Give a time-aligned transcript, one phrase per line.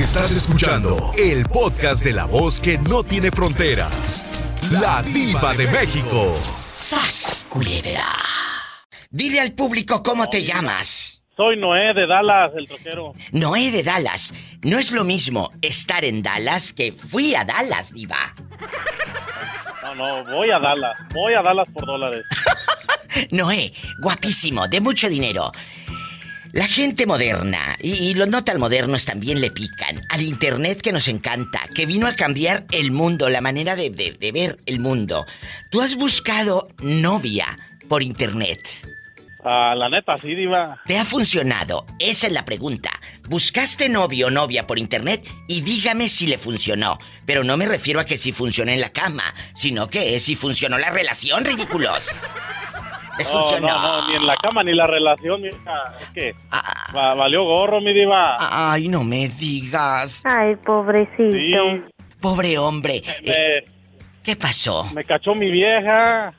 [0.00, 4.24] Estás escuchando el podcast de la voz que no tiene fronteras.
[4.70, 6.34] La diva de México.
[6.72, 8.06] ¡Sas, culebra!
[9.10, 11.22] Dile al público cómo te llamas.
[11.36, 13.12] Soy Noé de Dallas, el troquero.
[13.32, 14.32] Noé de Dallas.
[14.62, 18.34] No es lo mismo estar en Dallas que fui a Dallas, diva.
[19.82, 20.96] No, no, voy a Dallas.
[21.12, 22.22] Voy a Dallas por dólares.
[23.32, 25.52] Noé, guapísimo, de mucho dinero.
[26.52, 31.06] La gente moderna y, los no tan modernos también le pican al Internet que nos
[31.08, 35.26] encanta, que vino a cambiar el mundo, la manera de, de ver el mundo.
[35.70, 37.58] ¿Tú has buscado novia
[37.88, 38.60] por Internet?
[39.42, 40.80] Ah, la neta, sí, Diva.
[40.86, 41.86] ¿Te ha funcionado?
[41.98, 42.90] Esa es la pregunta.
[43.28, 45.26] ¿Buscaste novio o novia por internet?
[45.48, 46.98] Y dígame si le funcionó.
[47.24, 50.36] Pero no me refiero a que si funcionó en la cama, sino que es si
[50.36, 52.20] funcionó la relación, ridículos.
[53.32, 55.96] No, no, ni en la cama ni la relación, mija.
[56.00, 57.14] Es que ah.
[57.16, 58.36] valió gorro, mi diva.
[58.38, 60.22] Ay, no me digas.
[60.24, 61.32] Ay, pobrecito.
[61.32, 61.82] Sí.
[62.20, 63.02] Pobre hombre.
[63.22, 63.64] Eh,
[64.22, 64.88] ¿Qué pasó?
[64.92, 66.32] Me cachó mi vieja.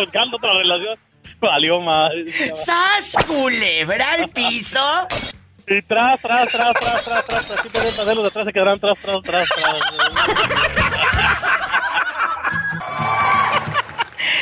[0.00, 0.98] buscando otra relación.
[1.40, 2.10] Valió más.
[2.54, 4.80] ¡Sas, culebra al piso!
[5.66, 7.50] Y tras, tras, tras, tras, tras, tras.
[7.50, 9.78] Así de atrás se quedarán tras, tras, tras, tras.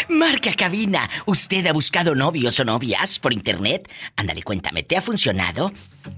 [0.08, 1.08] Marca cabina.
[1.26, 3.90] ¿Usted ha buscado novios o novias por internet?
[4.16, 5.72] Ándale, cuéntame, ¿te ha funcionado?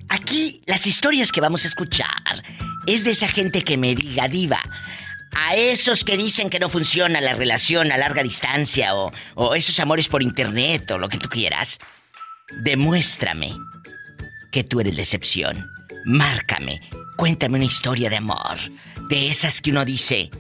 [0.09, 2.43] Aquí las historias que vamos a escuchar
[2.87, 4.61] es de esa gente que me diga, diva,
[5.37, 9.79] a esos que dicen que no funciona la relación a larga distancia o, o esos
[9.81, 11.79] amores por internet o lo que tú quieras,
[12.63, 13.57] demuéstrame
[14.53, 15.71] que tú eres decepción.
[16.05, 16.81] Márcame,
[17.17, 18.59] cuéntame una historia de amor,
[19.09, 20.31] de esas que uno dice,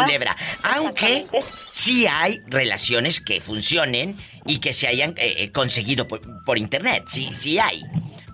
[0.00, 0.34] culebra.
[0.74, 4.16] Aunque sí hay relaciones que funcionen
[4.46, 7.04] y que se hayan eh, eh, conseguido por, por internet.
[7.06, 7.82] Sí, sí hay.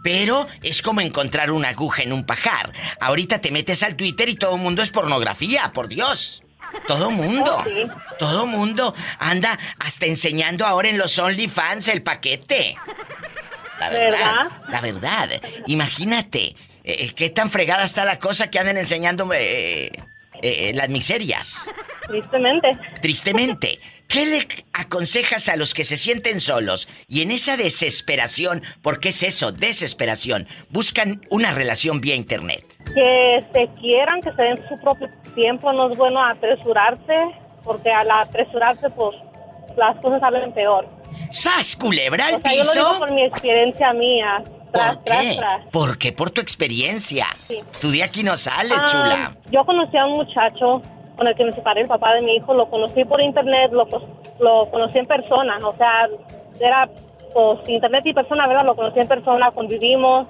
[0.04, 2.72] Pero es como encontrar una aguja en un pajar.
[3.00, 6.44] Ahorita te metes al Twitter y todo el mundo es pornografía, por Dios.
[6.86, 7.56] Todo mundo.
[7.56, 12.76] Oh, todo mundo anda hasta enseñando ahora en los OnlyFans el paquete.
[13.80, 14.34] La verdad.
[14.68, 15.28] La verdad.
[15.66, 16.54] Imagínate.
[16.86, 19.92] Eh, qué tan fregada está la cosa que andan enseñándome eh,
[20.42, 21.70] eh, las miserias.
[22.06, 22.78] Tristemente.
[23.00, 23.80] Tristemente.
[24.06, 29.22] ¿Qué le aconsejas a los que se sienten solos y en esa desesperación, porque es
[29.22, 32.64] eso, desesperación, buscan una relación vía internet?
[32.94, 37.14] Que se quieran, que se den su propio tiempo, no es bueno apresurarse,
[37.64, 39.16] porque al apresurarse, pues
[39.76, 40.86] las cosas salen peor.
[41.30, 44.42] ¡Sas, culebra al o sea, Yo lo digo por mi experiencia mía.
[44.72, 45.40] Tras, ¿Por qué?
[45.70, 46.12] ¿Por qué?
[46.12, 47.26] Por tu experiencia.
[47.36, 47.58] Sí.
[47.80, 49.36] Tu día aquí no sale, ah, chula.
[49.50, 50.82] Yo conocí a un muchacho
[51.16, 53.86] con el que me separé, el papá de mi hijo, lo conocí por internet, lo,
[54.40, 56.08] lo conocí en persona, o sea,
[56.58, 56.88] era
[57.32, 58.64] pues internet y persona, ¿verdad?
[58.64, 60.26] Lo conocí en persona, convivimos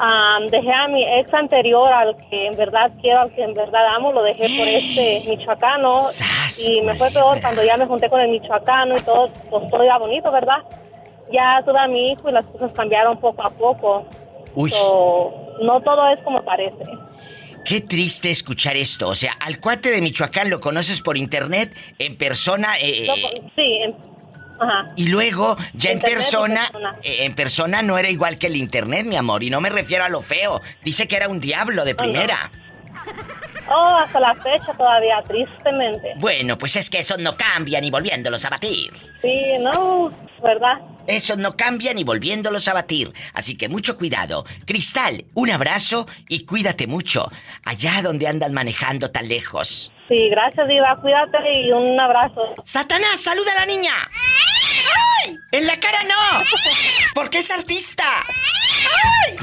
[0.00, 3.84] Am, dejé a mi ex anterior, al que en verdad quiero, al que en verdad
[3.96, 6.02] amo, lo dejé por este michoacano.
[6.02, 9.66] ¡Sas, Y me fue peor cuando ya me junté con el michoacano y todo, pues
[9.68, 10.58] todo iba bonito, ¿verdad?
[11.32, 14.06] Ya tuve a mi hijo y las cosas cambiaron poco a poco.
[14.54, 14.70] Uy.
[14.70, 16.84] So, no todo es como parece.
[17.64, 19.08] Qué triste escuchar esto.
[19.08, 23.42] O sea, al cuate de Michoacán lo conoces por internet, en persona, eh, No, eh,
[23.56, 23.96] sí, en-
[24.60, 24.90] ajá.
[24.96, 26.96] y luego ya en persona, persona.
[27.02, 29.42] eh, en persona no era igual que el internet, mi amor.
[29.42, 30.60] Y no me refiero a lo feo.
[30.82, 32.50] Dice que era un diablo de no.
[33.70, 36.12] Oh, hasta la fecha todavía, tristemente.
[36.16, 38.92] Bueno, pues es que esos no cambian y volviéndolos a batir.
[39.20, 40.10] Sí, no,
[40.42, 40.78] ¿verdad?
[41.06, 43.12] Esos no cambian y volviéndolos a batir.
[43.34, 44.44] Así que mucho cuidado.
[44.66, 47.30] Cristal, un abrazo y cuídate mucho.
[47.64, 49.92] Allá donde andan manejando tan lejos.
[50.08, 50.98] Sí, gracias, Diva.
[51.00, 52.54] Cuídate y un abrazo.
[52.64, 53.92] Satanás, saluda a la niña.
[55.24, 55.36] ¡Ay!
[55.52, 56.44] En la cara no.
[57.14, 58.04] Porque es artista.
[59.26, 59.36] ¡Ay!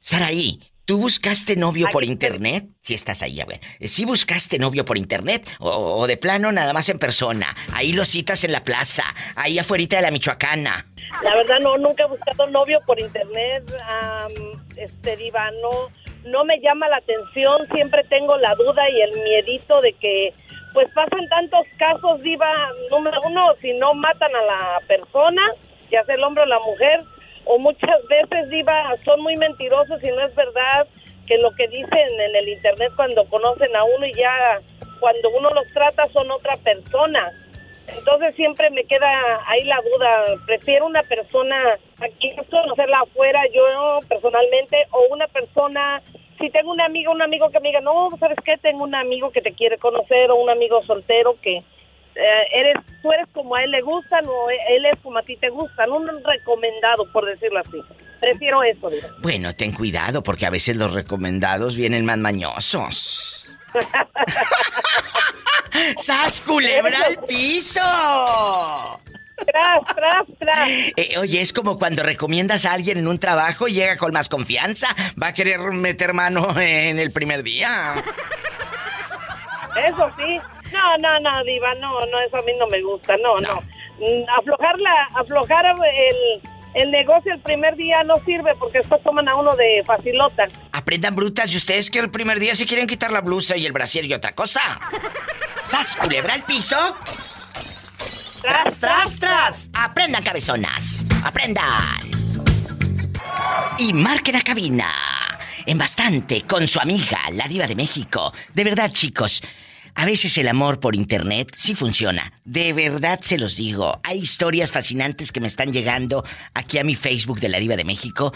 [0.00, 2.66] Saraí, ¿tú buscaste novio por internet?
[2.80, 3.60] Si estás ahí, a ver.
[3.82, 5.48] ¿Sí buscaste novio por internet?
[5.60, 7.54] O, de plano nada más en persona?
[7.74, 9.04] Ahí lo citas en la plaza,
[9.36, 10.90] ahí afuera de la Michoacana.
[11.22, 14.32] La verdad no, nunca he buscado novio por internet, am,
[14.76, 15.48] este diva,
[16.24, 20.32] no, me llama la atención, siempre tengo la duda y el miedito de que
[20.72, 22.52] pues pasan tantos casos, diva,
[22.90, 25.42] número uno, si no matan a la persona,
[25.90, 27.00] ya sea el hombre o la mujer,
[27.44, 30.86] o muchas veces, diva, son muy mentirosos y no es verdad
[31.26, 34.60] que lo que dicen en el internet cuando conocen a uno y ya
[35.00, 37.32] cuando uno los trata son otra persona.
[37.96, 39.08] Entonces siempre me queda
[39.46, 40.40] ahí la duda.
[40.46, 41.56] Prefiero una persona
[42.00, 46.02] aquí, conocerla afuera yo personalmente, o una persona,
[46.38, 48.56] si tengo un amigo, un amigo que me diga, no, ¿sabes qué?
[48.58, 51.62] Tengo un amigo que te quiere conocer, o un amigo soltero que
[52.14, 55.36] eh, eres, tú eres como a él le gustan, o él es como a ti
[55.36, 55.90] te gustan.
[55.90, 57.78] Un recomendado, por decirlo así.
[58.20, 58.90] Prefiero eso.
[59.22, 63.39] Bueno, ten cuidado porque a veces los recomendados vienen más mañosos.
[65.96, 67.80] ¡Sas culebra al piso!
[69.36, 70.68] Tras, tras, tras.
[70.96, 74.28] Eh, oye, es como cuando recomiendas a alguien en un trabajo y llega con más
[74.28, 74.88] confianza.
[75.20, 77.94] Va a querer meter mano en el primer día.
[79.76, 80.40] Eso sí.
[80.72, 83.60] No, no, no, Diva, no, no, eso a mí no me gusta, no, no.
[83.98, 86.40] Mm, Aflojar, la, aflojar el,
[86.74, 90.46] el negocio el primer día no sirve porque después toman a uno de facilota.
[90.72, 93.72] Aprendan brutas y ustedes que el primer día se quieren quitar la blusa y el
[93.72, 94.80] brasier y otra cosa.
[95.64, 96.76] ¡Sas culebra al piso!
[98.42, 99.70] ¡Tras, tras, tras!
[99.74, 101.04] ¡Aprendan, cabezonas!
[101.24, 102.00] ¡Aprendan!
[103.78, 104.90] Y marquen a cabina.
[105.66, 108.32] En bastante, con su amiga, la diva de México.
[108.54, 109.42] De verdad, chicos.
[109.94, 112.32] A veces el amor por internet sí funciona.
[112.44, 114.00] De verdad se los digo.
[114.02, 117.84] Hay historias fascinantes que me están llegando aquí a mi Facebook de la Diva de
[117.84, 118.32] México.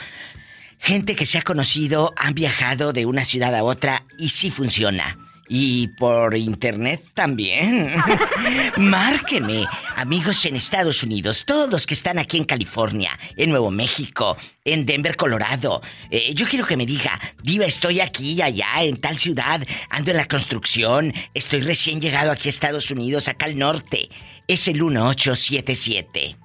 [0.79, 5.24] Gente que se ha conocido, han viajado de una ciudad a otra y sí funciona.
[5.49, 7.91] Y por internet también.
[8.77, 14.37] Márqueme, amigos en Estados Unidos, todos los que están aquí en California, en Nuevo México,
[14.65, 15.83] en Denver, Colorado.
[16.11, 20.11] Eh, yo quiero que me diga, Diva, estoy aquí y allá, en tal ciudad, ando
[20.13, 24.09] en la construcción, estoy recién llegado aquí a Estados Unidos, acá al norte.
[24.49, 26.37] Es el 1877.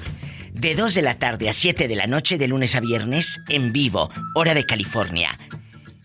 [0.54, 3.74] de 2 de la tarde a 7 de la noche de lunes a viernes, en
[3.74, 5.36] vivo, hora de California.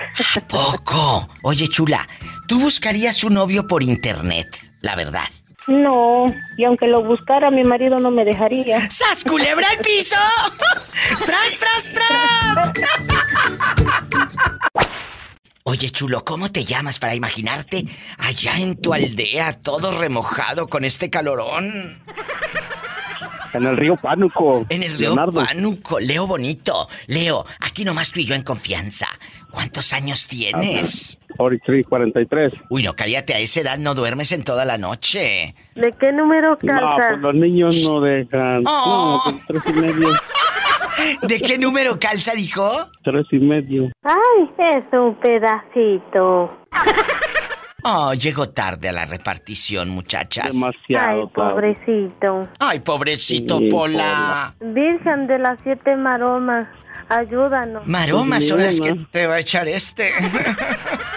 [0.47, 1.27] Poco.
[1.43, 2.07] Oye, chula,
[2.47, 4.47] tú buscarías un novio por internet,
[4.81, 5.25] la verdad.
[5.71, 6.25] No,
[6.57, 8.91] y aunque lo buscara, mi marido no me dejaría.
[8.91, 10.17] ¡Sas, culebra al piso!
[11.25, 12.71] ¡Tras, tras, tras!
[15.63, 17.85] Oye, chulo, ¿cómo te llamas para imaginarte
[18.17, 22.01] allá en tu aldea todo remojado con este calorón?
[23.53, 24.65] En el río Pánuco.
[24.67, 25.45] En el río Leonardo.
[25.45, 26.89] Pánuco, Leo bonito.
[27.07, 29.07] Leo, aquí nomás tú y yo en confianza.
[29.51, 31.17] ¿Cuántos años tienes?
[31.37, 32.53] Ahorita 43.
[32.69, 35.55] Uy, no, cállate, a esa edad no duermes en toda la noche.
[35.75, 38.63] ¿De qué número No, pues los niños no dejan.
[38.65, 39.21] Oh.
[39.25, 40.09] No, pues, tres y medio.
[41.23, 42.89] ¿De qué número calza, dijo?
[43.03, 43.91] Tres y medio.
[44.03, 46.57] Ay, es un pedacito.
[47.83, 50.53] Oh, llegó tarde a la repartición, muchachas.
[50.53, 51.27] Demasiado.
[51.29, 51.53] tarde.
[51.53, 52.49] pobrecito.
[52.59, 54.53] Ay, pobrecito Sí, Pola.
[54.59, 56.67] Virgen de las siete maromas,
[57.09, 57.87] ayúdanos.
[57.87, 60.11] Maromas son las que te va a echar este.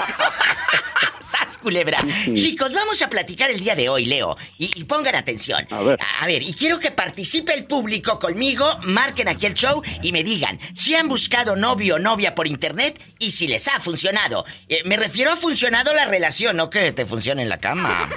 [1.64, 1.98] ¡Sas, culebra!
[2.34, 4.36] Chicos, vamos a platicar el día de hoy, Leo.
[4.58, 5.66] Y, y pongan atención.
[5.70, 5.98] A ver.
[6.20, 10.22] A ver, y quiero que participe el público conmigo, marquen aquí el show y me
[10.22, 14.44] digan si han buscado novio o novia por internet y si les ha funcionado.
[14.68, 18.08] Eh, me refiero a funcionado la relación, no que te funcione en la cama.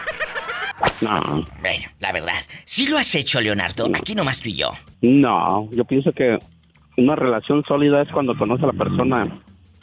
[1.01, 2.33] No, Bueno, la verdad.
[2.65, 4.71] Si lo has hecho, Leonardo, aquí nomás tú y yo.
[5.01, 5.69] no.
[5.71, 6.37] Yo pienso que
[6.97, 9.23] una relación sólida es cuando conoce a la persona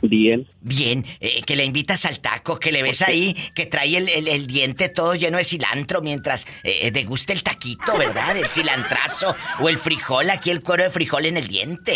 [0.03, 0.47] bien.
[0.61, 4.29] Bien, eh, que le invitas al taco, que le ves ahí, que trae el, el-
[4.29, 8.37] el diente todo lleno de cilantro mientras eh, degusta el taquito, ¿verdad?
[8.37, 11.95] El cilantrazo o el frijol, aquí el cuero de frijol en el diente.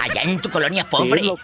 [0.00, 1.20] Allá en tu colonia pobre.
[1.20, 1.36] Sí, lo,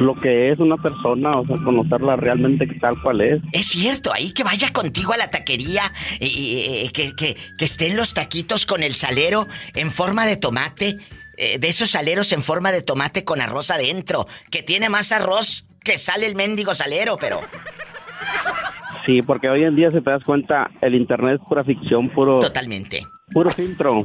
[0.00, 3.42] lo que es una persona, o sea, conocerla realmente tal cual es.
[3.52, 7.64] Es cierto, ahí que vaya contigo a la taquería, y, y- y- que, que, que
[7.64, 10.98] estén los taquitos con el salero en forma de tomate,
[11.36, 15.66] eh, de esos saleros en forma de tomate con arroz adentro, que tiene más arroz
[15.82, 17.40] que sale el mendigo salero, pero...
[19.06, 22.40] Sí, porque hoy en día, si te das cuenta, el internet es pura ficción, puro,
[22.40, 23.02] Totalmente.
[23.32, 24.02] puro filtro.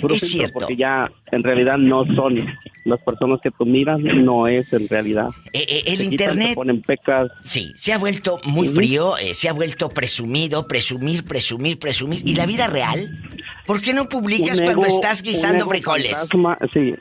[0.00, 0.58] Puro Es filtro, cierto.
[0.60, 2.46] Porque ya en realidad no son
[2.84, 5.28] las personas que tú miras, no es en realidad.
[5.52, 6.48] Eh, eh, el Se quitan, internet...
[6.48, 7.28] se ponen pecas.
[7.42, 12.22] Sí, se ha vuelto muy frío, eh, se ha vuelto presumido, presumir, presumir, presumir.
[12.28, 13.10] ¿Y la vida real?
[13.66, 16.16] ¿Por qué no publicas cuando estás guisando frijoles?
[16.16, 16.94] fantasma, sí,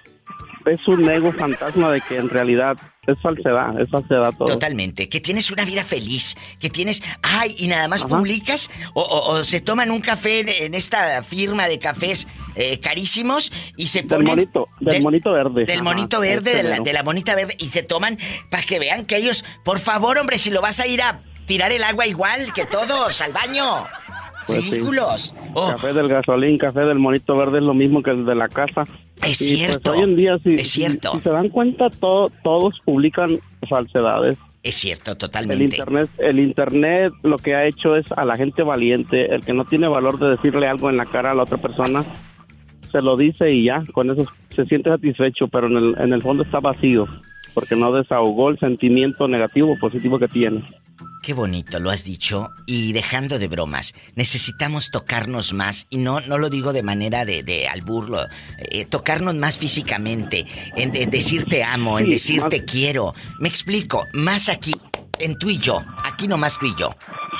[0.67, 4.47] es un ego fantasma de que en realidad es falsedad, es falsedad todo.
[4.49, 8.17] Totalmente, que tienes una vida feliz, que tienes, ay, y nada más Ajá.
[8.17, 13.51] publicas, o, o- o se toman un café en, esta firma de cafés eh, carísimos
[13.77, 15.65] y se Del monito, del monito verde.
[15.65, 18.17] Del Ajá, monito verde, de la, de la monita verde, y se toman
[18.49, 21.71] para que vean que ellos, por favor, hombre, si lo vas a ir a tirar
[21.71, 23.85] el agua igual que todos, al baño.
[24.47, 24.79] Pues sí.
[25.53, 28.47] Oh, Café del gasolín, café del monito verde es lo mismo que el de la
[28.47, 28.83] casa.
[29.23, 29.91] Es Y, cierto.
[29.91, 31.11] Pues, hoy en día, si, Es cierto.
[31.11, 34.37] si- si se dan cuenta, to- todos publican falsedades.
[34.63, 35.63] es cierto, El totalmente.
[35.63, 39.63] internet, el internet lo que ha hecho es a la gente valiente, el que no
[39.65, 42.03] tiene valor de decirle algo en la cara a la otra persona,
[42.91, 44.25] se lo dice y ya, con eso
[44.55, 47.05] se siente satisfecho, pero en el, en el fondo está vacío,
[47.53, 50.63] porque no desahogó el sentimiento negativo o positivo que tiene.
[51.23, 52.51] Qué bonito lo has dicho.
[52.67, 55.85] Y dejando de bromas, necesitamos tocarnos más.
[55.89, 58.19] Y no, no lo digo de manera de, de alburlo.
[58.71, 60.45] eh, tocarnos más físicamente.
[60.75, 63.13] En de- decir te amo, en Sí, decir más- quiero.
[63.39, 64.05] Me explico.
[64.13, 64.73] Más aquí,
[65.19, 65.81] en tú y yo.
[66.05, 66.91] Aquí nomás tú y yo.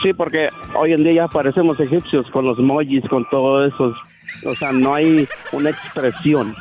[0.04, 3.94] Sí, porque hoy en día ya parecemos egipcios con los emojis, con todo eso.
[4.46, 6.56] O sea, no hay una expresión.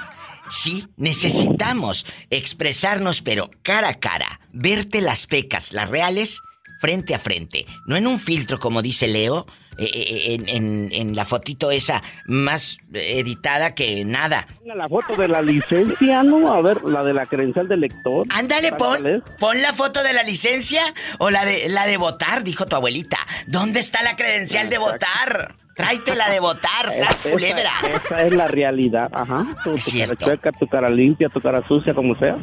[0.49, 4.41] Sí, necesitamos expresarnos, pero cara a cara.
[4.53, 6.41] Verte las pecas, las reales,
[6.81, 7.67] frente a frente.
[7.87, 9.47] No en un filtro, como dice Leo,
[9.79, 14.47] eh, eh, en, en- en la fotito esa más editada que nada.
[14.65, 16.53] La foto de la licencia, ¿no?
[16.53, 18.26] A ver, la de la credencial del lector.
[18.31, 20.83] Ándale, ¿Sabes pon, pon la foto de la licencia
[21.19, 23.19] o la de la de votar, dijo tu abuelita.
[23.47, 25.57] ¿Dónde está la credencial de votar?
[25.76, 27.73] Tráete la de votar, sas Esa- culebra.
[28.04, 29.47] Esa es la realidad, ajá.
[29.64, 32.38] Tu, tu cara chueca, tu cara limpia, tu cara sucia, como sea.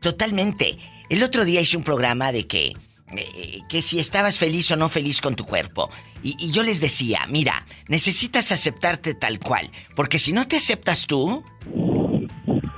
[0.00, 0.78] Totalmente.
[1.10, 2.72] El otro día hice un programa de que
[3.14, 5.90] eh, que si estabas feliz o no feliz con tu cuerpo.
[6.22, 11.44] Y, yo les decía, mira, necesitas aceptarte tal cual, porque si no te aceptas tú,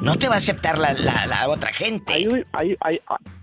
[0.02, 2.12] no te va a aceptar la, otra gente.
[2.12, 2.76] Hay un, hay,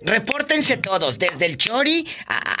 [0.03, 2.07] Repórtense todos, desde el Chori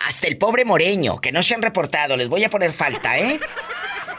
[0.07, 2.15] hasta el pobre Moreño, que no se han reportado.
[2.15, 3.39] Les voy a poner falta, ¿eh?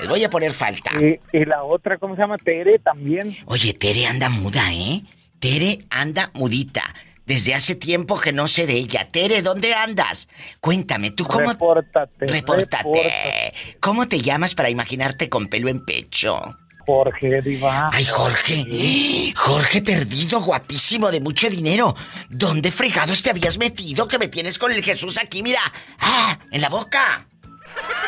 [0.00, 0.90] Les voy a poner falta.
[1.00, 2.36] Y, y la otra, ¿cómo se llama?
[2.36, 3.36] Tere también.
[3.46, 5.02] Oye, Tere anda muda, ¿eh?
[5.38, 6.82] Tere anda mudita.
[7.26, 9.10] Desde hace tiempo que no sé de ella.
[9.10, 10.28] Tere, ¿dónde andas?
[10.60, 11.50] Cuéntame, ¿tú cómo...
[11.50, 12.26] Repórtate.
[12.26, 13.52] Repórtate.
[13.80, 16.40] ¿Cómo te llamas para imaginarte con pelo en pecho?
[16.84, 17.90] Jorge Diva.
[17.92, 19.32] Ay, Jorge.
[19.36, 21.94] Jorge perdido, guapísimo, de mucho dinero.
[22.28, 25.60] ¿Dónde fregados te habías metido que me tienes con el Jesús aquí, mira?
[26.00, 26.38] ¡Ah!
[26.50, 27.26] En la boca.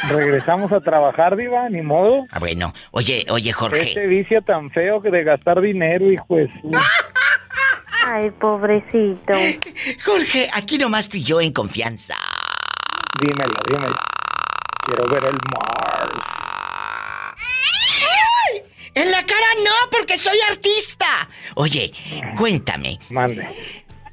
[0.09, 2.25] Regresamos a trabajar, Diva, ni modo.
[2.31, 2.75] Ah, bueno.
[2.91, 3.83] Oye, oye, Jorge.
[3.83, 6.51] Este vicio tan feo que de gastar dinero, hijo de
[8.07, 9.33] Ay, pobrecito.
[10.05, 12.17] Jorge, aquí nomás tú y yo en confianza.
[13.21, 13.97] Dímelo, dímelo.
[14.85, 16.11] Quiero ver el mar.
[18.95, 21.29] En la cara no, porque soy artista.
[21.57, 21.93] Oye,
[22.37, 23.01] cuéntame.
[23.11, 23.49] Mande.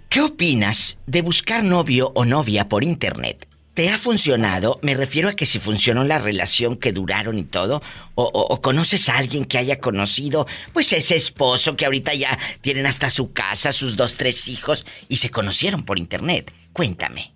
[0.09, 3.47] ¿Qué opinas de buscar novio o novia por internet?
[3.73, 4.79] ¿Te ha funcionado?
[4.81, 7.81] Me refiero a que si funcionó la relación que duraron y todo,
[8.15, 13.09] o, conoces a alguien que haya conocido, pues ese esposo que ahorita ya tienen hasta
[13.09, 16.51] su casa, sus dos, tres hijos, y se conocieron por internet.
[16.73, 17.31] Cuéntame.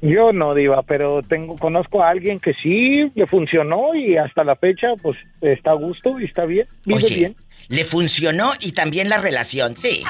[0.00, 4.56] Yo no, Diva, pero tengo, conozco a alguien que sí le funcionó y hasta la
[4.56, 7.36] fecha, pues está a gusto y está bien, vive bien.
[7.68, 10.02] Le funcionó y también la relación, sí.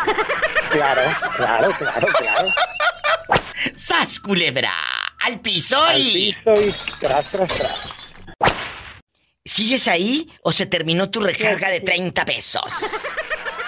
[0.70, 1.02] Claro,
[1.36, 2.48] claro, claro, claro.
[3.74, 4.70] ¡Sas, culebra!
[5.20, 6.34] ¡Al piso y...
[6.44, 8.14] Al piso y tras, tras, tras.
[9.44, 12.62] ¿Sigues ahí o se terminó tu recarga de 30 pesos?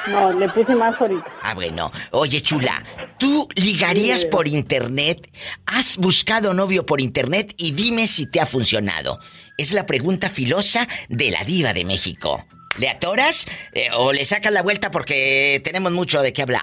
[0.06, 1.24] No, le puse más ahorita.
[1.42, 1.90] Ah, bueno.
[2.10, 2.82] Oye, chula,
[3.18, 5.30] ¿tú ligarías por internet?
[5.66, 7.54] ¿Has buscado novio por internet?
[7.56, 9.20] Y dime si te ha funcionado.
[9.56, 12.44] Es la pregunta filosa de la diva de México.
[12.78, 16.62] ¿Le atoras eh, o le sacas la vuelta porque tenemos mucho de qué hablar?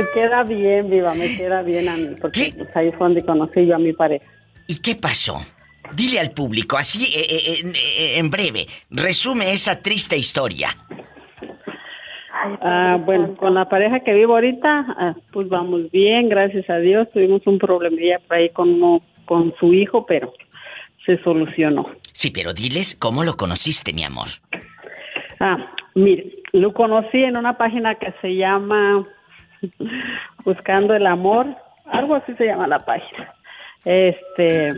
[0.00, 3.66] Me queda bien, viva, me queda bien a mí, porque pues, ahí fue donde conocí
[3.66, 4.24] yo a mi pareja.
[4.66, 5.38] ¿Y qué pasó?
[5.94, 10.68] Dile al público, así eh, eh, eh, en breve, resume esa triste historia.
[12.62, 17.08] Ah, bueno, con la pareja que vivo ahorita, ah, pues vamos bien, gracias a Dios.
[17.12, 20.32] Tuvimos un problemilla por ahí con, con su hijo, pero
[21.04, 21.90] se solucionó.
[22.12, 24.28] Sí, pero diles cómo lo conociste, mi amor.
[25.40, 29.06] Ah, mire, lo conocí en una página que se llama
[30.44, 31.46] Buscando el Amor,
[31.86, 33.34] algo así se llama la página.
[33.84, 34.72] Este,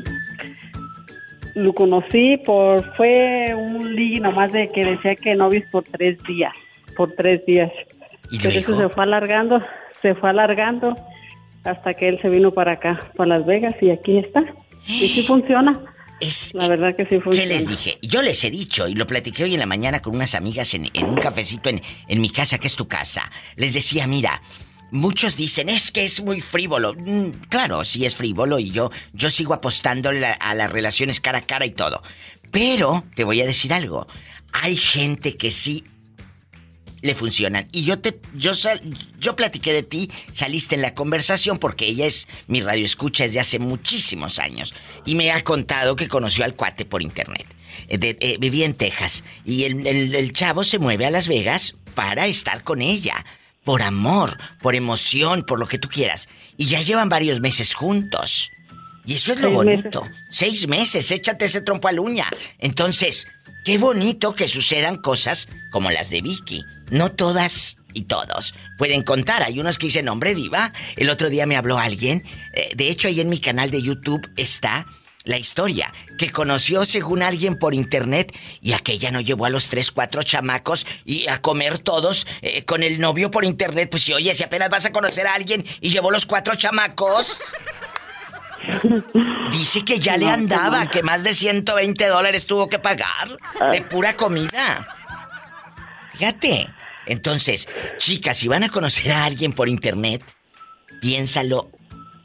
[1.55, 6.53] lo conocí por, fue un ligue nomás de que decía que novios por tres días,
[6.97, 7.71] por tres días.
[8.31, 9.61] ¿Y Pero eso se fue alargando,
[10.01, 10.95] se fue alargando
[11.65, 14.45] hasta que él se vino para acá, para Las Vegas y aquí está.
[14.87, 15.79] Y sí funciona.
[16.21, 17.49] Es, la verdad que sí funciona.
[17.49, 17.99] ¿Qué les dije?
[18.01, 20.89] Yo les he dicho, y lo platiqué hoy en la mañana con unas amigas en,
[21.05, 23.29] un cafecito en, en mi casa, que es tu casa.
[23.57, 24.41] Les decía, mira,
[24.93, 26.93] Muchos dicen, es que es muy frívolo.
[26.93, 31.47] Mm, claro, sí es frívolo y yo, yo sigo apostando a las relaciones cara a
[31.47, 32.03] cara y todo.
[32.51, 34.07] Pero te voy a decir algo.
[34.53, 35.85] Hay gente que sí
[37.01, 37.69] le funcionan.
[37.73, 38.53] Y yo te yo
[39.19, 43.41] yo platiqué de ti, saliste en la conversación porque ella es mi radio escucha desde
[43.41, 44.75] hace muchísimos años
[45.07, 47.47] y me ha contado que conoció al cuate por internet.
[47.89, 52.63] Eh, eh, vivía en Texas y el chavo se mueve a Las Vegas para estar
[52.63, 53.25] con ella
[53.65, 56.29] por amor, por emoción, por lo que tú quieras.
[56.57, 58.51] Y ya llevan varios meses juntos.
[59.05, 60.07] Y eso es lo bonito.
[60.31, 62.27] Seis meses, échate ese trompo a la uña.
[62.59, 63.27] Entonces,
[63.65, 66.65] qué bonito que sucedan cosas como las de Vicky.
[66.91, 69.43] No todas y todos pueden contar.
[69.43, 70.73] Hay unos que dicen, hombre, viva.
[70.97, 72.23] El otro día me habló alguien.
[72.53, 74.87] Eh, de hecho, ahí en mi canal de YouTube está
[75.25, 79.91] la historia, que conoció según alguien por internet y aquella no llevó a los tres,
[79.91, 83.91] cuatro chamacos y a comer todos eh, con el novio por internet.
[83.91, 87.41] Pues si oye, si apenas vas a conocer a alguien y llevó los cuatro chamacos.
[89.51, 93.37] Dice que ya le andaba, que más de 120 dólares tuvo que pagar
[93.73, 94.97] de pura comida.
[96.13, 96.69] Fíjate.
[97.07, 100.23] Entonces, chicas, si van a conocer a alguien por internet,
[101.01, 101.71] piénsalo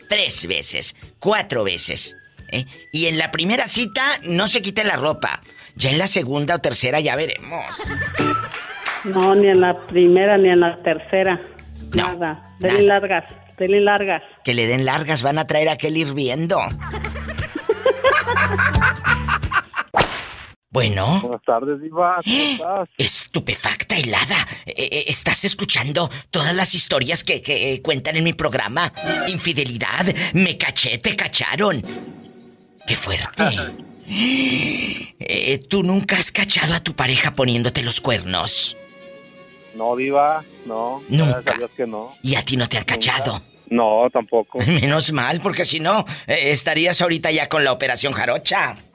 [0.08, 2.17] tres veces, cuatro veces.
[2.52, 2.66] ¿Eh?
[2.92, 5.42] Y en la primera cita no se quite la ropa.
[5.76, 7.66] Ya en la segunda o tercera ya veremos.
[9.04, 11.40] No, ni en la primera ni en la tercera.
[11.94, 12.56] nada.
[12.60, 13.26] Denle largas,
[13.58, 14.24] denle largas.
[14.44, 16.60] Que le den largas, van a traer a aquel hirviendo.
[20.70, 21.22] Bueno.
[21.22, 22.20] Buenas tardes, Diva.
[22.24, 22.90] ¿Cómo estás?
[23.00, 24.36] Estupefacta, helada.
[24.68, 28.94] Eh, eh, ¿Estás escuchando todas las historias que, cuentan en mi programa?
[29.28, 31.82] Infidelidad, me caché, te cacharon.
[32.88, 33.44] ¡Qué fuerte!
[34.08, 38.78] Eh, ¿Tú nunca has cachado a tu pareja poniéndote los cuernos?
[39.76, 41.04] No, Diva, no.
[41.10, 41.54] Nunca.
[41.54, 42.16] A Dios que no.
[42.24, 43.42] ¿Y a ti no te han cachado?
[43.70, 44.60] No, tampoco.
[44.66, 48.78] Menos mal, porque si no, eh, estarías ahorita ya con la operación jarocha.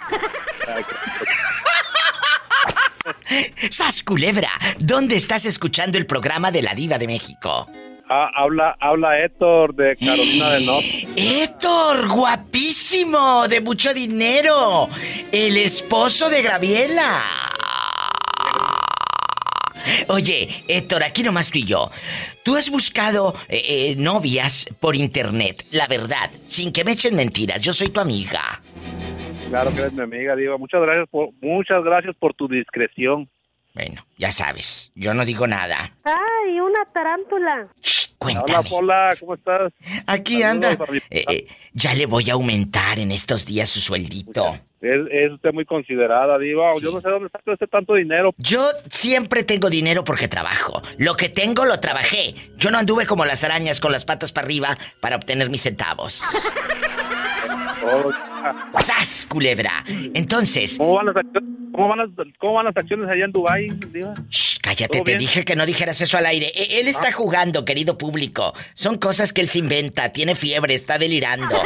[3.70, 4.50] ¡Sas culebra!
[4.78, 7.66] ¿Dónde estás escuchando el programa de la Diva de México?
[8.14, 11.08] Ah, habla, habla Héctor de Carolina del Norte.
[11.16, 14.90] Héctor, guapísimo, de mucho dinero.
[15.32, 17.22] El esposo de Graviela.
[20.08, 21.90] Oye, Héctor, aquí nomás tú y yo.
[22.44, 27.62] Tú has buscado eh, eh, novias por internet, la verdad, sin que me echen mentiras.
[27.62, 28.60] Yo soy tu amiga.
[29.48, 30.58] Claro que eres mi amiga, Diva.
[30.58, 33.30] Muchas gracias por, muchas gracias por tu discreción.
[33.74, 35.94] Bueno, ya sabes, yo no digo nada.
[36.04, 37.68] ¡Ay, una tarántula!
[38.22, 38.58] cuéntame.
[38.58, 39.72] Hola, Pola, ¿cómo estás?
[40.06, 40.72] Aquí anda.
[41.10, 44.58] Eh, eh, ya le voy a aumentar en estos días su sueldito.
[44.80, 46.72] Es, usted muy considerada, Diva.
[46.80, 48.34] Yo no sé dónde está este tanto dinero.
[48.36, 50.82] Yo siempre tengo dinero porque trabajo.
[50.98, 52.34] Lo que tengo lo trabajé.
[52.56, 56.22] Yo no anduve como las arañas con las patas para arriba para obtener mis centavos.
[58.80, 59.84] ¡Sas, culebra!
[59.86, 60.76] Entonces...
[60.78, 61.14] ¿Cómo van, las,
[62.38, 64.14] cómo, van las, acciones allá en Dubái, Diva?
[64.28, 66.52] Shh, cállate, te dije que no dijeras eso al aire.
[66.54, 67.12] E, él está ah.
[67.12, 68.52] jugando, querido público.
[68.74, 70.10] Son cosas que él se inventa.
[70.10, 71.56] Tiene fiebre, está delirando.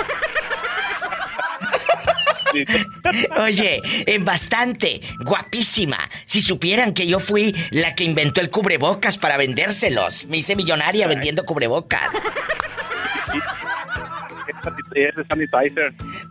[3.38, 5.98] Oye, en bastante, guapísima.
[6.24, 10.26] Si supieran que yo fui la que inventó el cubrebocas para vendérselos.
[10.26, 12.10] Me hice millonaria vendiendo cubrebocas.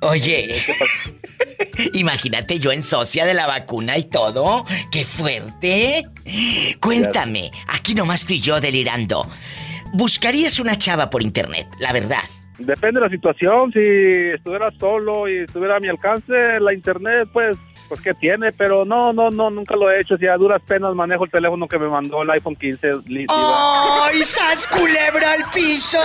[0.02, 0.62] Oye,
[1.94, 4.66] imagínate yo en socia de la vacuna y todo.
[4.92, 6.06] ¡Qué fuerte!
[6.80, 9.30] Cuéntame, aquí nomás tú y yo delirando.
[9.94, 12.24] ¿Buscarías una chava por internet, la verdad?
[12.58, 13.72] Depende de la situación.
[13.72, 17.58] Si estuviera solo y estuviera a mi alcance, la internet, pues,
[17.90, 20.18] pues qué tiene, pero no, no, no, nunca lo he hecho.
[20.18, 22.88] Si a duras penas manejo el teléfono que me mandó el iPhone 15.
[23.30, 26.00] ¡Ay, sas culebra al piso!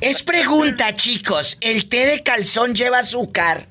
[0.00, 1.58] Es pregunta, chicos.
[1.60, 3.66] ¿El té de calzón lleva azúcar?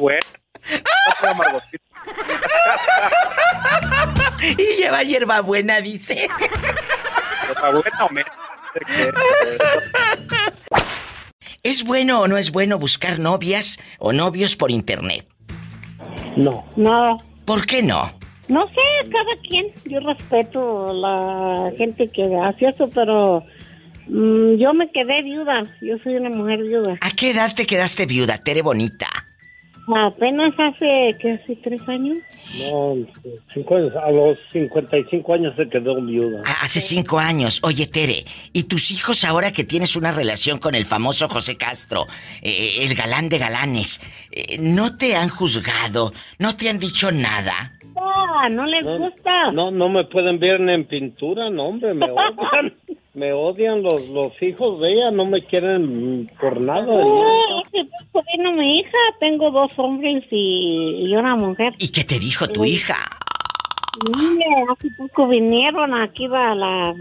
[0.00, 0.20] Buena.
[4.40, 6.28] y lleva hierbabuena, dice.
[11.62, 15.26] ¿Es bueno o no es bueno buscar novias o novios por internet?
[16.36, 16.64] No.
[16.76, 17.18] No.
[17.44, 18.17] ¿Por qué no?
[18.48, 19.66] No sé, cada quien.
[19.84, 23.44] Yo respeto a la gente que hace eso, pero
[24.06, 25.62] mm, yo me quedé viuda.
[25.80, 26.98] Yo soy una mujer viuda.
[27.00, 29.08] ¿A qué edad te quedaste viuda, Tere Bonita?
[29.96, 31.40] Apenas hace, ¿qué?
[31.42, 32.18] ¿Hace tres años?
[32.58, 32.94] No,
[33.54, 33.92] cinco años.
[33.96, 36.42] A los 55 años se quedó viuda.
[36.44, 37.60] Ah, hace cinco años.
[37.62, 42.06] Oye, Tere, ¿y tus hijos ahora que tienes una relación con el famoso José Castro,
[42.42, 46.12] eh, el galán de galanes, eh, no te han juzgado?
[46.38, 47.77] ¿No te han dicho nada?
[48.50, 49.50] No les gusta.
[49.52, 52.74] No, no me pueden ver ni en pintura, no, hombre, me odian.
[53.14, 56.82] me odian los, los hijos de ella, no me quieren por nada.
[56.86, 57.62] No,
[58.32, 61.72] vino mi hija, tengo dos hombres y, y una mujer.
[61.78, 62.96] ¿Y qué te dijo tu hija?
[64.16, 66.94] Mire, hace poco vinieron aquí a la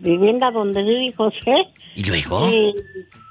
[0.00, 1.66] vivienda donde vive José.
[1.94, 2.48] ¿Y luego?
[2.50, 2.74] Y,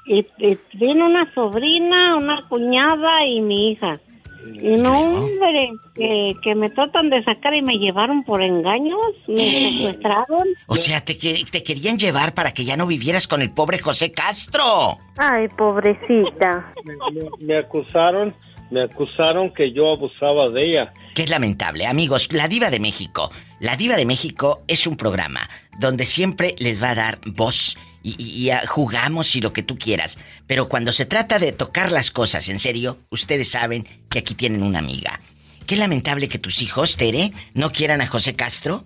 [0.06, 3.98] y- y vino una sobrina, una cuñada y mi hija.
[4.44, 8.98] No, hombre, que, que me tratan de sacar y me llevaron por engaños,
[9.28, 10.48] me secuestraron.
[10.66, 13.78] O sea, te, que- te querían llevar para que ya no vivieras con el pobre
[13.78, 14.98] José Castro.
[15.16, 16.72] Ay, pobrecita.
[16.84, 18.34] Me, me- me acusaron,
[18.70, 20.92] me acusaron que yo abusaba de ella.
[21.14, 21.86] Qué lamentable.
[21.86, 23.30] Amigos, La Diva de México.
[23.60, 25.48] La Diva de México es un programa
[25.78, 29.62] donde siempre les va a dar voz y, y- y, ah, jugamos y lo que
[29.62, 30.18] tú quieras.
[30.46, 34.62] Pero cuando se trata de tocar las cosas en serio, ustedes saben que aquí tienen
[34.62, 35.20] una amiga.
[35.66, 38.84] Qué lamentable que tus hijos, Tere, no quieran a José Castro,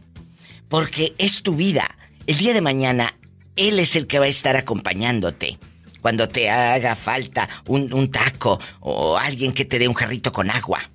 [0.69, 1.97] porque es tu vida.
[2.27, 3.15] El día de mañana,
[3.57, 5.59] él es el que va a estar acompañándote.
[6.03, 10.51] Cuando te haga falta un, un taco o alguien que te dé un jarrito con
[10.51, 10.91] agua.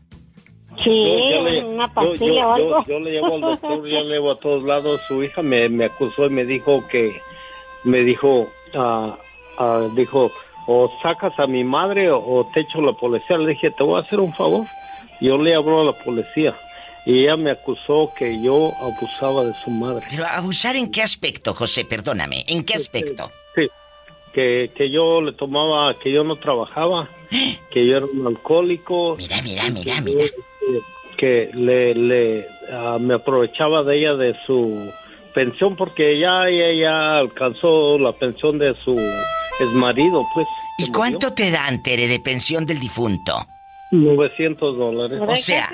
[0.83, 2.69] Sí, Yo- yo le- una yo- pastilla yo- o algo.
[2.69, 5.01] yo- yo le llevo al doctor, yo le llevo a todos lados.
[5.07, 7.19] Su hija me, me acusó y me dijo que,
[7.83, 9.17] me dijo, ah,
[9.57, 10.31] ah, dijo,
[10.67, 13.37] o sacas a mi madre o, o te echo la policía.
[13.37, 14.65] Le dije, te voy a hacer un favor.
[15.21, 16.55] Yo le hablo a la policía
[17.05, 20.05] y ella me acusó que yo abusaba de su madre.
[20.09, 23.31] Pero abusar en qué aspecto, José, perdóname, ¿en qué aspecto?
[23.55, 23.67] Sí,
[24.33, 27.07] que, que yo le tomaba, que yo no trabajaba,
[27.71, 29.15] que yo era un alcohólico.
[29.17, 30.23] Mira, mira, mira, que mira.
[31.17, 34.89] Que le, le ah, me aprovechaba de ella de su
[35.33, 38.97] pensión porque ya ella ya alcanzó la pensión de su
[39.59, 40.47] exmarido, pues.
[40.77, 43.45] ¿Y cuánto te dan, Tere, de pensión del difunto?
[43.91, 44.13] murió.
[44.13, 45.19] 900 dólares.
[45.27, 45.69] O sea,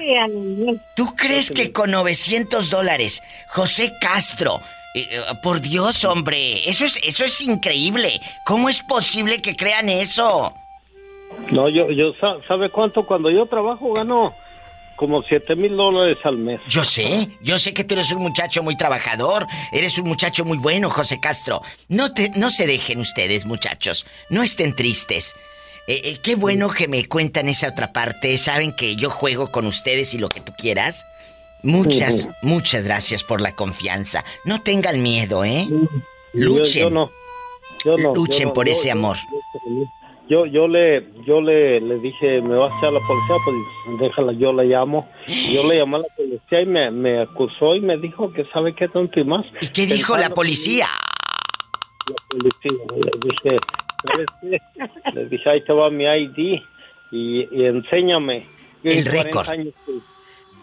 [0.95, 4.61] ¿tú crees que con 900 dólares, José Castro,
[4.95, 8.21] eh, eh, por Dios, hombre, eso es, eso es increíble.
[8.45, 10.53] ¿Cómo es posible que crean eso?
[11.51, 13.05] No, yo, yo, sa- ¿sabe cuánto?
[13.05, 14.33] Cuando yo trabajo gano
[14.95, 16.59] como 7 mil dólares al mes.
[16.67, 20.57] Yo sé, yo sé que tú eres un muchacho muy trabajador, eres un muchacho muy
[20.57, 21.61] bueno, José Castro.
[21.89, 25.35] No te, no se dejen ustedes, muchachos, no estén tristes.
[25.87, 28.37] Eh, eh, qué bueno que me cuentan esa otra parte.
[28.37, 31.05] Saben que yo juego con ustedes y lo que tú quieras.
[31.61, 34.23] Muchas, muchas gracias por la confianza.
[34.45, 35.67] No tengan miedo, ¿eh?
[36.33, 36.83] Luchen.
[36.83, 37.11] Yo, no.
[37.83, 39.17] Yo no, Luchen yo no, por ese amor.
[40.27, 44.33] Yo, yo le, yo le, le dije, me vas a echar la policía, pues déjala,
[44.33, 45.07] yo la llamo.
[45.53, 48.73] Yo le llamé a la policía y me, me acusó y me dijo que sabe
[48.73, 49.45] qué tonto y más.
[49.61, 50.87] ¿Y qué dijo la policía?
[52.07, 53.57] La policía, le dije,
[54.07, 55.11] ¿sabes qué?
[55.13, 56.59] Le dije, ahí te va mi ID
[57.11, 58.47] y, y enséñame.
[58.83, 59.47] Yo El en 40 récord.
[59.55, 59.73] que,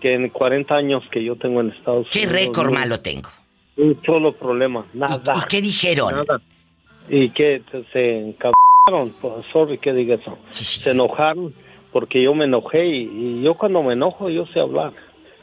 [0.00, 2.34] que en 40 años que yo tengo en Estados ¿Qué Unidos.
[2.34, 3.28] récord no- malo tengo?
[3.76, 5.32] Un solo problema, nada.
[5.36, 6.12] ¿Y qué dijeron?
[6.14, 6.40] Nada.
[7.08, 10.38] Y que se- se encabraron, pues, sorry que diga eso.
[10.50, 11.54] Se enojaron
[11.92, 14.92] porque yo me enojé y, y yo cuando me enojo yo sé hablar.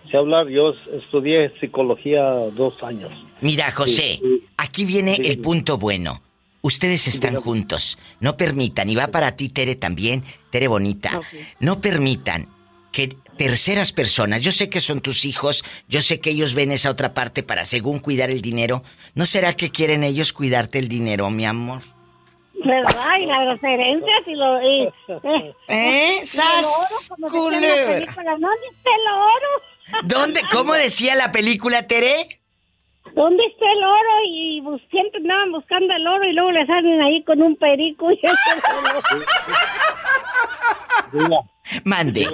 [0.10, 2.24] Sé hablar, yo es- estudié psicología
[2.56, 3.12] dos años.
[3.42, 4.20] Mira, José,
[4.58, 6.22] aquí viene el punto bueno.
[6.62, 7.98] Ustedes están juntos.
[8.20, 11.22] No permitan, y va para ti, Tere, también, Tere Bonita.
[11.62, 12.48] No permitan
[12.92, 16.90] que terceras personas, yo sé que son tus hijos, yo sé que ellos ven esa
[16.92, 18.84] otra parte para según cuidar el dinero.
[19.16, 21.82] ¿No será que quieren ellos cuidarte el dinero, mi amor?
[22.66, 23.18] ¿Verdad?
[23.20, 24.62] Y las herencias y lo...
[24.62, 24.84] Y,
[25.70, 26.16] ¿Eh?
[26.18, 27.96] y el ¡Sas, oro, como decía en la culebra!
[27.96, 29.64] película, ¿Dónde está el oro?
[30.04, 30.42] ¿Dónde?
[30.52, 32.40] ¿Cómo decía la película, Tere?
[33.16, 34.14] ¿Dónde está el oro?
[34.28, 38.12] Y bus- siempre andaban buscando el oro y luego le salen ahí con un perico
[38.12, 38.20] y
[41.12, 41.40] Diva,
[41.86, 42.28] Mande.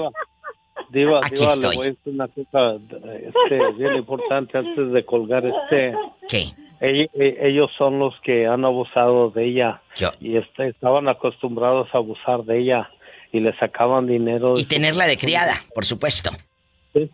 [0.95, 1.69] Diva, Aquí Diva, estoy.
[1.71, 2.75] le voy a decir una cosa
[3.27, 5.93] este, bien importante antes de colgar este.
[6.29, 6.53] ¿Qué?
[6.81, 7.07] Eh,
[7.41, 9.81] Ellos son los que han abusado de ella
[10.19, 12.89] y este, estaban acostumbrados a abusar de ella
[13.31, 14.53] y le sacaban dinero.
[14.57, 16.31] Y tenerla de criada, por supuesto.
[16.93, 17.09] Y,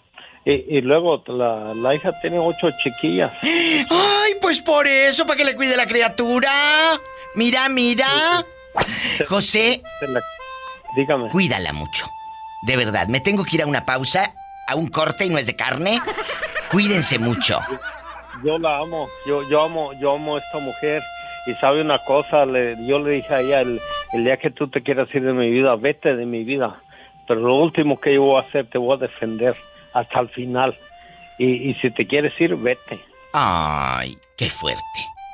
[0.78, 3.32] y luego la, la hija tiene ocho chiquillas.
[3.44, 6.52] Ay, pues por eso, para que le cuide la criatura.
[7.36, 8.08] Mira, mira.
[9.28, 9.82] José,
[10.96, 11.30] Dígame.
[11.30, 12.06] cuídala mucho.
[12.62, 14.34] De verdad, me tengo que ir a una pausa,
[14.68, 16.02] a un corte y no es de carne.
[16.70, 17.60] Cuídense mucho.
[18.44, 21.04] Yo la amo, yo, yo amo, yo amo a esta mujer.
[21.48, 23.82] Y sabe una cosa, le, yo le dije a ella, el,
[24.14, 26.80] el día que tú te quieras ir de mi vida, vete de mi vida.
[27.28, 29.56] Pero lo último que yo voy a hacer, te voy a defender
[29.94, 30.78] hasta el final.
[31.40, 33.00] Y, y si te quieres ir, vete.
[33.34, 34.82] Ay, qué fuerte.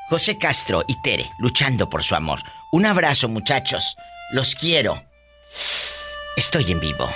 [0.09, 2.39] José Castro y Tere, luchando por su amor.
[2.71, 3.97] Un abrazo, muchachos.
[4.31, 5.01] Los quiero.
[6.37, 7.09] Estoy en vivo.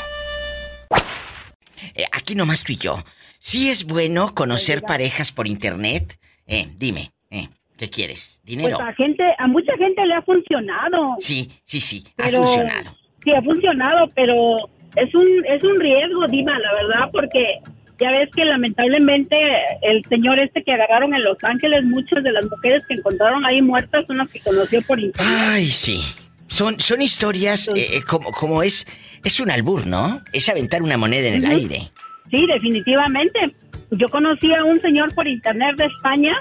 [1.93, 3.03] Eh, aquí nomás tú y yo.
[3.37, 6.17] ¿Sí es bueno conocer parejas por internet?
[6.47, 8.41] Eh, dime, eh, ¿Qué quieres?
[8.43, 8.77] ¿Dinero?
[8.77, 11.15] Pues a gente, a mucha gente le ha funcionado.
[11.19, 12.97] Sí, sí, sí, ha funcionado.
[13.23, 14.57] Sí, ha funcionado, pero
[14.95, 17.59] es un, es un riesgo, Diva, la verdad, porque
[17.99, 19.35] ya ves que lamentablemente
[19.83, 23.61] el señor este que agarraron en Los Ángeles, muchas de las mujeres que encontraron ahí
[23.61, 25.31] muertas son las que conoció por internet.
[25.47, 26.03] Ay, sí.
[26.47, 28.85] Son, son historias eh, eh, como, como es...
[29.23, 30.21] Es un albur, ¿no?
[30.33, 31.91] Es aventar una moneda en el aire.
[32.29, 33.53] Sí, definitivamente.
[33.91, 36.33] Yo conocí a un señor por internet de España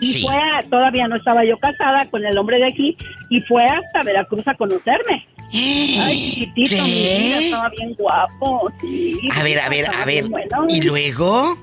[0.00, 0.22] y Sí.
[0.22, 2.96] fue, a- todavía no estaba yo casada con el hombre de aquí,
[3.30, 5.26] y fue hasta Veracruz a conocerme.
[5.52, 7.06] Ay, chiquitito, mi
[7.44, 9.16] estaba bien guapo, sí.
[9.32, 10.24] A ver, a ver, a ver.
[10.28, 10.66] bueno.
[10.68, 11.56] ¿Y luego?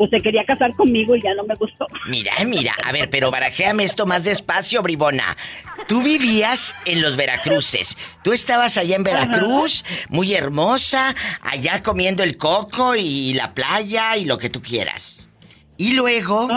[0.00, 1.86] Pues se quería casar conmigo y ya no me gustó.
[2.08, 5.36] Mira, mira, a ver, pero barajéame esto más despacio, bribona.
[5.88, 7.98] Tú vivías en los Veracruces.
[8.24, 14.24] Tú estabas allá en Veracruz, muy hermosa, allá comiendo el coco y la playa y
[14.24, 15.28] lo que tú quieras.
[15.76, 16.48] Y luego,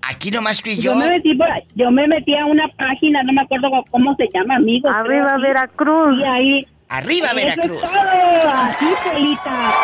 [0.00, 0.92] aquí nomás tú y yo.
[0.92, 4.16] Yo me metí por ahí- yo me metí a una página, no me acuerdo cómo
[4.16, 4.90] se llama, amigos.
[4.94, 5.36] Arriba.
[5.36, 6.16] Veracruz.
[6.18, 6.66] Y ahí.
[6.88, 7.84] Arriba, Eso Veracruz.
[7.84, 9.74] es todo, así, Pelita.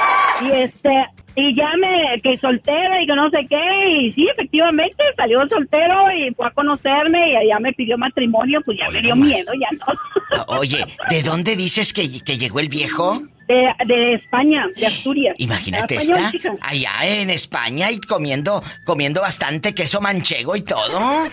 [0.42, 0.90] Y este,
[1.36, 6.10] y ya me, que soltera y que no sé qué, y sí, efectivamente, salió soltero
[6.12, 9.68] y fue a conocerme y allá me pidió matrimonio, pues ya me dio miedo, ya
[9.76, 10.44] no.
[10.58, 13.22] Oye, ¿de dónde dices que, que llegó el viejo?
[13.48, 15.34] De, de España, de Asturias.
[15.38, 16.54] Imagínate, está chica.
[16.62, 21.24] allá en España y comiendo, comiendo bastante queso manchego y todo.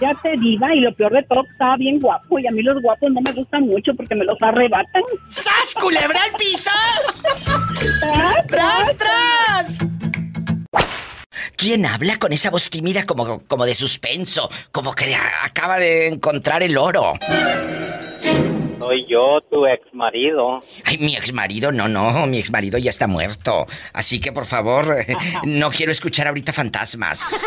[0.00, 2.80] Ya te diva, y lo peor de todo, estaba bien guapo, y a mí los
[2.82, 5.02] guapos no me gustan mucho porque me los arrebatan.
[5.28, 6.70] ¡Sas, culebra al piso!
[8.48, 9.78] ¡Tras, tras!
[11.56, 14.50] ¿Quién habla con esa voz tímida como, como de suspenso?
[14.72, 17.12] Como que a- acaba de encontrar el oro.
[18.78, 20.62] Soy yo, tu ex marido.
[20.84, 23.66] Ay, mi ex marido, no, no, mi ex marido ya está muerto.
[23.92, 24.96] Así que por favor,
[25.44, 27.46] no quiero escuchar ahorita fantasmas.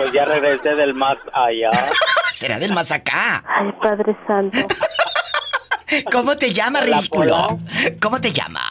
[0.00, 1.70] Pues ya regresé del más allá.
[2.30, 3.44] Será del más acá.
[3.46, 4.66] Ay, Padre Santo.
[6.10, 7.58] ¿Cómo te llamas, Hola, ridículo?
[8.00, 8.64] ¿Cómo te llamas?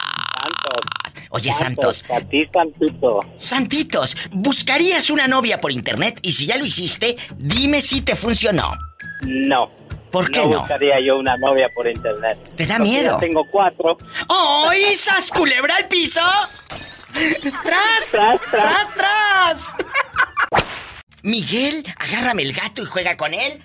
[1.28, 2.04] Oye, Santos.
[2.10, 3.20] A ti, Santito.
[3.36, 6.18] Santitos, ¿buscarías una novia por internet?
[6.22, 8.76] Y si ya lo hiciste, dime si te funcionó.
[9.22, 9.70] No.
[10.10, 10.50] ¿Por qué no?
[10.50, 10.58] no?
[10.60, 12.40] buscaría yo una novia por internet.
[12.56, 13.12] ¿Te da Porque miedo?
[13.12, 13.98] ya tengo cuatro.
[14.28, 16.22] ¡Ay, esas culebra al piso!
[17.62, 18.10] ¡Tras!
[18.10, 19.74] ¡Tras, tras, tras!
[21.22, 23.62] Miguel, agárrame el gato y juega con él.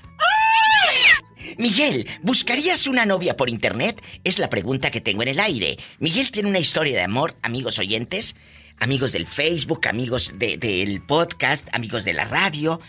[1.57, 4.01] Miguel, ¿buscarías una novia por internet?
[4.23, 5.77] Es la pregunta que tengo en el aire.
[5.99, 8.35] Miguel tiene una historia de amor, amigos oyentes,
[8.79, 12.81] amigos del Facebook, amigos de- del podcast, amigos de la radio.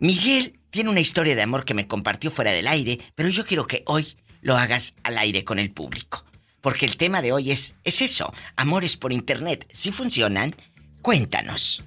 [0.00, 3.66] Miguel tiene una historia de amor que me compartió fuera del aire, pero yo quiero
[3.66, 6.24] que hoy lo hagas al aire con el público.
[6.60, 9.66] Porque el tema de hoy es, es eso, amores por internet.
[9.72, 10.54] Si funcionan,
[11.02, 11.82] cuéntanos.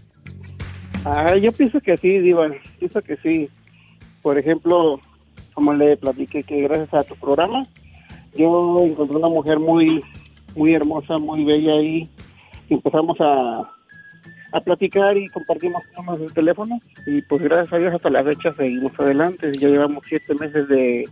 [1.05, 3.49] Ah, yo pienso que sí, Diva, pienso que sí.
[4.21, 4.99] Por ejemplo,
[5.53, 7.63] como le platiqué que gracias a tu programa,
[8.35, 10.03] yo encontré una mujer muy,
[10.55, 11.81] muy hermosa, muy bella.
[11.81, 12.07] Y
[12.69, 13.71] empezamos a,
[14.51, 16.79] a platicar y compartimos números de teléfono.
[17.05, 19.51] Y pues gracias a Dios hasta la fecha seguimos adelante.
[19.57, 21.09] Ya llevamos siete meses de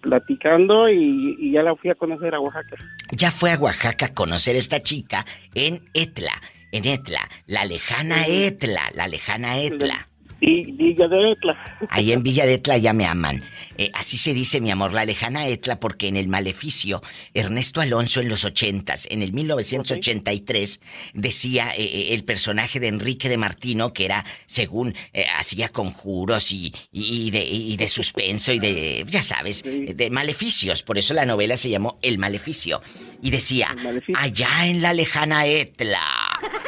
[0.00, 2.76] platicando y, y ya la fui a conocer a Oaxaca.
[3.10, 6.32] Ya fue a Oaxaca a conocer a esta chica en Etla,
[6.74, 10.08] en Etla, la lejana Etla, la lejana Etla.
[10.40, 11.78] Y Villa de Etla.
[11.88, 13.42] Ahí en Villa de Etla ya me aman.
[13.78, 17.00] Eh, así se dice, mi amor, la lejana Etla, porque en el Maleficio,
[17.32, 20.80] Ernesto Alonso en los ochentas, en el 1983,
[21.14, 26.52] decía eh, eh, el personaje de Enrique de Martino, que era, según, eh, hacía conjuros
[26.52, 30.82] y, y, de, y de suspenso y de, ya sabes, de maleficios.
[30.82, 32.82] Por eso la novela se llamó El Maleficio.
[33.22, 33.74] Y decía,
[34.14, 36.02] allá en la lejana Etla,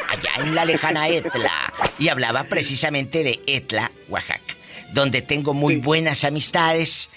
[0.09, 1.73] allá en la lejana Etla.
[1.99, 4.55] Y hablaba precisamente de Etla, Oaxaca,
[4.93, 7.09] donde tengo muy buenas amistades.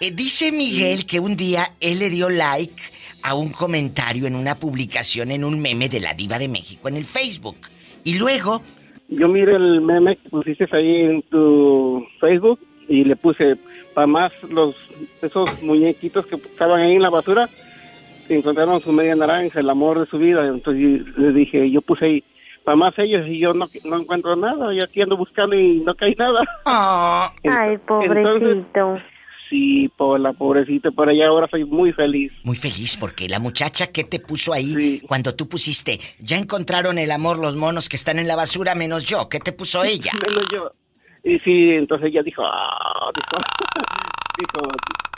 [0.00, 2.82] Eh, dice Miguel que un día él le dio like
[3.22, 6.96] a un comentario en una publicación en un meme de la diva de México en
[6.96, 7.56] el Facebook.
[8.04, 8.62] Y luego,
[9.08, 13.56] Yo miré el meme que pusiste ahí en tu Facebook y le puse
[13.94, 14.76] para más los
[15.22, 17.48] esos muñequitos que estaban ahí en la basura
[18.34, 20.46] encontraron su media naranja, el amor de su vida.
[20.46, 22.24] Entonces le dije, yo puse ahí
[22.64, 24.74] para más ellos y yo no, no encuentro nada.
[24.74, 26.42] Yo aquí ando buscando y no cae nada.
[27.44, 28.98] Ay, pobrecito.
[29.48, 32.32] Sí, por la pobrecita, por allá ahora soy muy feliz.
[32.42, 37.12] muy feliz porque la muchacha que te puso ahí cuando tú pusiste, ya encontraron el
[37.12, 40.10] amor los monos que están en la basura menos yo, ¿qué te puso ella?
[40.28, 40.72] Menos yo.
[41.22, 43.42] Y sí, entonces ella dijo, ah, dijo,
[44.38, 44.68] dijo,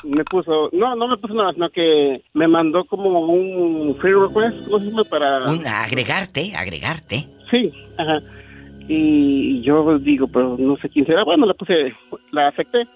[0.05, 4.65] me puso, no, no me puso nada, sino que me mandó como un free request,
[4.67, 5.05] ¿cómo se llama?
[5.05, 5.51] Para...
[5.51, 7.27] Un agregarte, agregarte.
[7.51, 8.21] Sí, ajá.
[8.89, 11.25] Y yo digo, pero no sé quién será.
[11.25, 11.93] Bueno, le puse,
[12.33, 12.87] la acepté.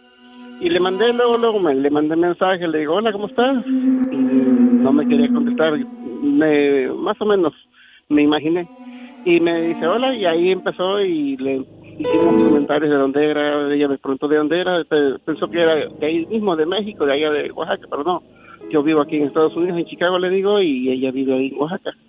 [0.60, 3.64] Y le mandé, luego, luego me, le mandé mensaje, le digo, hola, ¿cómo estás?
[3.66, 5.78] Y no me quería contestar.
[6.22, 7.52] Me, más o menos
[8.08, 8.66] me imaginé.
[9.24, 11.64] Y me dice, hola, y ahí empezó y le
[11.98, 13.72] hicimos comentarios de dónde era.
[13.74, 14.84] Ella me preguntó de dónde era.
[14.84, 18.22] Pe- Pensó que era de ahí mismo, de México, de allá de Oaxaca, pero no.
[18.70, 21.58] Yo vivo aquí en Estados Unidos, en Chicago, le digo, y ella vive ahí en
[21.58, 21.90] Oaxaca.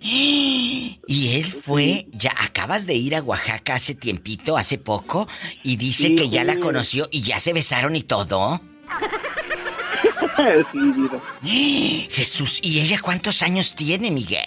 [1.06, 5.28] Y él fue, ya acabas de ir a Oaxaca hace tiempito, hace poco,
[5.62, 6.60] y dice Sí, que ya la sí.
[6.60, 8.58] conoció y ya se besaron y todo.
[10.72, 11.20] sí, vida.
[12.10, 14.40] Jesús, ¿y ella cuántos años tiene, Miguel?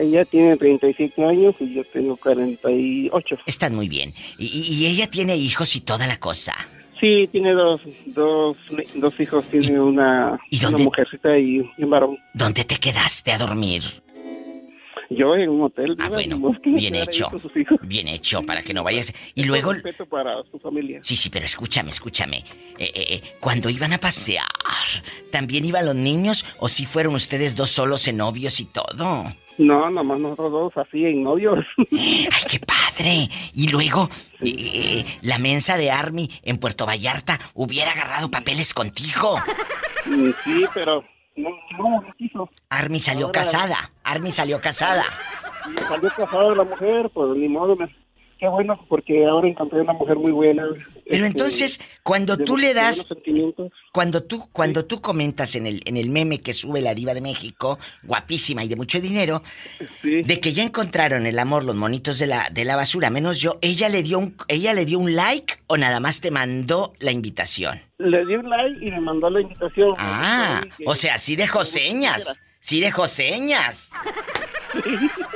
[0.00, 3.36] Ella tiene 37 años y yo tengo 48.
[3.46, 4.12] Están muy bien.
[4.38, 6.54] Y, y- y ella tiene hijos y toda la cosa.
[7.00, 8.56] Sí, tiene dos, dos,
[8.94, 10.38] dos hijos, tiene una,
[10.68, 12.18] una mujercita y un varón.
[12.34, 13.82] ¿Dónde te quedaste a dormir?
[15.20, 15.96] Yo en un hotel.
[15.98, 17.28] Ah, bueno, bien hecho.
[17.82, 19.12] Bien hecho, para que no vayas.
[19.34, 19.74] Y luego.
[19.74, 21.00] respeto para su familia.
[21.02, 22.38] Sí, sí, pero escúchame, escúchame.
[22.78, 24.46] Eh, eh, eh, cuando iban a pasear,
[25.30, 29.30] ¿también iban los niños o si fueron ustedes dos solos en novios y todo?
[29.58, 31.66] No, nomás nosotros dos así en novios.
[31.76, 33.28] ¡Ay, qué padre!
[33.52, 34.08] Y luego,
[34.40, 39.38] eh, la mensa de Army en Puerto Vallarta hubiera agarrado papeles contigo.
[40.44, 41.04] Sí, pero
[41.36, 42.48] no, no, no quiso.
[42.68, 43.92] Army salió Ahora- casada.
[44.04, 45.04] Army salió casada.
[45.88, 47.76] Salió casada la mujer, pues ni modo.
[47.76, 47.94] me-
[48.40, 50.64] Qué bueno, porque ahora encontré una mujer muy buena.
[50.64, 53.06] Pero este, entonces, cuando tú le das,
[53.92, 57.20] cuando tú, cuando tú comentas en el, en el meme que sube la diva de
[57.20, 59.42] México, guapísima y de mucho dinero,
[60.02, 63.58] de que ya encontraron el amor los monitos de la, de la basura, menos yo,
[63.60, 67.12] ella le dio un, ella le dio un like o nada más te mandó la
[67.12, 67.82] invitación.
[67.98, 69.94] Le di un like y me mandó la invitación.
[69.98, 72.40] Ah, o sea, sí dejó señas.
[72.60, 73.92] Sí dejó señas.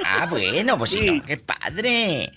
[0.04, 2.30] Ah, bueno, pues sí, no, qué padre.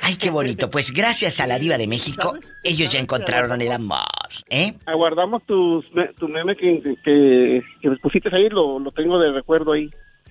[0.00, 0.70] Ay, qué bonito.
[0.70, 4.06] Pues gracias a la diva de México, ellos ya encontraron el amor,
[4.48, 4.74] ¿eh?
[4.86, 5.84] Aguardamos tus,
[6.18, 9.90] tu meme que, que, que pusiste ahí, lo, lo tengo de recuerdo ahí.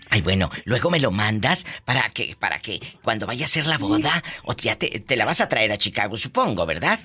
[0.10, 3.78] Ay, bueno, luego me lo mandas para que, para que cuando vaya a ser la
[3.78, 7.00] boda, o ya te, te la vas a traer a Chicago, supongo, ¿verdad?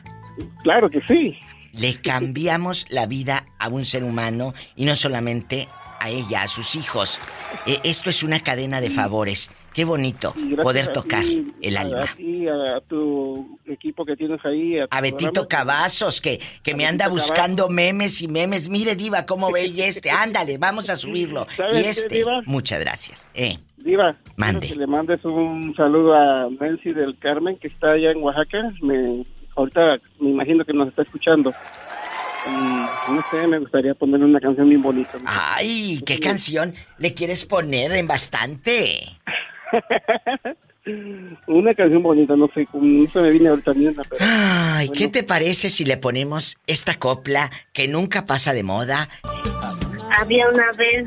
[0.63, 1.37] Claro que sí.
[1.73, 5.69] Le cambiamos la vida a un ser humano y no solamente
[6.07, 7.21] a ella, a sus hijos.
[7.67, 9.51] Eh, esto es una cadena de favores.
[9.75, 12.05] Qué bonito poder tocar ti, el alma.
[12.05, 14.79] A ti, a, tu equipo que tienes ahí.
[14.79, 15.47] A, A Betito.
[15.49, 18.71] Cavazos, que, que me anda buscando memes y memes.
[18.71, 20.11] Mire, Diva, cómo ve y este.
[20.11, 21.47] Ándale, vamos a subirlo.
[21.55, 22.15] ¿Sabes Y qué, este.
[22.17, 22.41] Diva?
[22.47, 23.29] Muchas gracias.
[23.35, 24.69] Eh, Diva, Mande.
[24.69, 28.73] que le mandes un saludo a Nancy del Carmen, que está allá en Oaxaca.
[28.81, 29.25] Me,
[29.57, 31.53] ahorita me imagino que nos está escuchando.
[32.49, 35.19] Y no sé, me gustaría ponerle una canción bien bonita.
[35.25, 39.01] Ay, ¿qué canción le quieres poner en bastante?
[41.49, 44.25] Una canción bonita, no sé, como no se me viene ahorita ni una, pero...
[44.25, 49.09] Ay, ¿qué te parece si le ponemos esta copla que nunca pasa de moda?
[50.21, 51.05] Había una vez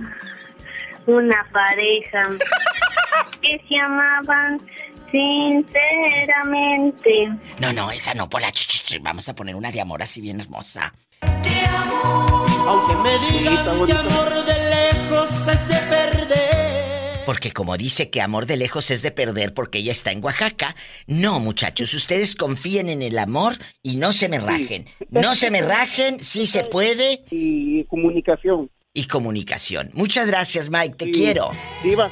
[1.05, 2.27] una pareja
[3.41, 4.59] que se amaban
[5.11, 7.29] sinceramente.
[7.59, 8.51] No, no, esa no, por la
[9.01, 10.93] Vamos a poner una de amor así bien hermosa.
[11.22, 17.26] Aunque me digan que amor de lejos es de perder.
[17.26, 20.76] Porque como dice que amor de lejos es de perder porque ella está en Oaxaca,
[21.05, 24.88] no, muchachos, ustedes confíen en el amor y no se me rajen.
[25.09, 27.24] No se me rajen, sí se puede.
[27.30, 28.70] Y comunicación.
[28.93, 29.91] Y comunicación.
[29.93, 31.11] Muchas gracias, Mike, te Sí.
[31.11, 31.51] quiero.
[31.84, 32.09] Diva,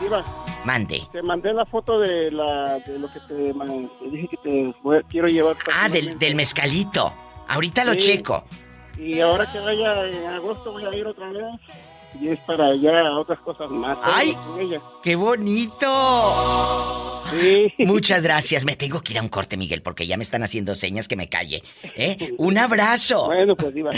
[0.00, 0.24] Diva,
[0.64, 1.02] Mande.
[1.10, 4.74] te mandé la foto de, la, de lo que te, man- te dije que te
[4.84, 5.56] voy- quiero llevar.
[5.74, 7.12] Ah, del, del mezcalito.
[7.48, 7.98] Ahorita lo Sí.
[7.98, 8.44] checo.
[8.98, 11.44] Y ahora que vaya en agosto voy a ir otra vez.
[12.20, 13.96] Y es para allá otras cosas más.
[14.02, 14.34] ¡Ay!
[14.46, 14.80] con ella.
[15.02, 17.22] ¡Qué bonito!
[17.78, 18.66] Muchas gracias.
[18.66, 21.16] Me tengo que ir a un corte, Miguel, porque ya me están haciendo señas que
[21.16, 21.62] me calle.
[21.96, 22.34] ¿Eh?
[22.36, 23.26] Un abrazo.
[23.26, 23.90] Bueno, pues Diva.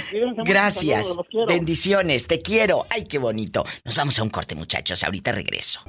[0.45, 1.09] Gracias.
[1.09, 1.27] saludos.
[1.49, 2.87] Bendiciones, te quiero.
[2.89, 3.65] Ay, qué bonito.
[3.85, 5.03] Nos vamos a un corte, muchachos.
[5.03, 5.81] Ahorita regreso.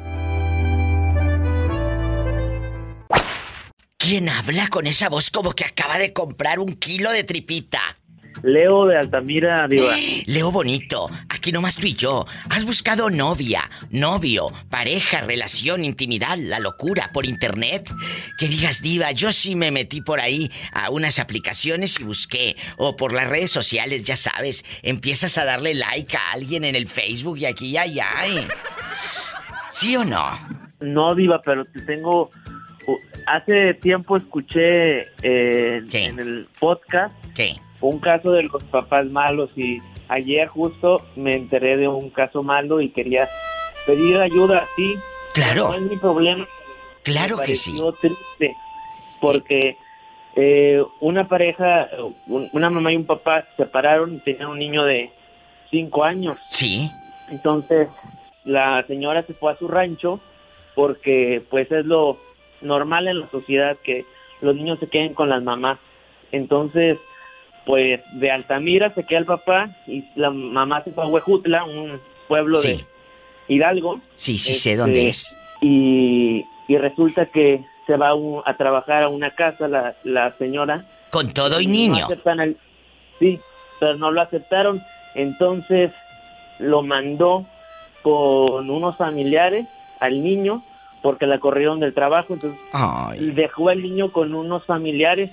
[4.08, 7.82] ¿Quién habla con esa voz como que acaba de comprar un kilo de tripita?
[8.44, 9.96] Leo de Altamira, Diva.
[10.28, 12.24] Leo bonito, aquí nomás tú y yo.
[12.52, 17.90] ¿Has buscado novia, novio, pareja, relación, intimidad, la locura por internet?
[18.38, 22.56] Que digas, diva, yo sí me metí por ahí a unas aplicaciones y busqué.
[22.78, 24.66] O por las redes sociales, ya sabes.
[24.84, 28.10] Empiezas a darle like a alguien en el Facebook y aquí y allá.
[28.28, 28.48] ¿eh?
[29.72, 30.38] ¿Sí o no?
[30.80, 32.30] No, Diva, pero te tengo.
[33.28, 37.56] Hace tiempo escuché eh, en el podcast ¿Qué?
[37.82, 39.80] un caso de los papás malos y
[40.10, 43.28] ayer justo me enteré de un caso malo y quería
[43.88, 44.96] pedir ayuda, sí.
[45.34, 45.70] Claro.
[45.70, 46.46] No es mi problema.
[47.04, 47.76] Claro Me que sí.
[48.00, 48.56] triste.
[49.20, 49.78] porque
[50.36, 51.88] eh, una pareja,
[52.28, 55.10] un- una mamá y un papá se separaron y tenían un niño de
[55.72, 56.38] cinco años.
[56.50, 56.92] Sí.
[57.30, 57.88] Entonces,
[58.44, 60.20] la señora se fue a su rancho
[60.76, 62.18] porque pues es lo
[62.66, 64.06] normal en la sociedad que
[64.42, 65.78] los niños se queden con las mamás.
[66.32, 66.98] Entonces,
[67.66, 72.00] pues de Altamira se queda el papá y la mamá se fue a Huejutla, un
[72.28, 72.84] pueblo Sí.
[73.48, 74.00] de Hidalgo.
[74.16, 75.38] Sí, sí sé Este, dónde es.
[75.62, 80.32] Y, y resulta que se va a, un- a trabajar a una casa la, la
[80.34, 80.86] señora.
[81.12, 82.06] Con todo y niño.
[82.06, 82.58] aceptan el-
[83.20, 83.40] sí,
[83.80, 84.82] pero no lo aceptaron.
[85.16, 85.92] Entonces
[86.60, 87.46] lo mandó
[88.02, 89.66] con unos familiares
[90.00, 90.64] al niño
[91.06, 92.34] porque la corrieron del trabajo.
[92.34, 93.30] Entonces Ay.
[93.36, 95.30] dejó al niño con unos familiares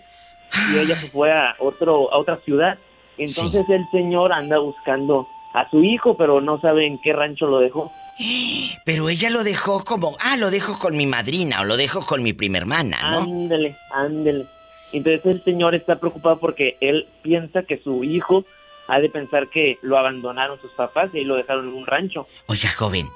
[0.71, 2.77] y ella se fue a otro a otra ciudad.
[3.17, 7.59] Entonces el señor anda buscando a su hijo, pero no sabe en qué rancho lo
[7.61, 7.91] dejó.
[8.85, 12.23] Pero ella lo dejó como, ah, lo dejo con mi madrina o lo dejo con
[12.23, 13.21] mi prima hermana, ¿no?
[13.21, 14.45] Ándele, ándele.
[14.93, 18.45] Entonces el señor está preocupado porque él piensa que su hijo
[18.89, 22.27] ha de pensar que lo abandonaron sus papás y ahí lo dejaron en un rancho.
[22.47, 23.09] Oiga, joven,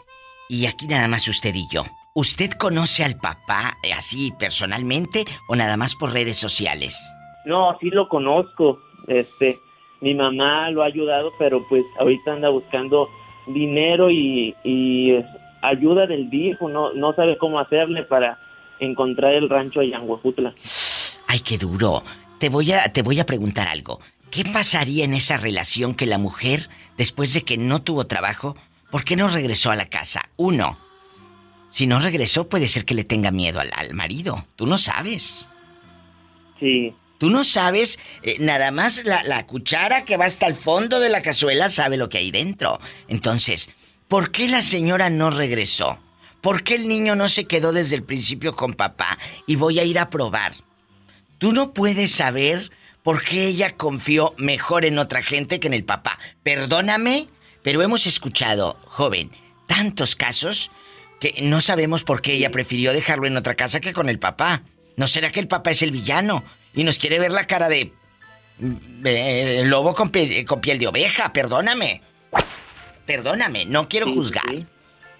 [0.48, 1.84] y aquí nada más usted y yo.
[2.18, 6.98] ¿Usted conoce al papá eh, así personalmente o nada más por redes sociales?
[7.44, 8.80] No, sí lo conozco.
[9.06, 9.60] Este,
[10.00, 13.10] mi mamá lo ha ayudado, pero pues ahorita anda buscando
[13.48, 14.54] dinero y,
[15.60, 18.38] ayuda del DIF, no, no sabe cómo hacerle para
[18.80, 20.54] encontrar el rancho allá en Huejutla.
[21.26, 22.02] Ay, qué duro.
[22.38, 24.00] Te voy a te voy a preguntar algo.
[24.30, 28.56] ¿Qué pasaría en esa relación que la mujer, después de que no tuvo trabajo,
[28.90, 30.30] ¿por qué no regresó a la casa?
[30.38, 30.78] Uno,
[31.76, 34.46] si no regresó puede ser que le tenga miedo al, al marido.
[34.56, 35.46] Tú no sabes.
[36.58, 36.94] Sí.
[37.18, 41.10] Tú no sabes, eh, nada más la, la cuchara que va hasta el fondo de
[41.10, 42.80] la cazuela sabe lo que hay dentro.
[43.08, 43.68] Entonces,
[44.08, 45.98] ¿por qué la señora no regresó?
[46.40, 49.18] ¿Por qué el niño no se quedó desde el principio con papá?
[49.46, 50.54] Y voy a ir a probar.
[51.36, 52.70] Tú no puedes saber
[53.02, 56.18] por qué ella confió mejor en otra gente que en el papá.
[56.42, 57.28] Perdóname,
[57.62, 59.30] pero hemos escuchado, joven,
[59.66, 60.70] tantos casos
[61.20, 64.62] que no sabemos por qué ella prefirió dejarlo en otra casa que con el papá.
[64.96, 66.44] ¿No será que el papá es el villano
[66.74, 67.92] y nos quiere ver la cara de
[68.58, 71.32] mm, eh, lobo con piel, con piel de oveja?
[71.32, 72.02] Perdóname.
[73.04, 74.66] Perdóname, no quiero juzgar.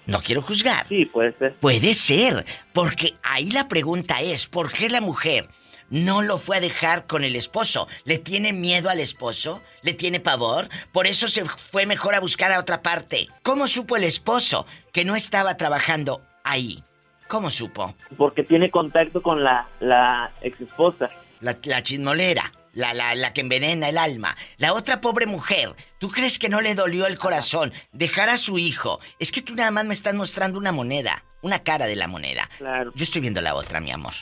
[0.05, 0.87] No quiero juzgar.
[0.87, 1.55] Sí, puede ser.
[1.55, 5.49] Puede ser, porque ahí la pregunta es, ¿por qué la mujer
[5.89, 7.87] no lo fue a dejar con el esposo?
[8.03, 9.61] ¿Le tiene miedo al esposo?
[9.81, 10.69] ¿Le tiene pavor?
[10.91, 13.27] Por eso se fue mejor a buscar a otra parte.
[13.43, 16.83] ¿Cómo supo el esposo que no estaba trabajando ahí?
[17.27, 17.95] ¿Cómo supo?
[18.17, 21.09] Porque tiene contacto con la, la ex esposa.
[21.41, 24.35] La, la chismolera, la, la, la que envenena el alma.
[24.57, 28.57] La otra pobre mujer, ¿tú crees que no le dolió el corazón dejar a su
[28.57, 28.99] hijo?
[29.19, 32.49] Es que tú nada más me estás mostrando una moneda, una cara de la moneda.
[32.57, 32.91] Claro.
[32.95, 34.13] Yo estoy viendo la otra, mi amor.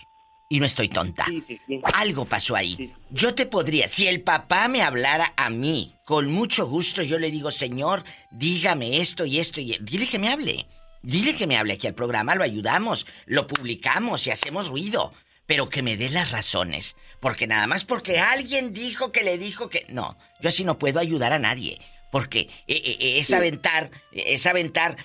[0.47, 1.25] Y no estoy tonta.
[1.25, 1.81] Sí, sí, sí.
[1.93, 2.93] Algo pasó ahí.
[3.09, 7.31] Yo te podría, si el papá me hablara a mí, con mucho gusto yo le
[7.31, 9.77] digo, señor, dígame esto y esto y...
[9.81, 10.67] Dile que me hable.
[11.01, 15.13] Dile que me hable aquí al programa, lo ayudamos, lo publicamos y hacemos ruido.
[15.47, 16.95] Pero que me dé las razones.
[17.19, 19.85] Porque nada más porque alguien dijo que le dijo que...
[19.89, 21.79] No, yo así no puedo ayudar a nadie.
[22.11, 24.97] Porque eh, eh, eh, es aventar, es aventar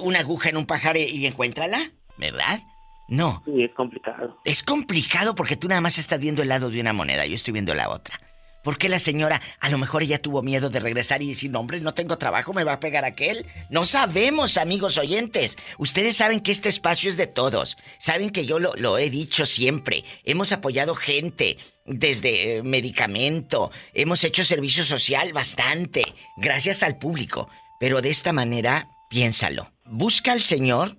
[0.00, 2.60] una aguja en un pajar y, y encuéntrala, ¿verdad?
[3.08, 3.42] No.
[3.46, 4.38] Sí, es complicado.
[4.44, 7.52] Es complicado porque tú nada más estás viendo el lado de una moneda, yo estoy
[7.52, 8.20] viendo la otra.
[8.62, 11.60] ¿Por qué la señora, a lo mejor ella tuvo miedo de regresar y decir, no,
[11.60, 13.46] hombre, no tengo trabajo, me va a pegar aquel?
[13.70, 15.56] No sabemos, amigos oyentes.
[15.78, 17.78] Ustedes saben que este espacio es de todos.
[17.98, 20.04] Saben que yo lo, lo he dicho siempre.
[20.24, 21.56] Hemos apoyado gente
[21.86, 23.70] desde eh, medicamento.
[23.94, 26.02] Hemos hecho servicio social bastante.
[26.36, 27.48] Gracias al público.
[27.80, 29.72] Pero de esta manera, piénsalo.
[29.86, 30.98] Busca al Señor,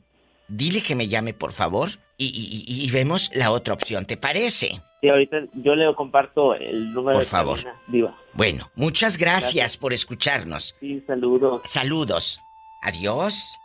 [0.49, 4.05] dile que me llame, por favor, y, y- vemos la otra opción.
[4.05, 4.81] ¿Te parece?
[4.99, 7.63] Sí, ahorita yo le comparto el número Por de favor.
[7.63, 8.15] cabina, Diva.
[8.33, 9.77] Bueno, muchas gracias, Gracias.
[9.77, 10.75] por escucharnos.
[10.81, 11.61] Sí, saludos.
[11.63, 12.41] Saludos.
[12.81, 13.55] Adiós.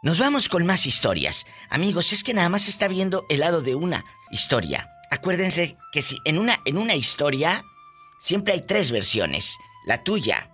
[0.00, 1.44] Nos vamos con más historias.
[1.68, 4.88] Amigos, es que nada más está viendo el lado de una historia.
[5.10, 7.62] Acuérdense que si en una, en una historia
[8.20, 9.58] siempre hay tres versiones.
[9.84, 10.50] La tuya,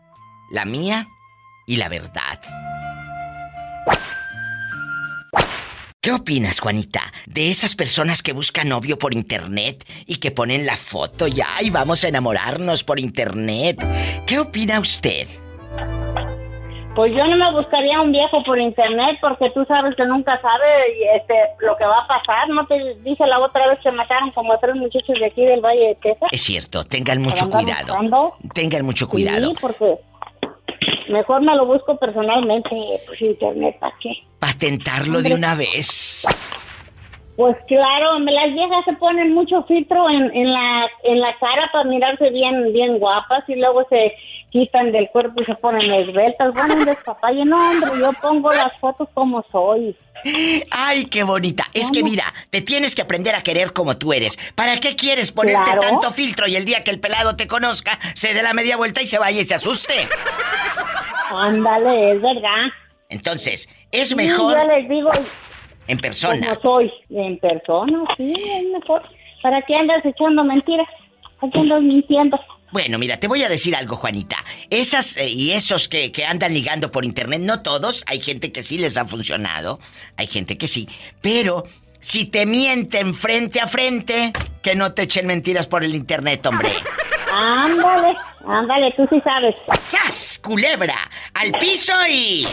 [0.51, 1.07] la mía
[1.67, 2.41] y la verdad.
[6.05, 10.77] ¿Qué opinas, Juanita, de esas personas que buscan novio por internet y que ponen la
[10.77, 13.79] foto y ay, vamos a enamorarnos por internet?
[14.27, 15.27] ¿Qué opina usted?
[16.95, 21.17] Pues yo no me buscaría un viejo por internet porque tú sabes que nunca sabe
[21.17, 22.51] este, lo que va a pasar.
[22.51, 25.63] ¿No te dije la otra vez que mataron como a tres muchachos de aquí del
[25.63, 26.29] Valle de Texas?
[26.31, 27.87] Es cierto, tengan mucho ¿Para andar cuidado.
[27.87, 28.35] buscando?
[28.53, 29.49] Tengan mucho cuidado.
[29.49, 29.99] Sí, porque
[31.09, 32.71] mejor me lo busco personalmente
[33.07, 33.77] por internet.
[33.79, 34.13] ¿Para qué?
[34.39, 36.27] Patentarlo de una vez.
[37.37, 41.85] Pues claro, las viejas se ponen mucho filtro en, en la en la cara para
[41.85, 44.15] mirarse bien bien guapas y luego se
[44.55, 46.55] quitan del cuerpo y se ponen esbeltas.
[46.55, 47.45] Bueno, un despapalle.
[47.45, 49.97] No, hombre, yo pongo las fotos como soy.
[50.71, 51.65] Ay, qué bonita.
[51.75, 54.39] Es que mira, te tienes que aprender a querer como tú eres.
[54.55, 55.81] ¿Para qué quieres ponerte Claro.
[55.81, 59.03] tanto filtro y el día que el pelado te conozca, se dé la media vuelta
[59.03, 59.95] y se vaya y se asuste?
[61.33, 62.67] Ándale, es verdad.
[63.09, 65.11] Entonces, es Sí, mejor yo les digo
[65.89, 66.47] en persona.
[66.47, 66.93] como soy.
[67.11, 69.03] En persona, sí, es mejor.
[69.43, 70.87] ¿Para qué andas echando mentiras?
[71.41, 72.39] ¿Para qué andas mintiendo?
[72.75, 74.37] Bueno, mira, te voy a decir algo, Juanita.
[74.69, 78.65] Esas eh, y esos que, que andan ligando por internet, no todos, hay gente que
[78.65, 79.79] sí les ha funcionado,
[80.17, 80.89] hay gente que sí,
[81.21, 81.67] pero
[82.01, 86.73] si te mienten frente a frente, que no te echen mentiras por el internet, hombre.
[87.33, 89.55] Ándale, ándale, tú sí sabes.
[89.87, 90.41] ¡Sas!
[90.43, 90.97] Culebra,
[91.35, 92.45] al piso y...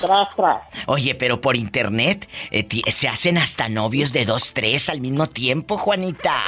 [0.00, 0.62] Tras, tras.
[0.86, 5.76] Oye, pero por internet eh, se hacen hasta novios de dos, tres al mismo tiempo,
[5.76, 6.40] Juanita.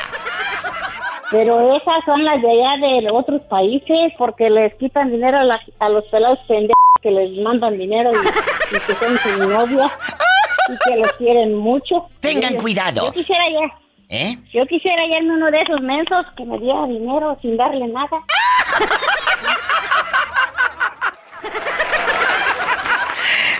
[1.36, 5.70] Pero esas son las de allá de otros países porque les quitan dinero a, las-
[5.80, 9.92] a los pelados pendejos que les mandan dinero y, y que son sus novias
[10.68, 12.06] y que los quieren mucho.
[12.20, 13.06] Tengan Yo- cuidado.
[13.06, 13.78] Yo quisiera ya,
[14.16, 14.36] ¿Eh?
[14.52, 18.22] yo quisiera hallarme uno de esos mensos que me diera dinero sin darle nada.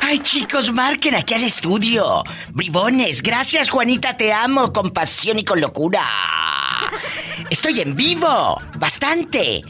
[0.07, 2.22] Ay, chicos, marquen aquí al estudio.
[2.52, 6.05] Bribones, gracias, Juanita, te amo con pasión y con locura.
[7.48, 9.62] Estoy en vivo, bastante.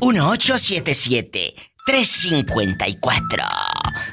[0.00, 3.44] 1877 354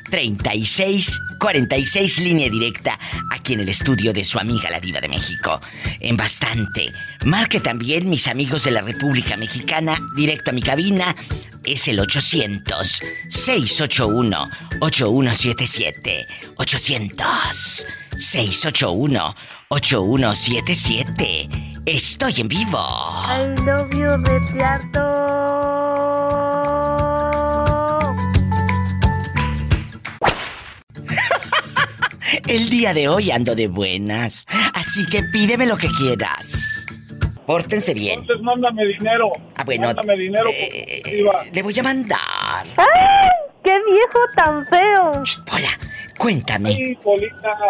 [0.10, 2.98] 3646 línea directa
[3.30, 5.62] aquí en el estudio de su amiga la diva de México.
[6.00, 6.92] En bastante.
[7.24, 11.16] Marque también mis amigos de la República Mexicana directo a mi cabina.
[11.64, 14.50] Es el 800 681
[14.82, 16.28] 8177.
[16.56, 17.86] 800
[18.18, 19.36] 681
[19.68, 21.48] 8177.
[21.86, 22.80] Estoy en vivo.
[23.28, 24.18] I love you.
[32.48, 36.86] El día de hoy ando de buenas, así que pídeme lo que quieras.
[37.46, 38.20] Pórtense bien.
[38.22, 39.32] Entonces mándame dinero.
[39.56, 39.88] Ah, bueno.
[39.88, 40.50] Mándame dinero.
[40.54, 41.44] eh, Diva.
[41.52, 42.66] Le voy a mandar.
[42.78, 43.30] ¡Ay!
[43.64, 45.24] ¡Qué viejo tan feo!
[45.52, 45.70] Hola,
[46.18, 46.70] cuéntame.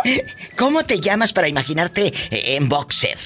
[0.04, 0.22] Ay,
[0.58, 3.18] ¿Cómo te llamas para imaginarte eh, en boxer?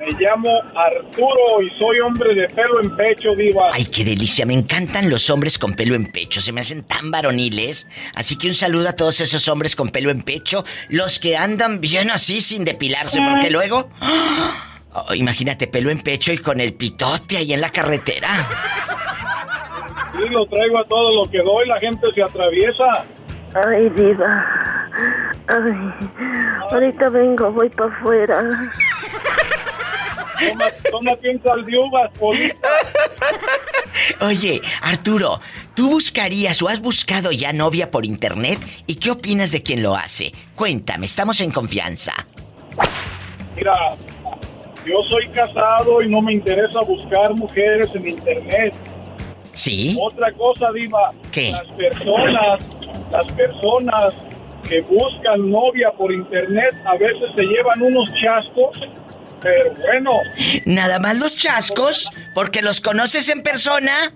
[0.00, 3.70] Me llamo Arturo y soy hombre de pelo en pecho, Diva.
[3.72, 7.10] Ay, qué delicia, me encantan los hombres con pelo en pecho, se me hacen tan
[7.10, 7.86] varoniles.
[8.14, 11.80] Así que un saludo a todos esos hombres con pelo en pecho, los que andan
[11.80, 13.90] bien así sin depilarse, porque luego...
[14.92, 18.28] Oh, imagínate, pelo en pecho y con el pitote ahí en la carretera.
[20.18, 23.04] Sí, lo traigo a todo lo que doy, la gente se atraviesa.
[23.54, 24.86] Ay, diva.
[25.46, 25.92] Ay,
[26.72, 28.38] ahorita vengo, voy para afuera.
[30.92, 32.68] Un sal de uvas, Polita.
[34.20, 35.40] Oye, Arturo,
[35.74, 38.58] ¿tú buscarías o has buscado ya novia por internet?
[38.86, 40.32] ¿Y qué opinas de quien lo hace?
[40.54, 42.12] Cuéntame, estamos en confianza.
[43.56, 43.74] Mira,
[44.86, 48.74] yo soy casado y no me interesa buscar mujeres en internet.
[49.54, 49.96] ¿Sí?
[50.00, 51.12] Otra cosa, Diva.
[51.30, 51.50] ¿Qué?
[51.50, 52.64] Las personas,
[53.10, 54.14] las personas
[54.68, 58.80] que buscan novia por internet a veces se llevan unos chascos,
[59.40, 60.12] pero bueno.
[60.64, 64.12] Nada más los chascos, porque los conoces en persona.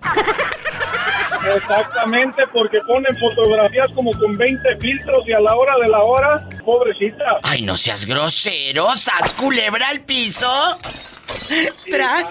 [1.57, 6.49] Exactamente, porque ponen fotografías como con 20 filtros y a la hora de la hora,
[6.65, 7.25] pobrecita.
[7.43, 10.79] Ay, no seas grosero, sas culebra al piso.
[11.91, 12.31] Tras.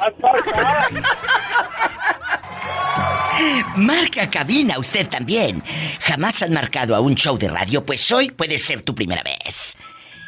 [3.76, 5.64] Marca cabina usted también.
[6.02, 7.86] ¿Jamás han marcado a un show de radio?
[7.86, 9.78] Pues hoy puede ser tu primera vez.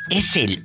[0.09, 0.61] Es el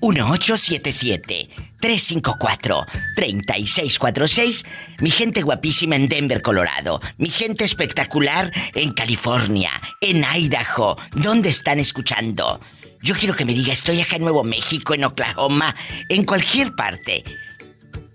[1.80, 4.66] 1877-354-3646.
[5.00, 7.00] Mi gente guapísima en Denver, Colorado.
[7.18, 10.96] Mi gente espectacular en California, en Idaho.
[11.12, 12.60] ¿Dónde están escuchando?
[13.02, 15.74] Yo quiero que me diga, estoy acá en Nuevo México, en Oklahoma,
[16.08, 17.24] en cualquier parte.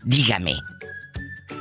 [0.03, 0.55] Dígame,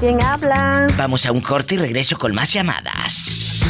[0.00, 0.86] ¿quién habla?
[0.96, 3.62] Vamos a un corte y regreso con más llamadas.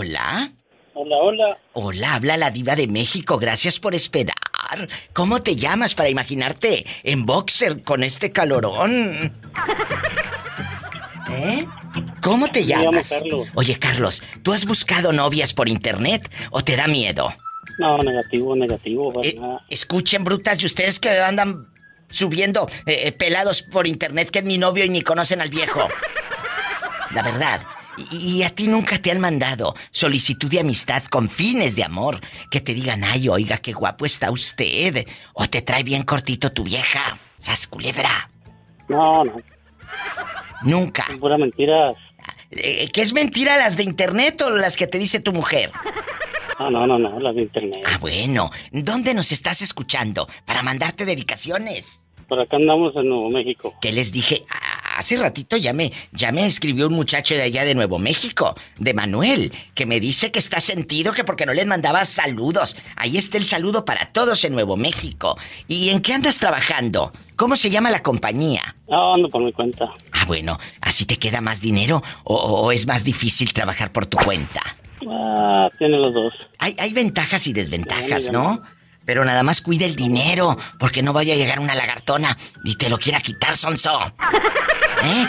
[0.00, 0.52] Hola.
[0.94, 1.58] Hola, hola.
[1.72, 3.38] Hola, habla la diva de México.
[3.38, 4.36] Gracias por esperar.
[5.12, 9.34] ¿Cómo te llamas para imaginarte en boxer con este calorón?
[11.32, 11.66] ¿Eh?
[12.22, 13.08] ¿Cómo te Me llamo llamas?
[13.08, 13.48] Carlos.
[13.56, 17.34] Oye, Carlos, ¿tú has buscado novias por internet o te da miedo?
[17.78, 19.12] No, negativo, negativo.
[19.12, 19.64] para Eh, nada.
[19.70, 21.66] escuchen, brutas, y ustedes que andan
[22.10, 25.88] subiendo eh, eh, pelados por internet que es mi novio y ni conocen al viejo.
[27.12, 27.60] La verdad.
[28.10, 32.20] Y, a ti nunca te han mandado solicitud de amistad con fines de amor.
[32.50, 35.06] Que te digan, ay, oiga, qué guapo está usted.
[35.34, 37.18] O te trae bien cortito tu vieja.
[37.38, 38.30] Sas culebra.
[38.88, 39.36] No, no.
[40.62, 41.06] Nunca.
[41.18, 41.96] Pura mentiras.
[42.50, 45.70] Eh, ¿Qué es mentira las de internet o las que te dice tu mujer?
[46.58, 47.82] No, no, no, no, las de internet.
[47.86, 48.50] Ah, bueno.
[48.70, 50.28] ¿Dónde nos estás escuchando?
[50.44, 52.06] Para mandarte dedicaciones.
[52.30, 53.74] Por acá andamos en Nuevo México.
[53.82, 57.64] que les dije, "Ah, hace ratito ya me, ya me escribió un muchacho de allá
[57.64, 61.66] de Nuevo México, de Manuel, que me dice que está sentido que porque no les
[61.66, 62.76] mandaba saludos.
[62.96, 65.36] Ahí está el saludo para todos en Nuevo México.
[65.66, 67.12] ¿Y en qué andas trabajando?
[67.34, 68.76] ¿Cómo se llama la compañía?
[68.88, 69.90] No, ando por mi cuenta.
[70.12, 74.18] Ah, bueno, ¿así te queda más dinero o, o es más difícil trabajar por tu
[74.18, 74.62] cuenta?
[75.10, 76.32] Ah, tiene los dos.
[76.58, 78.62] Hay, hay ventajas y desventajas, ¿no?
[79.10, 82.88] Pero nada más cuida el dinero, porque no vaya a llegar una lagartona y te
[82.88, 83.90] lo quiera quitar, sonso.
[85.02, 85.26] ¿Eh?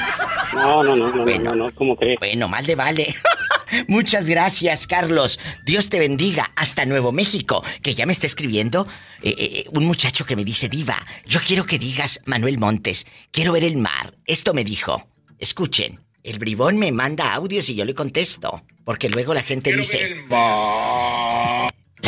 [0.53, 2.19] No, no, no, no, no, no, ¿cómo crees?
[2.19, 3.15] Bueno, mal de vale.
[3.87, 5.39] Muchas gracias, Carlos.
[5.65, 8.85] Dios te bendiga hasta Nuevo México, que ya me está escribiendo
[9.23, 13.51] eh, eh, un muchacho que me dice, Diva, yo quiero que digas, Manuel Montes, quiero
[13.51, 14.13] ver el mar.
[14.27, 15.07] Esto me dijo.
[15.39, 20.17] Escuchen, el bribón me manda audios y yo le contesto, porque luego la gente dice...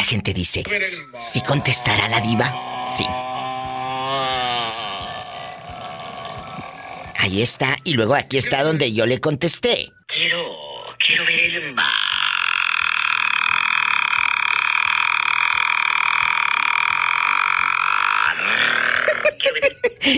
[0.03, 0.65] La gente dice,
[1.15, 2.45] ¿sí contestará la diva?
[2.97, 3.05] Sí.
[7.15, 9.93] Ahí está, y luego aquí está donde yo le contesté.
[10.07, 10.57] Quiero,
[11.07, 11.89] quiero ver el mar.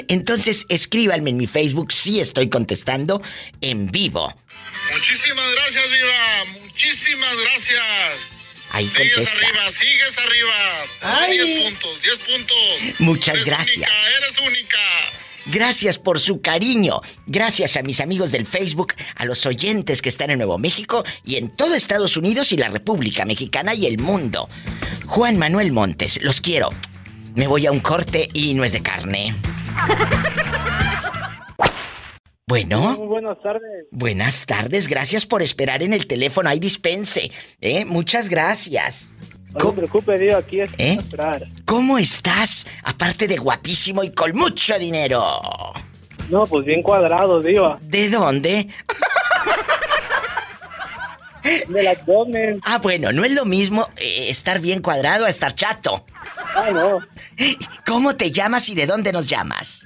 [0.08, 3.22] Entonces, escríbanme en mi Facebook si estoy contestando
[3.62, 4.34] en vivo.
[4.94, 6.62] Muchísimas gracias, Viva.
[6.64, 8.45] Muchísimas gracias.
[8.76, 9.48] Ahí sigues contesta.
[9.48, 10.54] arriba, sigues arriba.
[11.02, 11.38] Ay.
[11.38, 13.00] 10 puntos, 10 puntos.
[13.00, 13.90] Muchas Eres gracias.
[13.90, 14.78] Única, eres única.
[15.46, 17.02] Gracias por su cariño.
[17.28, 21.38] Gracias a mis amigos del Facebook, a los oyentes que están en Nuevo México y
[21.38, 24.50] en todo Estados Unidos y la República Mexicana y el mundo.
[25.06, 26.70] Juan Manuel Montes, los quiero.
[27.36, 29.36] Me voy a un corte y no es de carne.
[32.50, 33.88] Bueno, Muy buenas tardes.
[33.90, 34.88] buenas tardes.
[34.88, 36.48] Gracias por esperar en el teléfono.
[36.48, 37.32] Ahí dispense.
[37.60, 37.86] ¿eh?
[37.86, 39.12] Muchas gracias.
[39.56, 40.94] No se preocupe, Dios, aquí es ¿Eh?
[41.00, 41.42] esperar.
[41.66, 42.68] ¿Cómo estás?
[42.84, 45.42] Aparte de guapísimo y con mucho dinero.
[46.30, 47.80] No, pues bien cuadrado, Diva.
[47.82, 48.68] ¿De dónde?
[51.68, 52.60] Del abdomen.
[52.64, 56.06] Ah, bueno, no es lo mismo eh, estar bien cuadrado a estar chato.
[56.56, 57.00] Ah, no.
[57.88, 59.84] ¿Cómo te llamas y de dónde nos llamas?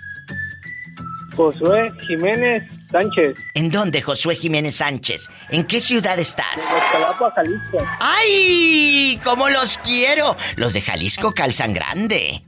[1.40, 3.38] Josué Jiménez Sánchez.
[3.54, 5.30] ¿En dónde, Josué Jiménez Sánchez?
[5.48, 6.58] ¿En qué ciudad estás?
[6.58, 7.78] Escalapa, Jalisco.
[8.02, 9.18] ¡Ay!
[9.24, 10.36] ¿Cómo los quiero?
[10.58, 12.44] Los de Jalisco calzan grande.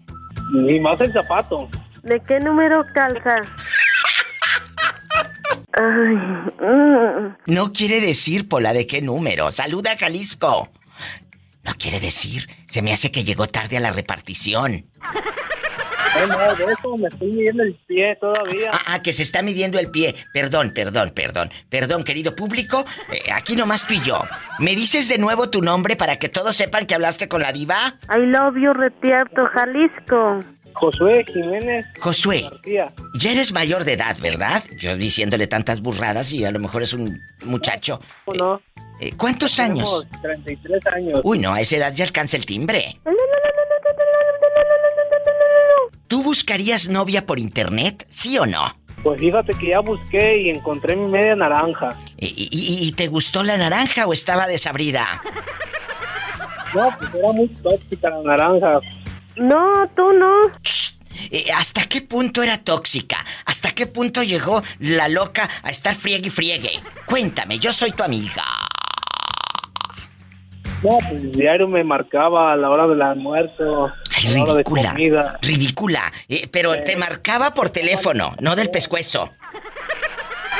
[0.52, 1.70] Ni más el zapato.
[2.04, 3.38] ¿De qué número calza?
[5.72, 6.16] Ay,
[6.60, 7.36] mm.
[7.46, 9.52] No quiere decir, Pola, de qué número.
[9.52, 10.70] Saluda a Jalisco.
[11.64, 12.50] No quiere decir.
[12.68, 14.86] Se me hace que llegó tarde a la repartición.
[16.20, 18.70] No, no, de eso me estoy midiendo el pie todavía.
[18.74, 20.16] Ah, ah, que se está midiendo el pie.
[20.34, 21.51] Perdón, perdón, perdón.
[21.70, 22.86] Perdón, querido público.
[23.12, 24.22] Eh, aquí nomás tú y yo.
[24.59, 27.95] ¿Me dices de nuevo tu nombre para que todos sepan que hablaste con la diva?
[28.09, 30.39] I love you, Retierto, Jalisco.
[30.74, 32.93] Josué Jiménez Josué, García.
[33.16, 34.64] ya eres mayor de edad, ¿verdad?
[34.80, 37.99] Yo diciéndole tantas burradas y a lo mejor es un muchacho.
[38.38, 38.62] No,
[39.01, 40.05] Eh, ¿Cuántos años?
[40.22, 41.22] tenemos 33 años.
[41.26, 42.97] Uy, no, a esa edad ya alcanza el timbre.
[46.12, 48.76] ¿Tú buscarías novia por internet, sí o no?
[49.01, 51.95] Pues fíjate que ya busqué y encontré mi media naranja.
[52.18, 55.22] ¿Y, y- y te gustó la naranja o estaba desabrida?
[56.76, 58.82] No, pues era muy tóxica la naranja.
[59.38, 60.51] No, tú no.
[61.32, 63.16] Eh, ¿Hasta qué punto era tóxica?
[63.45, 66.72] ¿Hasta qué punto llegó la loca a estar friegue y friegue?
[67.05, 68.43] Cuéntame, yo soy tu amiga.
[70.84, 73.91] No, pues diario me marcaba a la hora del almuerzo,
[74.22, 75.40] Ridícula.
[75.42, 76.14] Ridícula.
[76.30, 79.32] Eh, pero te marcaba por teléfono, no del pescuezo.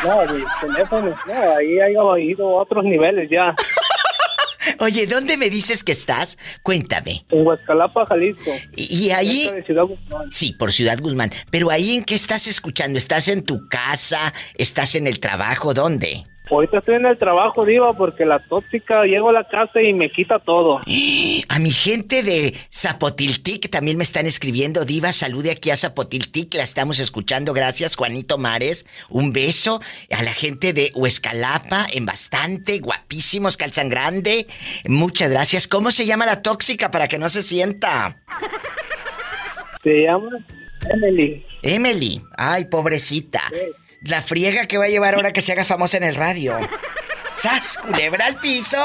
[0.04, 1.90] No, del teléfono, no, ahí ha
[2.20, 3.56] ido a otros niveles ya.
[4.80, 6.38] Oye, ¿dónde me dices que estás?
[6.64, 7.26] Cuéntame.
[7.30, 8.52] En Huescalapa, Jalisco.
[8.76, 9.44] Y, y ahí...
[9.44, 10.32] Cerca de Ciudad Guzmán.
[10.32, 11.32] Sí, por Ciudad Guzmán.
[11.50, 12.98] Pero ahí en qué estás escuchando?
[12.98, 14.34] ¿Estás en tu casa?
[14.56, 15.74] ¿Estás en el trabajo?
[15.74, 16.26] ¿Dónde?
[16.52, 20.10] Ahorita estoy en el trabajo, Diva, porque la tóxica llego a la casa y me
[20.12, 20.82] quita todo.
[21.48, 24.86] A mi gente de Zapotiltic también me están escribiendo.
[24.86, 26.54] Diva, salude aquí a Zapotiltic.
[26.54, 27.54] La estamos escuchando.
[27.54, 28.86] Gracias, Juanito Mares.
[29.10, 29.82] Un beso.
[30.12, 32.80] A la gente de Huescalapa, en bastante.
[32.80, 34.48] Guapísimos, calzan grande.
[34.86, 35.68] Muchas gracias.
[35.68, 38.18] ¿Cómo se llama la tóxica para que no se sienta?
[39.84, 40.30] Se llama
[40.90, 41.46] Emily.
[41.64, 42.22] Emily.
[42.38, 43.42] Ay, pobrecita.
[44.04, 46.58] La friega que va a llevar ahora que se haga famosa en el radio.
[47.36, 47.78] ¡Sas!
[47.78, 48.84] Culebra al piso.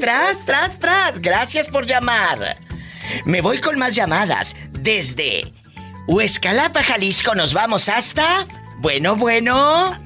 [0.00, 1.20] Tras, tras, tras.
[1.20, 2.56] Gracias por llamar.
[3.24, 4.56] Me voy con más llamadas.
[4.70, 5.52] Desde
[6.08, 8.46] Huescalapa, Jalisco, nos vamos hasta.
[8.78, 9.96] Bueno, bueno.